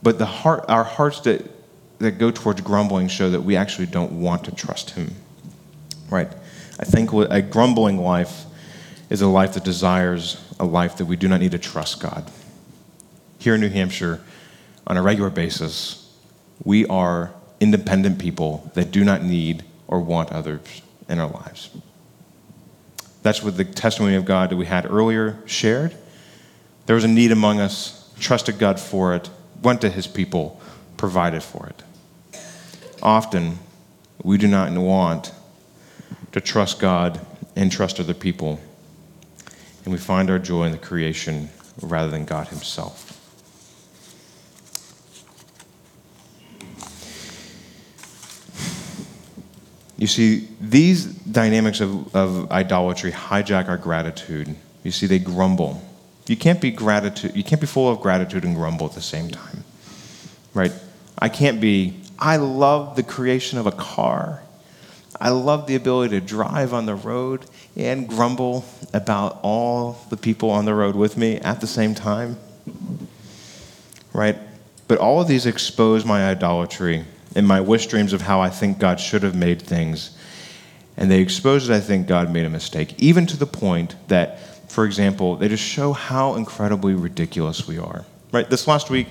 but 0.04 0.18
the 0.18 0.26
heart, 0.26 0.66
our 0.68 0.84
hearts 0.84 1.20
that, 1.22 1.50
that 2.00 2.14
go 2.14 2.32
towards 2.32 2.62
grumbling 2.62 3.08
show 3.08 3.30
that 3.30 3.42
we 3.42 3.56
actually 3.56 3.86
don't 3.86 4.12
want 4.22 4.44
to 4.46 4.52
trust 4.56 4.92
Him. 4.92 5.14
Right? 6.10 6.30
I 6.80 6.86
think 6.86 7.14
a 7.14 7.42
grumbling 7.42 7.98
life 7.98 8.46
is 9.10 9.22
a 9.22 9.28
life 9.28 9.54
that 9.54 9.64
desires 9.64 10.44
a 10.60 10.66
life 10.66 10.98
that 10.98 11.06
we 11.06 11.16
do 11.16 11.28
not 11.28 11.40
need 11.40 11.52
to 11.52 11.60
trust 11.60 12.02
God. 12.02 12.32
Here 13.38 13.56
in 13.56 13.62
New 13.62 13.70
Hampshire, 13.70 14.22
on 14.88 14.98
a 14.98 15.02
regular 15.02 15.30
basis, 15.30 16.12
we 16.64 16.86
are 16.88 17.34
independent 17.60 18.20
people 18.20 18.72
that 18.74 18.92
do 18.92 19.04
not 19.04 19.24
need 19.24 19.64
or 19.88 20.00
want 20.00 20.32
others 20.32 20.82
in 21.08 21.20
our 21.20 21.30
lives. 21.30 21.70
That's 23.24 23.44
what 23.44 23.58
the 23.58 23.66
testimony 23.66 24.16
of 24.16 24.26
God 24.26 24.50
that 24.50 24.58
we 24.58 24.66
had 24.66 24.90
earlier 24.90 25.38
shared. 25.46 25.96
There 26.86 26.96
was 26.96 27.04
a 27.04 27.08
need 27.08 27.32
among 27.32 27.60
us, 27.60 28.12
trusted 28.20 28.58
God 28.58 28.80
for 28.80 29.16
it, 29.16 29.30
went 29.62 29.82
to 29.82 29.90
his 29.90 30.08
people, 30.08 30.60
provided 30.98 31.44
for 31.44 31.68
it. 31.68 31.84
Often, 33.02 33.60
we 34.24 34.38
do 34.38 34.48
not 34.48 34.72
want 34.72 35.32
to 36.32 36.42
trust 36.42 36.80
God 36.80 37.20
and 37.56 37.72
trust 37.72 38.00
other 38.00 38.14
people, 38.14 38.60
and 39.84 39.92
we 39.92 40.00
find 40.00 40.30
our 40.30 40.40
joy 40.40 40.66
in 40.66 40.72
the 40.72 40.78
creation 40.78 41.50
rather 41.82 42.10
than 42.10 42.26
God 42.26 42.48
himself. 42.48 43.11
You 50.02 50.08
see, 50.08 50.48
these 50.60 51.06
dynamics 51.06 51.80
of, 51.80 52.16
of 52.16 52.52
idolatry 52.52 53.12
hijack 53.12 53.70
our 53.70 53.78
gratitude. 53.78 54.56
You 54.84 54.90
see, 54.90 55.06
they 55.06 55.20
grumble. 55.20 55.80
You 56.26 56.36
can't 56.36 56.60
be 56.60 56.72
gratitude. 56.72 57.36
You 57.36 57.44
can't 57.44 57.62
be 57.62 57.68
full 57.68 57.88
of 57.88 58.02
gratitude 58.02 58.44
and 58.44 58.56
grumble 58.56 58.88
at 58.88 58.94
the 58.94 59.02
same 59.02 59.30
time, 59.30 59.64
right? 60.56 60.72
I 61.20 61.30
can't 61.30 61.62
be. 61.62 62.00
I 62.18 62.38
love 62.38 62.96
the 62.96 63.04
creation 63.04 63.60
of 63.60 63.68
a 63.68 63.72
car. 63.72 64.42
I 65.20 65.30
love 65.30 65.68
the 65.68 65.76
ability 65.76 66.20
to 66.20 66.26
drive 66.26 66.74
on 66.74 66.88
the 66.88 66.96
road 66.96 67.46
and 67.76 68.10
grumble 68.10 68.66
about 68.96 69.38
all 69.44 70.04
the 70.10 70.18
people 70.18 70.50
on 70.50 70.66
the 70.66 70.74
road 70.74 70.96
with 70.96 71.16
me 71.16 71.36
at 71.42 71.62
the 71.62 71.68
same 71.68 71.94
time, 71.94 72.40
right? 74.14 74.40
But 74.88 74.98
all 74.98 75.22
of 75.22 75.28
these 75.28 75.46
expose 75.46 76.06
my 76.06 76.28
idolatry 76.28 77.06
in 77.36 77.46
my 77.46 77.62
wish 77.62 77.88
dreams 77.88 78.13
of 78.13 78.22
how 78.22 78.41
I 78.41 78.50
think 78.50 78.80
God 78.80 79.00
should 79.00 79.24
have 79.24 79.36
made 79.36 79.62
things. 79.62 80.17
And 80.98 81.10
they 81.10 81.22
expose 81.22 81.67
that 81.67 81.76
I 81.76 81.80
think 81.80 82.08
God 82.08 82.32
made 82.32 82.46
a 82.46 82.50
mistake, 82.50 82.94
even 82.98 83.26
to 83.28 83.38
the 83.38 83.46
point 83.46 83.96
that, 84.08 84.39
for 84.70 84.86
example, 84.86 85.36
they 85.38 85.48
just 85.48 85.63
show 85.63 85.94
how 85.94 86.36
incredibly 86.36 86.94
ridiculous 86.94 87.67
we 87.67 87.78
are. 87.78 88.06
Right? 88.32 88.50
This 88.50 88.67
last 88.67 88.89
week, 88.89 89.08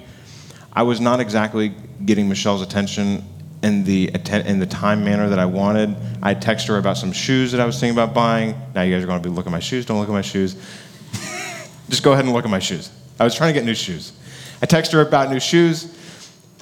I 0.72 0.82
was 0.82 1.00
not 1.00 1.20
exactly 1.20 1.74
getting 2.04 2.28
Michelle's 2.28 2.62
attention 2.62 3.24
in 3.62 3.84
the 3.84 4.08
in 4.46 4.58
the 4.58 4.66
time 4.66 5.04
manner 5.04 5.28
that 5.28 5.38
I 5.38 5.46
wanted. 5.46 5.96
I 6.22 6.34
texted 6.34 6.68
her 6.68 6.78
about 6.78 6.96
some 6.96 7.12
shoes 7.12 7.52
that 7.52 7.60
I 7.60 7.66
was 7.66 7.78
thinking 7.78 7.98
about 7.98 8.14
buying. 8.14 8.54
Now 8.74 8.82
you 8.82 8.94
guys 8.94 9.02
are 9.02 9.06
going 9.06 9.22
to 9.22 9.28
be 9.28 9.34
looking 9.34 9.50
at 9.50 9.56
my 9.56 9.60
shoes. 9.60 9.84
Don't 9.84 9.98
look 9.98 10.08
at 10.08 10.12
my 10.12 10.22
shoes. 10.22 10.56
Just 11.88 12.02
go 12.02 12.12
ahead 12.12 12.24
and 12.24 12.32
look 12.32 12.44
at 12.44 12.50
my 12.50 12.58
shoes. 12.58 12.90
I 13.18 13.24
was 13.24 13.34
trying 13.34 13.52
to 13.52 13.58
get 13.58 13.66
new 13.66 13.74
shoes. 13.74 14.12
I 14.62 14.66
texted 14.66 14.92
her 14.92 15.00
about 15.00 15.30
new 15.30 15.40
shoes. 15.40 15.96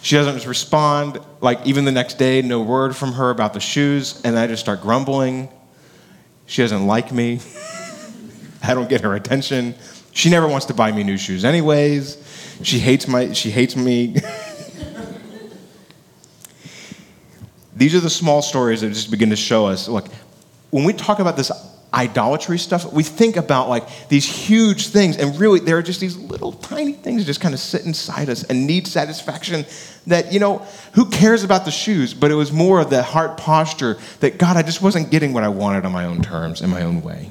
She 0.02 0.16
doesn't 0.16 0.46
respond. 0.46 1.18
Like, 1.40 1.66
even 1.66 1.84
the 1.84 1.92
next 1.92 2.18
day, 2.18 2.42
no 2.42 2.62
word 2.62 2.94
from 2.96 3.12
her 3.12 3.30
about 3.30 3.54
the 3.54 3.60
shoes. 3.60 4.20
And 4.24 4.38
I 4.38 4.46
just 4.46 4.62
start 4.62 4.80
grumbling. 4.80 5.48
She 6.46 6.62
doesn't 6.62 6.86
like 6.86 7.12
me. 7.12 7.40
I 8.62 8.74
don't 8.74 8.88
get 8.88 9.02
her 9.02 9.14
attention. 9.14 9.74
She 10.12 10.30
never 10.30 10.48
wants 10.48 10.66
to 10.66 10.74
buy 10.74 10.92
me 10.92 11.04
new 11.04 11.16
shoes, 11.16 11.44
anyways. 11.44 12.16
She 12.62 12.78
hates, 12.78 13.06
my, 13.06 13.32
she 13.32 13.50
hates 13.50 13.76
me. 13.76 14.16
These 17.76 17.94
are 17.94 18.00
the 18.00 18.10
small 18.10 18.42
stories 18.42 18.80
that 18.80 18.88
just 18.88 19.10
begin 19.10 19.30
to 19.30 19.36
show 19.36 19.66
us 19.66 19.86
look, 19.86 20.08
when 20.70 20.82
we 20.82 20.92
talk 20.92 21.20
about 21.20 21.36
this 21.36 21.52
idolatry 21.92 22.58
stuff, 22.58 22.92
we 22.92 23.02
think 23.02 23.36
about 23.36 23.68
like 23.68 24.08
these 24.08 24.26
huge 24.26 24.88
things, 24.88 25.16
and 25.16 25.38
really 25.38 25.58
there 25.60 25.78
are 25.78 25.82
just 25.82 26.00
these 26.00 26.16
little 26.16 26.52
tiny 26.52 26.92
things 26.92 27.24
just 27.24 27.40
kind 27.40 27.54
of 27.54 27.60
sit 27.60 27.86
inside 27.86 28.28
us 28.28 28.44
and 28.44 28.66
need 28.66 28.86
satisfaction. 28.86 29.64
That, 30.06 30.32
you 30.32 30.40
know, 30.40 30.58
who 30.92 31.08
cares 31.10 31.44
about 31.44 31.64
the 31.64 31.70
shoes? 31.70 32.14
But 32.14 32.30
it 32.30 32.34
was 32.34 32.52
more 32.52 32.80
of 32.80 32.90
the 32.90 33.02
heart 33.02 33.36
posture 33.36 33.98
that, 34.20 34.38
God, 34.38 34.56
I 34.56 34.62
just 34.62 34.80
wasn't 34.82 35.10
getting 35.10 35.32
what 35.32 35.44
I 35.44 35.48
wanted 35.48 35.84
on 35.84 35.92
my 35.92 36.04
own 36.04 36.22
terms, 36.22 36.62
in 36.62 36.70
my 36.70 36.82
own 36.82 37.02
way. 37.02 37.30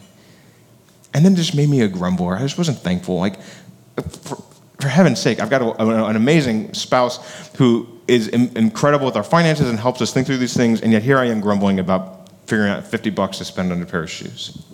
And 1.13 1.25
then 1.25 1.35
just 1.35 1.55
made 1.55 1.69
me 1.69 1.81
a 1.81 1.87
grumbler. 1.87 2.35
I 2.35 2.41
just 2.41 2.57
wasn't 2.57 2.77
thankful. 2.79 3.17
Like, 3.17 3.41
for, 3.41 4.43
for 4.79 4.87
heaven's 4.87 5.19
sake, 5.19 5.39
I've 5.39 5.49
got 5.49 5.61
a, 5.61 6.05
an 6.05 6.15
amazing 6.15 6.73
spouse 6.75 7.49
who 7.57 7.87
is 8.07 8.27
incredible 8.27 9.05
with 9.05 9.15
our 9.15 9.23
finances 9.23 9.69
and 9.69 9.79
helps 9.79 10.01
us 10.01 10.13
think 10.13 10.27
through 10.27 10.37
these 10.37 10.55
things, 10.55 10.81
and 10.81 10.91
yet 10.91 11.03
here 11.03 11.17
I 11.17 11.25
am 11.25 11.41
grumbling 11.41 11.79
about 11.79 12.16
figuring 12.47 12.71
out 12.71 12.88
50 12.88 13.10
bucks 13.12 13.38
to 13.38 13.45
spend 13.45 13.71
on 13.71 13.81
a 13.81 13.86
pair 13.86 14.03
of 14.03 14.10
shoes. 14.10 14.65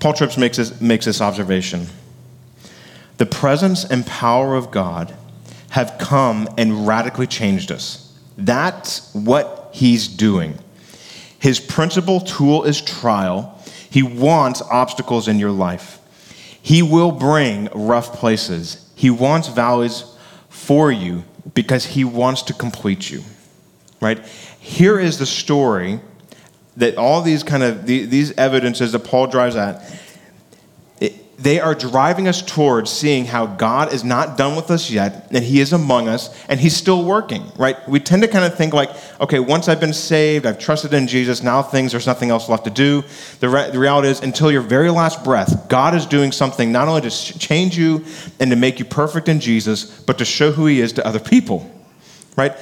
Paul 0.00 0.14
Tripp 0.14 0.36
makes 0.38 0.56
this, 0.56 0.80
makes 0.80 1.04
this 1.04 1.20
observation. 1.20 1.86
The 3.18 3.26
presence 3.26 3.84
and 3.84 4.06
power 4.06 4.54
of 4.54 4.70
God 4.70 5.14
have 5.70 5.96
come 5.98 6.48
and 6.58 6.86
radically 6.86 7.26
changed 7.26 7.70
us. 7.70 8.14
That's 8.36 9.12
what 9.14 9.70
he's 9.72 10.08
doing. 10.08 10.58
His 11.38 11.60
principal 11.60 12.20
tool 12.20 12.64
is 12.64 12.80
trial. 12.80 13.58
He 13.90 14.02
wants 14.02 14.62
obstacles 14.62 15.28
in 15.28 15.38
your 15.38 15.50
life. 15.50 15.98
He 16.60 16.82
will 16.82 17.12
bring 17.12 17.68
rough 17.74 18.12
places. 18.12 18.90
He 18.96 19.10
wants 19.10 19.48
valleys 19.48 20.04
for 20.48 20.90
you 20.90 21.24
because 21.54 21.84
he 21.84 22.04
wants 22.04 22.42
to 22.42 22.52
complete 22.52 23.10
you. 23.10 23.22
Right? 24.00 24.18
Here 24.66 24.98
is 24.98 25.16
the 25.18 25.26
story 25.26 26.00
that 26.76 26.96
all 26.96 27.22
these 27.22 27.44
kind 27.44 27.62
of 27.62 27.86
these 27.86 28.36
evidences 28.36 28.90
that 28.90 28.98
Paul 29.04 29.28
drives 29.28 29.54
at, 29.54 29.80
they 31.38 31.60
are 31.60 31.72
driving 31.72 32.26
us 32.26 32.42
towards 32.42 32.90
seeing 32.90 33.26
how 33.26 33.46
God 33.46 33.92
is 33.92 34.02
not 34.02 34.36
done 34.36 34.56
with 34.56 34.72
us 34.72 34.90
yet, 34.90 35.28
and 35.30 35.44
He 35.44 35.60
is 35.60 35.72
among 35.72 36.08
us, 36.08 36.34
and 36.48 36.58
He's 36.58 36.76
still 36.76 37.04
working, 37.04 37.44
right? 37.56 37.76
We 37.88 38.00
tend 38.00 38.22
to 38.22 38.28
kind 38.28 38.44
of 38.44 38.56
think 38.56 38.74
like, 38.74 38.90
okay, 39.20 39.38
once 39.38 39.68
I've 39.68 39.78
been 39.78 39.92
saved, 39.92 40.46
I've 40.46 40.58
trusted 40.58 40.92
in 40.92 41.06
Jesus, 41.06 41.44
now 41.44 41.62
things, 41.62 41.92
there's 41.92 42.08
nothing 42.08 42.30
else 42.30 42.48
left 42.48 42.64
to 42.64 42.70
do. 42.70 43.04
The, 43.38 43.48
re- 43.48 43.70
the 43.70 43.78
reality 43.78 44.08
is, 44.08 44.20
until 44.20 44.50
your 44.50 44.62
very 44.62 44.90
last 44.90 45.22
breath, 45.22 45.68
God 45.68 45.94
is 45.94 46.06
doing 46.06 46.32
something 46.32 46.72
not 46.72 46.88
only 46.88 47.02
to 47.02 47.10
change 47.10 47.78
you 47.78 48.04
and 48.40 48.50
to 48.50 48.56
make 48.56 48.80
you 48.80 48.84
perfect 48.84 49.28
in 49.28 49.38
Jesus, 49.38 50.00
but 50.02 50.18
to 50.18 50.24
show 50.24 50.50
who 50.50 50.66
He 50.66 50.80
is 50.80 50.92
to 50.94 51.06
other 51.06 51.20
people, 51.20 51.70
right? 52.36 52.56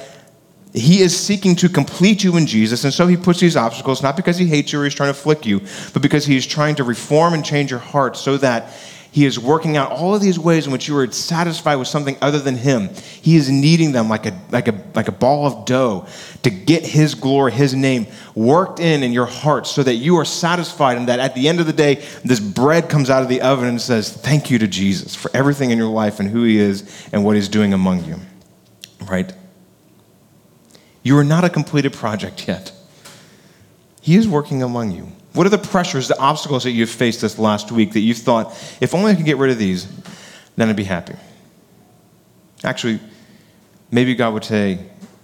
He 0.75 1.01
is 1.01 1.17
seeking 1.17 1.55
to 1.57 1.69
complete 1.69 2.21
you 2.21 2.35
in 2.35 2.45
Jesus, 2.45 2.83
and 2.83 2.93
so 2.93 3.07
he 3.07 3.15
puts 3.15 3.39
these 3.39 3.55
obstacles, 3.55 4.03
not 4.03 4.17
because 4.17 4.37
he 4.37 4.45
hates 4.45 4.73
you 4.73 4.81
or 4.81 4.83
he's 4.83 4.93
trying 4.93 5.13
to 5.13 5.19
flick 5.19 5.45
you, 5.45 5.61
but 5.93 6.01
because 6.01 6.25
he 6.25 6.35
is 6.35 6.45
trying 6.45 6.75
to 6.75 6.83
reform 6.83 7.33
and 7.33 7.45
change 7.45 7.71
your 7.71 7.79
heart 7.79 8.17
so 8.17 8.37
that 8.37 8.73
He 9.15 9.25
is 9.25 9.39
working 9.39 9.77
out 9.77 9.93
all 9.93 10.13
of 10.13 10.21
these 10.21 10.37
ways 10.37 10.65
in 10.65 10.73
which 10.73 10.89
you 10.89 10.97
are 10.97 11.09
satisfied 11.09 11.77
with 11.77 11.87
something 11.87 12.17
other 12.21 12.37
than 12.39 12.57
Him. 12.57 12.89
He 13.21 13.37
is 13.37 13.49
kneading 13.49 13.93
them 13.93 14.09
like 14.09 14.25
a, 14.25 14.37
like 14.51 14.67
a, 14.67 14.75
like 14.93 15.07
a 15.07 15.13
ball 15.13 15.47
of 15.47 15.63
dough 15.63 16.05
to 16.43 16.49
get 16.49 16.85
His 16.85 17.15
glory, 17.15 17.53
His 17.53 17.73
name 17.73 18.07
worked 18.35 18.81
in 18.81 19.03
in 19.03 19.13
your 19.13 19.25
heart 19.25 19.67
so 19.67 19.83
that 19.83 19.95
you 19.95 20.17
are 20.17 20.25
satisfied 20.25 20.97
and 20.97 21.07
that 21.07 21.21
at 21.21 21.33
the 21.33 21.47
end 21.47 21.61
of 21.61 21.65
the 21.65 21.71
day, 21.71 22.03
this 22.25 22.41
bread 22.41 22.89
comes 22.89 23.09
out 23.09 23.23
of 23.23 23.29
the 23.29 23.41
oven 23.41 23.69
and 23.69 23.81
says, 23.81 24.11
Thank 24.11 24.51
you 24.51 24.59
to 24.59 24.67
Jesus 24.67 25.15
for 25.15 25.31
everything 25.33 25.71
in 25.71 25.77
your 25.77 25.87
life 25.91 26.19
and 26.19 26.27
who 26.27 26.43
He 26.43 26.57
is 26.57 27.07
and 27.13 27.23
what 27.23 27.37
He's 27.37 27.47
doing 27.47 27.71
among 27.71 28.03
you. 28.03 28.19
Right? 29.09 29.31
You 31.05 31.15
are 31.19 31.23
not 31.23 31.43
a 31.43 31.51
completed 31.51 31.93
project 31.93 32.47
yet. 32.47 32.71
He 34.01 34.15
is 34.15 34.27
working 34.27 34.63
among 34.63 34.91
you. 34.91 35.11
What 35.33 35.45
are 35.45 35.51
the 35.51 35.59
pressures, 35.59 36.07
the 36.07 36.17
obstacles 36.17 36.63
that 36.63 36.71
you've 36.71 36.89
faced 36.89 37.21
this 37.21 37.37
last 37.37 37.71
week 37.71 37.93
that 37.93 37.99
you've 37.99 38.17
thought, 38.17 38.47
if 38.81 38.95
only 38.95 39.11
I 39.11 39.15
could 39.15 39.25
get 39.25 39.37
rid 39.37 39.51
of 39.51 39.59
these, 39.59 39.87
then 40.55 40.67
I'd 40.67 40.75
be 40.75 40.83
happy? 40.83 41.13
Actually, 42.63 42.99
maybe 43.91 44.15
God 44.15 44.33
would 44.33 44.45
say, 44.45 44.79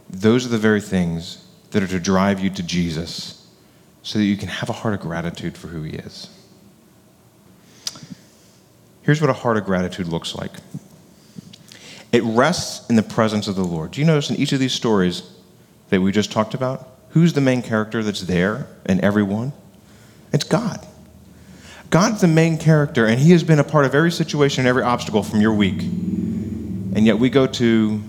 those 0.07 0.45
are 0.45 0.49
the 0.49 0.59
very 0.59 0.81
things 0.81 1.43
that 1.71 1.81
are 1.81 1.87
to 1.87 1.99
drive 1.99 2.39
you 2.39 2.51
to 2.51 2.61
Jesus 2.61 3.47
so 4.03 4.19
that 4.19 4.25
you 4.25 4.37
can 4.37 4.49
have 4.49 4.69
a 4.69 4.73
heart 4.73 4.93
of 4.93 4.99
gratitude 4.99 5.57
for 5.57 5.67
who 5.67 5.81
He 5.81 5.95
is. 5.95 6.29
Here's 9.01 9.19
what 9.19 9.31
a 9.31 9.33
heart 9.33 9.57
of 9.57 9.65
gratitude 9.65 10.07
looks 10.07 10.35
like 10.35 10.51
it 12.11 12.21
rests 12.23 12.87
in 12.87 12.97
the 12.97 13.03
presence 13.03 13.47
of 13.47 13.55
the 13.55 13.63
Lord. 13.63 13.91
Do 13.91 13.99
you 13.99 14.05
notice 14.05 14.29
in 14.29 14.35
each 14.35 14.51
of 14.51 14.59
these 14.59 14.73
stories 14.73 15.23
that 15.91 16.01
we 16.01 16.11
just 16.11 16.31
talked 16.31 16.55
about, 16.55 16.87
who's 17.09 17.33
the 17.33 17.41
main 17.41 17.61
character 17.61 18.01
that's 18.01 18.21
there 18.21 18.65
in 18.85 18.99
every 19.01 19.23
one? 19.23 19.53
It's 20.33 20.45
God. 20.45 20.87
God's 21.89 22.21
the 22.21 22.27
main 22.27 22.57
character, 22.57 23.05
and 23.05 23.19
He 23.19 23.31
has 23.31 23.43
been 23.43 23.59
a 23.59 23.63
part 23.63 23.85
of 23.85 23.93
every 23.93 24.11
situation 24.11 24.61
and 24.61 24.67
every 24.67 24.81
obstacle 24.81 25.21
from 25.21 25.41
your 25.41 25.53
week. 25.53 25.81
And 25.81 27.05
yet 27.05 27.19
we 27.19 27.29
go 27.29 27.45
to 27.45 28.01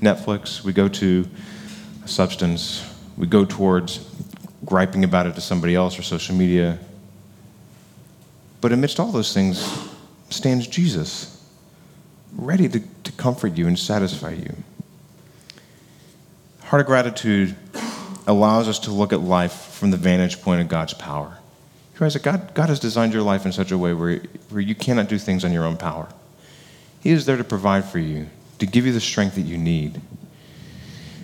Netflix, 0.00 0.62
we 0.62 0.74
go 0.74 0.88
to 0.88 1.26
substance, 2.04 2.86
we 3.16 3.26
go 3.26 3.46
towards 3.46 4.06
griping 4.66 5.02
about 5.02 5.26
it 5.26 5.34
to 5.34 5.40
somebody 5.40 5.74
else 5.74 5.98
or 5.98 6.02
social 6.02 6.34
media. 6.34 6.78
But 8.60 8.72
amidst 8.72 9.00
all 9.00 9.10
those 9.10 9.32
things 9.32 9.66
stands 10.28 10.66
Jesus, 10.66 11.42
ready 12.36 12.68
to, 12.68 12.80
to 13.04 13.12
comfort 13.12 13.56
you 13.56 13.66
and 13.66 13.78
satisfy 13.78 14.32
you. 14.32 14.54
Heart 16.72 16.80
of 16.80 16.86
gratitude 16.86 17.54
allows 18.26 18.66
us 18.66 18.78
to 18.78 18.92
look 18.92 19.12
at 19.12 19.20
life 19.20 19.52
from 19.52 19.90
the 19.90 19.98
vantage 19.98 20.40
point 20.40 20.62
of 20.62 20.68
God's 20.68 20.94
power. 20.94 21.36
You 21.92 21.98
realize 21.98 22.14
that 22.14 22.22
God, 22.22 22.54
God 22.54 22.70
has 22.70 22.80
designed 22.80 23.12
your 23.12 23.20
life 23.20 23.44
in 23.44 23.52
such 23.52 23.72
a 23.72 23.76
way 23.76 23.92
where, 23.92 24.22
where 24.48 24.62
you 24.62 24.74
cannot 24.74 25.06
do 25.10 25.18
things 25.18 25.44
on 25.44 25.52
your 25.52 25.64
own 25.64 25.76
power. 25.76 26.08
He 27.02 27.10
is 27.10 27.26
there 27.26 27.36
to 27.36 27.44
provide 27.44 27.84
for 27.84 27.98
you, 27.98 28.30
to 28.58 28.64
give 28.64 28.86
you 28.86 28.92
the 28.92 29.02
strength 29.02 29.34
that 29.34 29.42
you 29.42 29.58
need. 29.58 30.00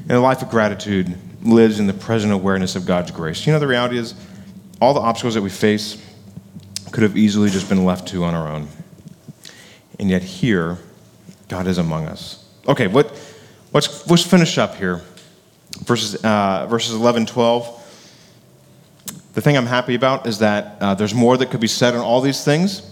And 0.03 0.11
a 0.11 0.21
life 0.21 0.43
of 0.43 0.51
gratitude 0.51 1.17
lives 1.43 1.81
in 1.81 1.87
the 1.87 1.95
present 1.95 2.31
awareness 2.31 2.77
of 2.77 2.85
God's 2.85 3.11
grace. 3.11 3.47
You 3.47 3.55
know, 3.55 3.59
the 3.59 3.67
reality 3.67 3.97
is, 3.97 4.13
all 4.83 4.93
the 4.93 5.01
obstacles 5.01 5.33
that 5.33 5.41
we 5.41 5.49
face 5.49 5.97
could 6.93 7.05
have 7.05 7.17
easily 7.17 7.49
just 7.49 7.71
been 7.71 7.87
left 7.87 8.07
to 8.09 8.23
on 8.23 8.35
our 8.35 8.49
own. 8.49 8.69
And 9.99 10.11
yet, 10.11 10.23
here, 10.23 10.77
God 11.49 11.67
is 11.67 11.79
among 11.79 12.07
us. 12.07 12.47
Okay, 12.67 12.87
what, 12.87 13.19
let's, 13.73 14.07
let's 14.11 14.27
finish 14.27 14.59
up 14.59 14.75
here. 14.75 15.01
Verses, 15.85 16.25
uh, 16.25 16.67
verses 16.69 16.95
11, 16.95 17.27
12. 17.27 17.75
The 19.35 19.41
thing 19.41 19.57
I'm 19.57 19.67
happy 19.67 19.95
about 19.95 20.27
is 20.27 20.39
that 20.39 20.77
uh, 20.81 20.95
there's 20.95 21.15
more 21.15 21.37
that 21.37 21.51
could 21.51 21.61
be 21.61 21.69
said 21.69 21.95
on 21.95 22.01
all 22.01 22.21
these 22.21 22.45
things, 22.45 22.91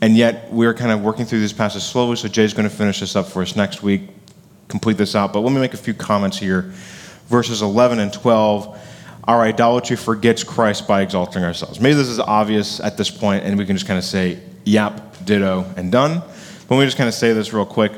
and 0.00 0.16
yet 0.16 0.52
we're 0.52 0.74
kind 0.74 0.90
of 0.90 1.02
working 1.02 1.24
through 1.24 1.40
these 1.40 1.52
passages 1.52 1.88
slowly, 1.88 2.16
so 2.16 2.28
Jay's 2.28 2.52
going 2.52 2.68
to 2.68 2.74
finish 2.74 3.00
this 3.00 3.16
up 3.16 3.26
for 3.26 3.42
us 3.42 3.56
next 3.56 3.82
week, 3.82 4.02
complete 4.68 4.96
this 4.96 5.14
out. 5.14 5.32
But 5.32 5.40
let 5.40 5.52
me 5.52 5.60
make 5.60 5.74
a 5.74 5.78
few 5.78 5.94
comments 5.94 6.38
here. 6.38 6.72
Verses 7.28 7.62
11 7.62 8.00
and 8.00 8.12
12 8.12 8.78
our 9.24 9.42
idolatry 9.42 9.96
forgets 9.96 10.42
Christ 10.42 10.88
by 10.88 11.02
exalting 11.02 11.44
ourselves. 11.44 11.80
Maybe 11.80 11.94
this 11.94 12.08
is 12.08 12.18
obvious 12.18 12.80
at 12.80 12.96
this 12.96 13.10
point, 13.10 13.44
and 13.44 13.56
we 13.56 13.64
can 13.64 13.76
just 13.76 13.86
kind 13.86 13.98
of 13.98 14.04
say, 14.04 14.40
yep, 14.64 15.24
ditto, 15.24 15.64
and 15.76 15.92
done. 15.92 16.18
But 16.66 16.74
let 16.74 16.80
me 16.80 16.86
just 16.86 16.96
kind 16.96 17.08
of 17.08 17.14
say 17.14 17.32
this 17.32 17.52
real 17.52 17.66
quick. 17.66 17.92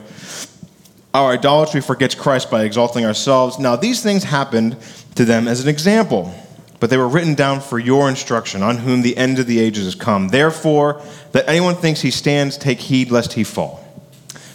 Our 1.15 1.31
idolatry 1.35 1.81
forgets 1.81 2.17
Christ 2.17 2.51
by 2.51 2.65
exalting 2.65 3.05
ourselves. 3.05 3.61
Now, 3.61 3.77
these 3.77 4.03
things 4.03 4.25
happened 4.25 4.77
to 5.15 5.25
them 5.25 5.47
as 5.47 5.63
an 5.63 5.69
example, 5.69 6.35
but 6.81 6.91
they 6.91 6.97
were 6.97 7.07
written 7.07 7.37
down 7.37 7.61
for 7.61 7.79
your 7.79 8.09
instruction, 8.09 8.65
on 8.65 8.79
whom 8.79 9.03
the 9.03 9.17
end 9.17 9.39
of 9.39 9.47
the 9.47 9.61
ages 9.61 9.85
has 9.85 9.95
come. 9.95 10.29
Therefore, 10.29 11.01
that 11.31 11.49
anyone 11.49 11.77
thinks 11.77 12.01
he 12.01 12.11
stands, 12.11 12.59
take 12.59 12.81
heed 12.81 13.13
lest 13.13 13.33
he 13.33 13.45
fall. 13.45 13.81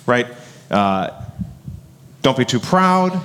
Right? 0.06 0.28
Uh, 0.70 1.12
don't 2.22 2.38
be 2.38 2.44
too 2.44 2.60
proud. 2.60 3.22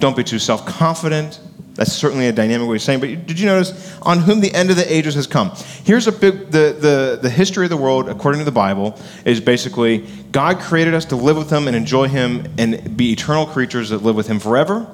Don't 0.00 0.16
be 0.16 0.24
too 0.24 0.40
self 0.40 0.66
confident. 0.66 1.38
That's 1.74 1.92
certainly 1.92 2.28
a 2.28 2.32
dynamic 2.32 2.68
way 2.68 2.76
of 2.76 2.82
saying. 2.82 3.00
But 3.00 3.26
did 3.26 3.40
you 3.40 3.46
notice 3.46 3.96
on 4.02 4.18
whom 4.18 4.40
the 4.40 4.52
end 4.52 4.70
of 4.70 4.76
the 4.76 4.92
ages 4.92 5.14
has 5.14 5.26
come? 5.26 5.52
Here's 5.84 6.06
a 6.06 6.12
big 6.12 6.50
the, 6.50 6.76
the, 6.78 7.18
the 7.22 7.30
history 7.30 7.64
of 7.64 7.70
the 7.70 7.78
world, 7.78 8.08
according 8.08 8.40
to 8.40 8.44
the 8.44 8.52
Bible, 8.52 8.98
is 9.24 9.40
basically 9.40 10.06
God 10.32 10.60
created 10.60 10.92
us 10.92 11.06
to 11.06 11.16
live 11.16 11.36
with 11.36 11.50
Him 11.50 11.68
and 11.68 11.76
enjoy 11.76 12.08
Him 12.08 12.46
and 12.58 12.96
be 12.96 13.12
eternal 13.12 13.46
creatures 13.46 13.88
that 13.88 14.02
live 14.02 14.16
with 14.16 14.26
Him 14.26 14.38
forever. 14.38 14.86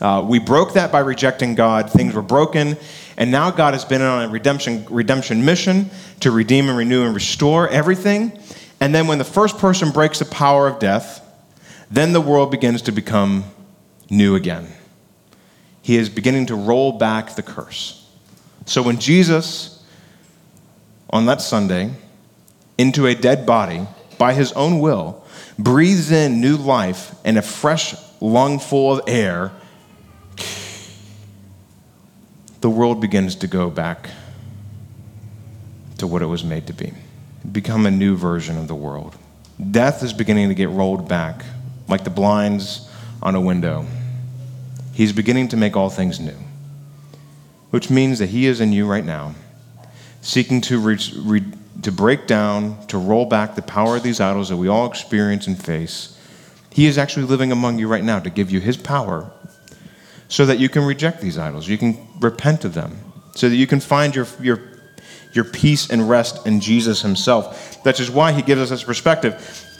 Uh, 0.00 0.24
we 0.26 0.40
broke 0.40 0.74
that 0.74 0.90
by 0.90 0.98
rejecting 0.98 1.54
God. 1.54 1.90
Things 1.90 2.14
were 2.14 2.22
broken, 2.22 2.76
and 3.16 3.30
now 3.30 3.52
God 3.52 3.74
has 3.74 3.84
been 3.84 4.02
on 4.02 4.24
a 4.24 4.28
redemption 4.28 4.86
redemption 4.90 5.44
mission 5.44 5.88
to 6.20 6.32
redeem 6.32 6.68
and 6.68 6.76
renew 6.76 7.04
and 7.04 7.14
restore 7.14 7.68
everything. 7.68 8.36
And 8.80 8.92
then 8.92 9.06
when 9.06 9.18
the 9.18 9.24
first 9.24 9.58
person 9.58 9.92
breaks 9.92 10.18
the 10.18 10.24
power 10.24 10.66
of 10.66 10.80
death, 10.80 11.20
then 11.92 12.12
the 12.12 12.20
world 12.20 12.50
begins 12.50 12.82
to 12.82 12.92
become 12.92 13.44
new 14.10 14.34
again 14.34 14.66
he 15.84 15.98
is 15.98 16.08
beginning 16.08 16.46
to 16.46 16.54
roll 16.54 16.92
back 16.92 17.36
the 17.36 17.42
curse. 17.42 18.08
So 18.64 18.82
when 18.82 18.98
Jesus, 18.98 19.84
on 21.10 21.26
that 21.26 21.42
Sunday, 21.42 21.90
into 22.78 23.06
a 23.06 23.14
dead 23.14 23.44
body, 23.44 23.86
by 24.16 24.32
his 24.32 24.50
own 24.52 24.80
will, 24.80 25.22
breathes 25.58 26.10
in 26.10 26.40
new 26.40 26.56
life 26.56 27.14
and 27.22 27.36
a 27.36 27.42
fresh 27.42 27.94
lungful 28.18 28.94
of 28.94 29.06
air, 29.06 29.52
the 32.62 32.70
world 32.70 33.02
begins 33.02 33.36
to 33.36 33.46
go 33.46 33.68
back 33.68 34.08
to 35.98 36.06
what 36.06 36.22
it 36.22 36.26
was 36.26 36.42
made 36.42 36.66
to 36.68 36.72
be, 36.72 36.94
become 37.52 37.84
a 37.84 37.90
new 37.90 38.16
version 38.16 38.56
of 38.56 38.68
the 38.68 38.74
world. 38.74 39.16
Death 39.70 40.02
is 40.02 40.14
beginning 40.14 40.48
to 40.48 40.54
get 40.54 40.70
rolled 40.70 41.06
back, 41.06 41.44
like 41.88 42.04
the 42.04 42.10
blinds 42.10 42.88
on 43.22 43.34
a 43.34 43.40
window. 43.40 43.84
He's 44.94 45.12
beginning 45.12 45.48
to 45.48 45.56
make 45.56 45.76
all 45.76 45.90
things 45.90 46.20
new, 46.20 46.36
which 47.70 47.90
means 47.90 48.20
that 48.20 48.28
He 48.28 48.46
is 48.46 48.60
in 48.60 48.72
you 48.72 48.86
right 48.86 49.04
now, 49.04 49.34
seeking 50.22 50.60
to, 50.62 50.78
re- 50.78 50.98
re- 51.16 51.52
to 51.82 51.90
break 51.90 52.28
down, 52.28 52.86
to 52.86 52.96
roll 52.96 53.26
back 53.26 53.56
the 53.56 53.62
power 53.62 53.96
of 53.96 54.04
these 54.04 54.20
idols 54.20 54.50
that 54.50 54.56
we 54.56 54.68
all 54.68 54.86
experience 54.86 55.48
and 55.48 55.60
face. 55.60 56.16
He 56.70 56.86
is 56.86 56.96
actually 56.96 57.26
living 57.26 57.50
among 57.50 57.78
you 57.78 57.88
right 57.88 58.04
now 58.04 58.20
to 58.20 58.30
give 58.30 58.52
you 58.52 58.60
His 58.60 58.76
power 58.76 59.32
so 60.28 60.46
that 60.46 60.60
you 60.60 60.68
can 60.68 60.84
reject 60.84 61.20
these 61.20 61.38
idols. 61.38 61.68
You 61.68 61.76
can 61.76 61.98
repent 62.20 62.64
of 62.64 62.74
them, 62.74 62.96
so 63.34 63.48
that 63.48 63.56
you 63.56 63.66
can 63.66 63.80
find 63.80 64.14
your, 64.14 64.28
your, 64.40 64.60
your 65.32 65.44
peace 65.44 65.90
and 65.90 66.08
rest 66.08 66.46
in 66.46 66.60
Jesus 66.60 67.02
Himself. 67.02 67.82
That 67.82 67.98
is 67.98 68.12
why 68.12 68.30
He 68.30 68.42
gives 68.42 68.60
us 68.60 68.70
this 68.70 68.84
perspective. 68.84 69.70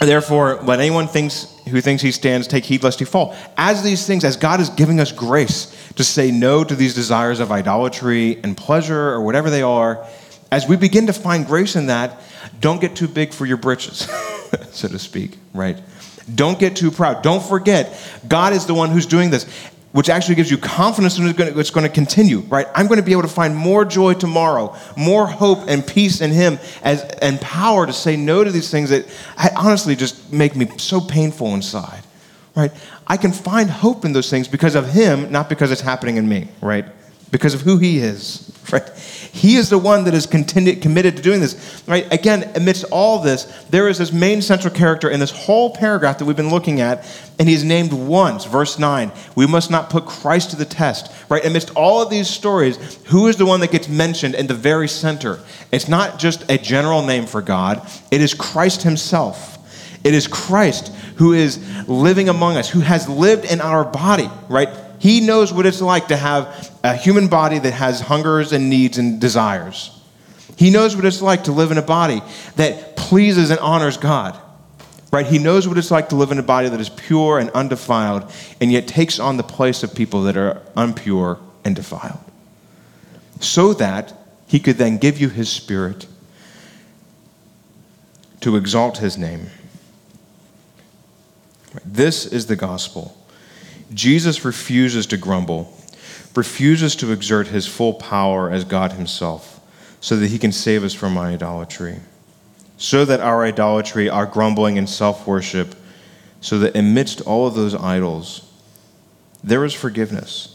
Therefore, 0.00 0.60
let 0.62 0.78
anyone 0.78 1.08
thinks 1.08 1.52
who 1.68 1.80
thinks 1.80 2.02
he 2.02 2.12
stands 2.12 2.46
take 2.46 2.64
heed 2.64 2.82
lest 2.82 2.98
he 2.98 3.04
fall. 3.04 3.36
As 3.56 3.82
these 3.82 4.06
things, 4.06 4.24
as 4.24 4.36
God 4.36 4.60
is 4.60 4.70
giving 4.70 5.00
us 5.00 5.12
grace 5.12 5.74
to 5.96 6.04
say 6.04 6.30
no 6.30 6.64
to 6.64 6.74
these 6.74 6.94
desires 6.94 7.40
of 7.40 7.52
idolatry 7.52 8.38
and 8.42 8.56
pleasure 8.56 9.10
or 9.10 9.22
whatever 9.22 9.50
they 9.50 9.62
are, 9.62 10.06
as 10.50 10.66
we 10.66 10.76
begin 10.76 11.06
to 11.06 11.12
find 11.12 11.46
grace 11.46 11.76
in 11.76 11.86
that, 11.86 12.20
don't 12.60 12.80
get 12.80 12.96
too 12.96 13.08
big 13.08 13.32
for 13.32 13.44
your 13.44 13.58
britches, 13.58 14.08
so 14.70 14.88
to 14.88 14.98
speak, 14.98 15.36
right? 15.52 15.80
Don't 16.34 16.58
get 16.58 16.76
too 16.76 16.90
proud. 16.90 17.22
Don't 17.22 17.42
forget, 17.42 17.98
God 18.26 18.52
is 18.52 18.66
the 18.66 18.74
one 18.74 18.90
who's 18.90 19.06
doing 19.06 19.30
this 19.30 19.46
which 19.92 20.10
actually 20.10 20.34
gives 20.34 20.50
you 20.50 20.58
confidence 20.58 21.16
that 21.16 21.56
it's 21.56 21.70
going 21.70 21.86
to 21.86 21.92
continue, 21.92 22.40
right? 22.40 22.66
I'm 22.74 22.86
going 22.88 23.00
to 23.00 23.04
be 23.04 23.12
able 23.12 23.22
to 23.22 23.28
find 23.28 23.56
more 23.56 23.84
joy 23.84 24.14
tomorrow, 24.14 24.76
more 24.96 25.26
hope 25.26 25.60
and 25.66 25.86
peace 25.86 26.20
in 26.20 26.30
Him, 26.30 26.58
as, 26.82 27.02
and 27.22 27.40
power 27.40 27.86
to 27.86 27.92
say 27.92 28.16
no 28.16 28.44
to 28.44 28.50
these 28.50 28.70
things 28.70 28.90
that 28.90 29.06
honestly 29.56 29.96
just 29.96 30.32
make 30.32 30.54
me 30.54 30.66
so 30.76 31.00
painful 31.00 31.54
inside, 31.54 32.02
right? 32.54 32.70
I 33.06 33.16
can 33.16 33.32
find 33.32 33.70
hope 33.70 34.04
in 34.04 34.12
those 34.12 34.28
things 34.28 34.46
because 34.46 34.74
of 34.74 34.90
Him, 34.90 35.32
not 35.32 35.48
because 35.48 35.70
it's 35.70 35.80
happening 35.80 36.18
in 36.18 36.28
me, 36.28 36.48
right? 36.60 36.84
Because 37.30 37.54
of 37.54 37.60
who 37.62 37.78
he 37.78 37.98
is, 37.98 38.50
right? 38.72 38.88
He 39.32 39.56
is 39.56 39.70
the 39.70 39.78
one 39.78 40.04
that 40.04 40.14
is 40.14 40.26
committed 40.26 41.16
to 41.16 41.22
doing 41.22 41.40
this, 41.40 41.82
right? 41.86 42.10
Again, 42.12 42.50
amidst 42.54 42.84
all 42.90 43.20
this, 43.20 43.44
there 43.70 43.88
is 43.88 43.98
this 43.98 44.12
main 44.12 44.42
central 44.42 44.72
character 44.72 45.10
in 45.10 45.20
this 45.20 45.30
whole 45.30 45.74
paragraph 45.74 46.18
that 46.18 46.24
we've 46.24 46.36
been 46.36 46.50
looking 46.50 46.80
at, 46.80 47.06
and 47.38 47.48
he's 47.48 47.64
named 47.64 47.92
once, 47.92 48.44
verse 48.44 48.78
9. 48.78 49.12
We 49.36 49.46
must 49.46 49.70
not 49.70 49.90
put 49.90 50.06
Christ 50.06 50.50
to 50.50 50.56
the 50.56 50.64
test, 50.64 51.12
right? 51.28 51.44
Amidst 51.44 51.70
all 51.76 52.02
of 52.02 52.10
these 52.10 52.28
stories, 52.28 52.96
who 53.06 53.28
is 53.28 53.36
the 53.36 53.46
one 53.46 53.60
that 53.60 53.70
gets 53.70 53.88
mentioned 53.88 54.34
in 54.34 54.46
the 54.46 54.54
very 54.54 54.88
center? 54.88 55.40
It's 55.70 55.88
not 55.88 56.18
just 56.18 56.50
a 56.50 56.58
general 56.58 57.02
name 57.02 57.26
for 57.26 57.42
God, 57.42 57.88
it 58.10 58.20
is 58.20 58.34
Christ 58.34 58.82
himself. 58.82 59.56
It 60.04 60.14
is 60.14 60.28
Christ 60.28 60.94
who 61.16 61.32
is 61.32 61.58
living 61.88 62.28
among 62.28 62.56
us, 62.56 62.70
who 62.70 62.80
has 62.80 63.08
lived 63.08 63.44
in 63.44 63.60
our 63.60 63.84
body, 63.84 64.30
right? 64.48 64.68
He 64.98 65.20
knows 65.20 65.52
what 65.52 65.66
it's 65.66 65.80
like 65.80 66.08
to 66.08 66.16
have 66.16 66.70
a 66.82 66.94
human 66.94 67.28
body 67.28 67.58
that 67.58 67.72
has 67.72 68.00
hungers 68.00 68.52
and 68.52 68.68
needs 68.68 68.98
and 68.98 69.20
desires. 69.20 69.90
He 70.56 70.70
knows 70.70 70.96
what 70.96 71.04
it's 71.04 71.22
like 71.22 71.44
to 71.44 71.52
live 71.52 71.70
in 71.70 71.78
a 71.78 71.82
body 71.82 72.20
that 72.56 72.96
pleases 72.96 73.50
and 73.50 73.60
honors 73.60 73.96
God. 73.96 74.38
Right? 75.10 75.26
He 75.26 75.38
knows 75.38 75.66
what 75.66 75.78
it's 75.78 75.90
like 75.90 76.10
to 76.10 76.16
live 76.16 76.32
in 76.32 76.38
a 76.38 76.42
body 76.42 76.68
that 76.68 76.80
is 76.80 76.90
pure 76.90 77.38
and 77.38 77.50
undefiled 77.50 78.30
and 78.60 78.70
yet 78.70 78.86
takes 78.86 79.18
on 79.18 79.36
the 79.36 79.42
place 79.42 79.82
of 79.82 79.94
people 79.94 80.24
that 80.24 80.36
are 80.36 80.60
impure 80.76 81.38
and 81.64 81.74
defiled. 81.74 82.20
So 83.40 83.72
that 83.74 84.12
he 84.46 84.58
could 84.58 84.76
then 84.76 84.98
give 84.98 85.18
you 85.18 85.28
his 85.28 85.48
spirit 85.48 86.06
to 88.40 88.56
exalt 88.56 88.98
his 88.98 89.16
name. 89.16 89.46
This 91.84 92.26
is 92.26 92.46
the 92.46 92.56
gospel. 92.56 93.17
Jesus 93.92 94.44
refuses 94.44 95.06
to 95.06 95.16
grumble, 95.16 95.72
refuses 96.34 96.94
to 96.96 97.12
exert 97.12 97.48
his 97.48 97.66
full 97.66 97.94
power 97.94 98.50
as 98.50 98.64
God 98.64 98.92
himself, 98.92 99.60
so 100.00 100.16
that 100.16 100.28
he 100.28 100.38
can 100.38 100.52
save 100.52 100.84
us 100.84 100.94
from 100.94 101.16
our 101.16 101.26
idolatry. 101.26 102.00
So 102.76 103.04
that 103.04 103.20
our 103.20 103.44
idolatry, 103.44 104.08
our 104.08 104.26
grumbling 104.26 104.78
and 104.78 104.88
self 104.88 105.26
worship, 105.26 105.74
so 106.40 106.58
that 106.60 106.76
amidst 106.76 107.20
all 107.22 107.46
of 107.46 107.54
those 107.54 107.74
idols, 107.74 108.48
there 109.42 109.64
is 109.64 109.74
forgiveness. 109.74 110.54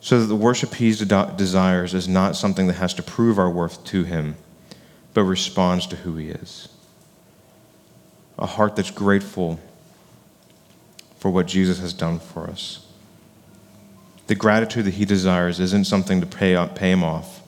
So 0.00 0.20
that 0.20 0.26
the 0.26 0.36
worship 0.36 0.74
he 0.74 0.94
desires 0.94 1.92
is 1.92 2.08
not 2.08 2.36
something 2.36 2.68
that 2.68 2.74
has 2.74 2.94
to 2.94 3.02
prove 3.02 3.38
our 3.38 3.50
worth 3.50 3.84
to 3.86 4.04
him, 4.04 4.36
but 5.12 5.24
responds 5.24 5.86
to 5.88 5.96
who 5.96 6.16
he 6.16 6.28
is. 6.28 6.68
A 8.38 8.46
heart 8.46 8.76
that's 8.76 8.90
grateful 8.90 9.60
for 11.20 11.30
what 11.30 11.46
Jesus 11.46 11.78
has 11.78 11.92
done 11.92 12.18
for 12.18 12.48
us. 12.48 12.84
The 14.26 14.34
gratitude 14.34 14.86
that 14.86 14.94
he 14.94 15.04
desires 15.04 15.60
isn't 15.60 15.84
something 15.84 16.20
to 16.20 16.26
pay, 16.26 16.56
pay 16.74 16.90
him 16.90 17.04
off. 17.04 17.42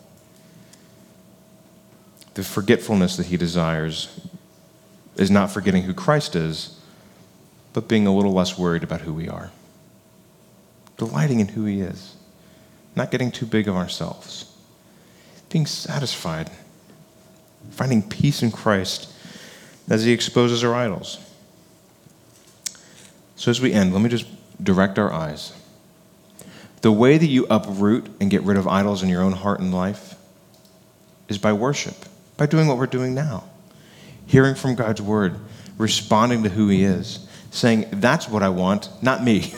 The 2.34 2.44
forgetfulness 2.44 3.16
that 3.16 3.26
he 3.26 3.36
desires 3.36 4.20
is 5.16 5.30
not 5.30 5.50
forgetting 5.50 5.84
who 5.84 5.94
Christ 5.94 6.36
is, 6.36 6.78
but 7.72 7.88
being 7.88 8.06
a 8.06 8.14
little 8.14 8.32
less 8.32 8.58
worried 8.58 8.82
about 8.82 9.00
who 9.00 9.14
we 9.14 9.28
are. 9.28 9.50
Delighting 10.98 11.40
in 11.40 11.48
who 11.48 11.64
he 11.64 11.80
is, 11.80 12.14
not 12.94 13.10
getting 13.10 13.30
too 13.30 13.46
big 13.46 13.68
of 13.68 13.76
ourselves, 13.76 14.54
being 15.48 15.64
satisfied, 15.66 16.50
finding 17.70 18.02
peace 18.02 18.42
in 18.42 18.50
Christ 18.50 19.10
as 19.88 20.04
he 20.04 20.12
exposes 20.12 20.62
our 20.62 20.74
idols. 20.74 21.18
So, 23.42 23.50
as 23.50 23.60
we 23.60 23.72
end, 23.72 23.92
let 23.92 24.00
me 24.00 24.08
just 24.08 24.26
direct 24.62 25.00
our 25.00 25.12
eyes. 25.12 25.52
The 26.82 26.92
way 26.92 27.18
that 27.18 27.26
you 27.26 27.44
uproot 27.50 28.08
and 28.20 28.30
get 28.30 28.42
rid 28.42 28.56
of 28.56 28.68
idols 28.68 29.02
in 29.02 29.08
your 29.08 29.20
own 29.20 29.32
heart 29.32 29.58
and 29.58 29.74
life 29.74 30.14
is 31.28 31.38
by 31.38 31.52
worship, 31.52 31.96
by 32.36 32.46
doing 32.46 32.68
what 32.68 32.78
we're 32.78 32.86
doing 32.86 33.16
now. 33.16 33.42
Hearing 34.26 34.54
from 34.54 34.76
God's 34.76 35.02
word, 35.02 35.40
responding 35.76 36.44
to 36.44 36.50
who 36.50 36.68
He 36.68 36.84
is, 36.84 37.26
saying, 37.50 37.86
That's 37.90 38.28
what 38.28 38.44
I 38.44 38.48
want, 38.48 38.88
not 39.02 39.24
me. 39.24 39.52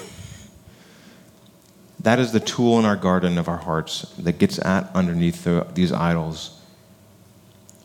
that 2.00 2.18
is 2.18 2.32
the 2.32 2.40
tool 2.40 2.78
in 2.78 2.86
our 2.86 2.96
garden 2.96 3.36
of 3.36 3.48
our 3.48 3.58
hearts 3.58 4.14
that 4.16 4.38
gets 4.38 4.58
at 4.64 4.90
underneath 4.96 5.44
the, 5.44 5.66
these 5.74 5.92
idols, 5.92 6.58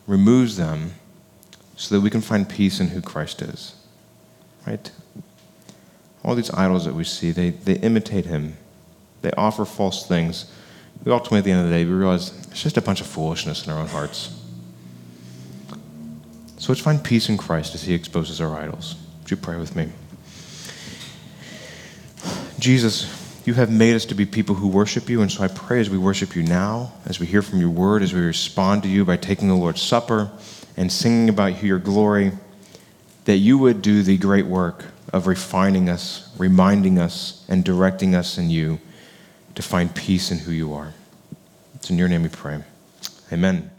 removes 0.06 0.56
them 0.56 0.94
so 1.76 1.94
that 1.94 2.00
we 2.00 2.08
can 2.08 2.22
find 2.22 2.48
peace 2.48 2.80
in 2.80 2.88
who 2.88 3.02
Christ 3.02 3.42
is. 3.42 3.74
Right? 4.66 4.90
All 6.24 6.34
these 6.34 6.50
idols 6.50 6.84
that 6.84 6.94
we 6.94 7.04
see, 7.04 7.30
they, 7.30 7.50
they 7.50 7.74
imitate 7.74 8.26
him. 8.26 8.56
They 9.22 9.30
offer 9.32 9.64
false 9.64 10.06
things. 10.06 10.50
We 11.04 11.12
ultimately, 11.12 11.38
at 11.38 11.44
the 11.44 11.50
end 11.52 11.60
of 11.62 11.68
the 11.68 11.74
day, 11.74 11.84
we 11.84 11.92
realize 11.92 12.36
it's 12.50 12.62
just 12.62 12.76
a 12.76 12.82
bunch 12.82 13.00
of 13.00 13.06
foolishness 13.06 13.66
in 13.66 13.72
our 13.72 13.78
own 13.78 13.88
hearts. 13.88 14.36
So 16.58 16.72
let's 16.72 16.80
find 16.80 17.02
peace 17.02 17.30
in 17.30 17.38
Christ 17.38 17.74
as 17.74 17.82
he 17.82 17.94
exposes 17.94 18.40
our 18.40 18.54
idols. 18.54 18.96
Would 19.22 19.30
you 19.30 19.36
pray 19.38 19.56
with 19.56 19.74
me? 19.74 19.88
Jesus, 22.58 23.42
you 23.46 23.54
have 23.54 23.70
made 23.70 23.94
us 23.94 24.04
to 24.06 24.14
be 24.14 24.26
people 24.26 24.54
who 24.54 24.68
worship 24.68 25.08
you, 25.08 25.22
and 25.22 25.32
so 25.32 25.42
I 25.42 25.48
pray 25.48 25.80
as 25.80 25.88
we 25.88 25.96
worship 25.96 26.36
you 26.36 26.42
now, 26.42 26.92
as 27.06 27.18
we 27.18 27.24
hear 27.24 27.40
from 27.40 27.60
your 27.60 27.70
word, 27.70 28.02
as 28.02 28.12
we 28.12 28.20
respond 28.20 28.82
to 28.82 28.88
you 28.90 29.06
by 29.06 29.16
taking 29.16 29.48
the 29.48 29.54
Lord's 29.54 29.80
Supper 29.80 30.30
and 30.76 30.92
singing 30.92 31.30
about 31.30 31.62
your 31.62 31.78
glory, 31.78 32.32
that 33.24 33.38
you 33.38 33.56
would 33.56 33.80
do 33.80 34.02
the 34.02 34.18
great 34.18 34.44
work 34.44 34.84
of 35.12 35.26
refining 35.26 35.88
us, 35.88 36.30
reminding 36.38 36.98
us, 36.98 37.44
and 37.48 37.64
directing 37.64 38.14
us 38.14 38.38
in 38.38 38.50
you 38.50 38.78
to 39.54 39.62
find 39.62 39.94
peace 39.94 40.30
in 40.30 40.38
who 40.38 40.52
you 40.52 40.72
are. 40.72 40.92
It's 41.74 41.90
in 41.90 41.98
your 41.98 42.08
name 42.08 42.22
we 42.22 42.28
pray. 42.28 42.62
Amen. 43.32 43.70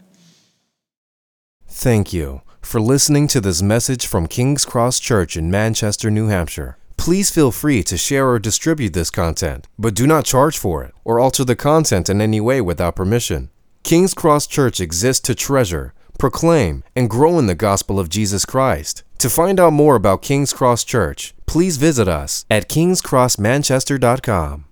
Thank 1.66 2.12
you 2.12 2.42
for 2.60 2.80
listening 2.80 3.28
to 3.28 3.40
this 3.40 3.62
message 3.62 4.06
from 4.06 4.26
King's 4.26 4.64
Cross 4.64 5.00
Church 5.00 5.36
in 5.36 5.50
Manchester, 5.50 6.10
New 6.10 6.28
Hampshire. 6.28 6.76
Please 6.96 7.30
feel 7.30 7.50
free 7.50 7.82
to 7.82 7.96
share 7.96 8.28
or 8.28 8.38
distribute 8.38 8.92
this 8.92 9.10
content, 9.10 9.66
but 9.78 9.94
do 9.94 10.06
not 10.06 10.24
charge 10.24 10.56
for 10.56 10.84
it 10.84 10.94
or 11.04 11.18
alter 11.18 11.44
the 11.44 11.56
content 11.56 12.08
in 12.08 12.20
any 12.20 12.40
way 12.40 12.60
without 12.60 12.94
permission. 12.94 13.50
King's 13.82 14.14
Cross 14.14 14.46
Church 14.46 14.80
exists 14.80 15.20
to 15.22 15.34
treasure, 15.34 15.94
proclaim, 16.18 16.84
and 16.94 17.10
grow 17.10 17.38
in 17.38 17.46
the 17.46 17.56
gospel 17.56 17.98
of 17.98 18.08
Jesus 18.08 18.44
Christ. 18.44 19.02
To 19.22 19.30
find 19.30 19.60
out 19.60 19.72
more 19.72 19.94
about 19.94 20.20
King's 20.20 20.52
Cross 20.52 20.82
Church, 20.82 21.32
please 21.46 21.76
visit 21.76 22.08
us 22.08 22.44
at 22.50 22.68
kingscrossmanchester.com. 22.68 24.64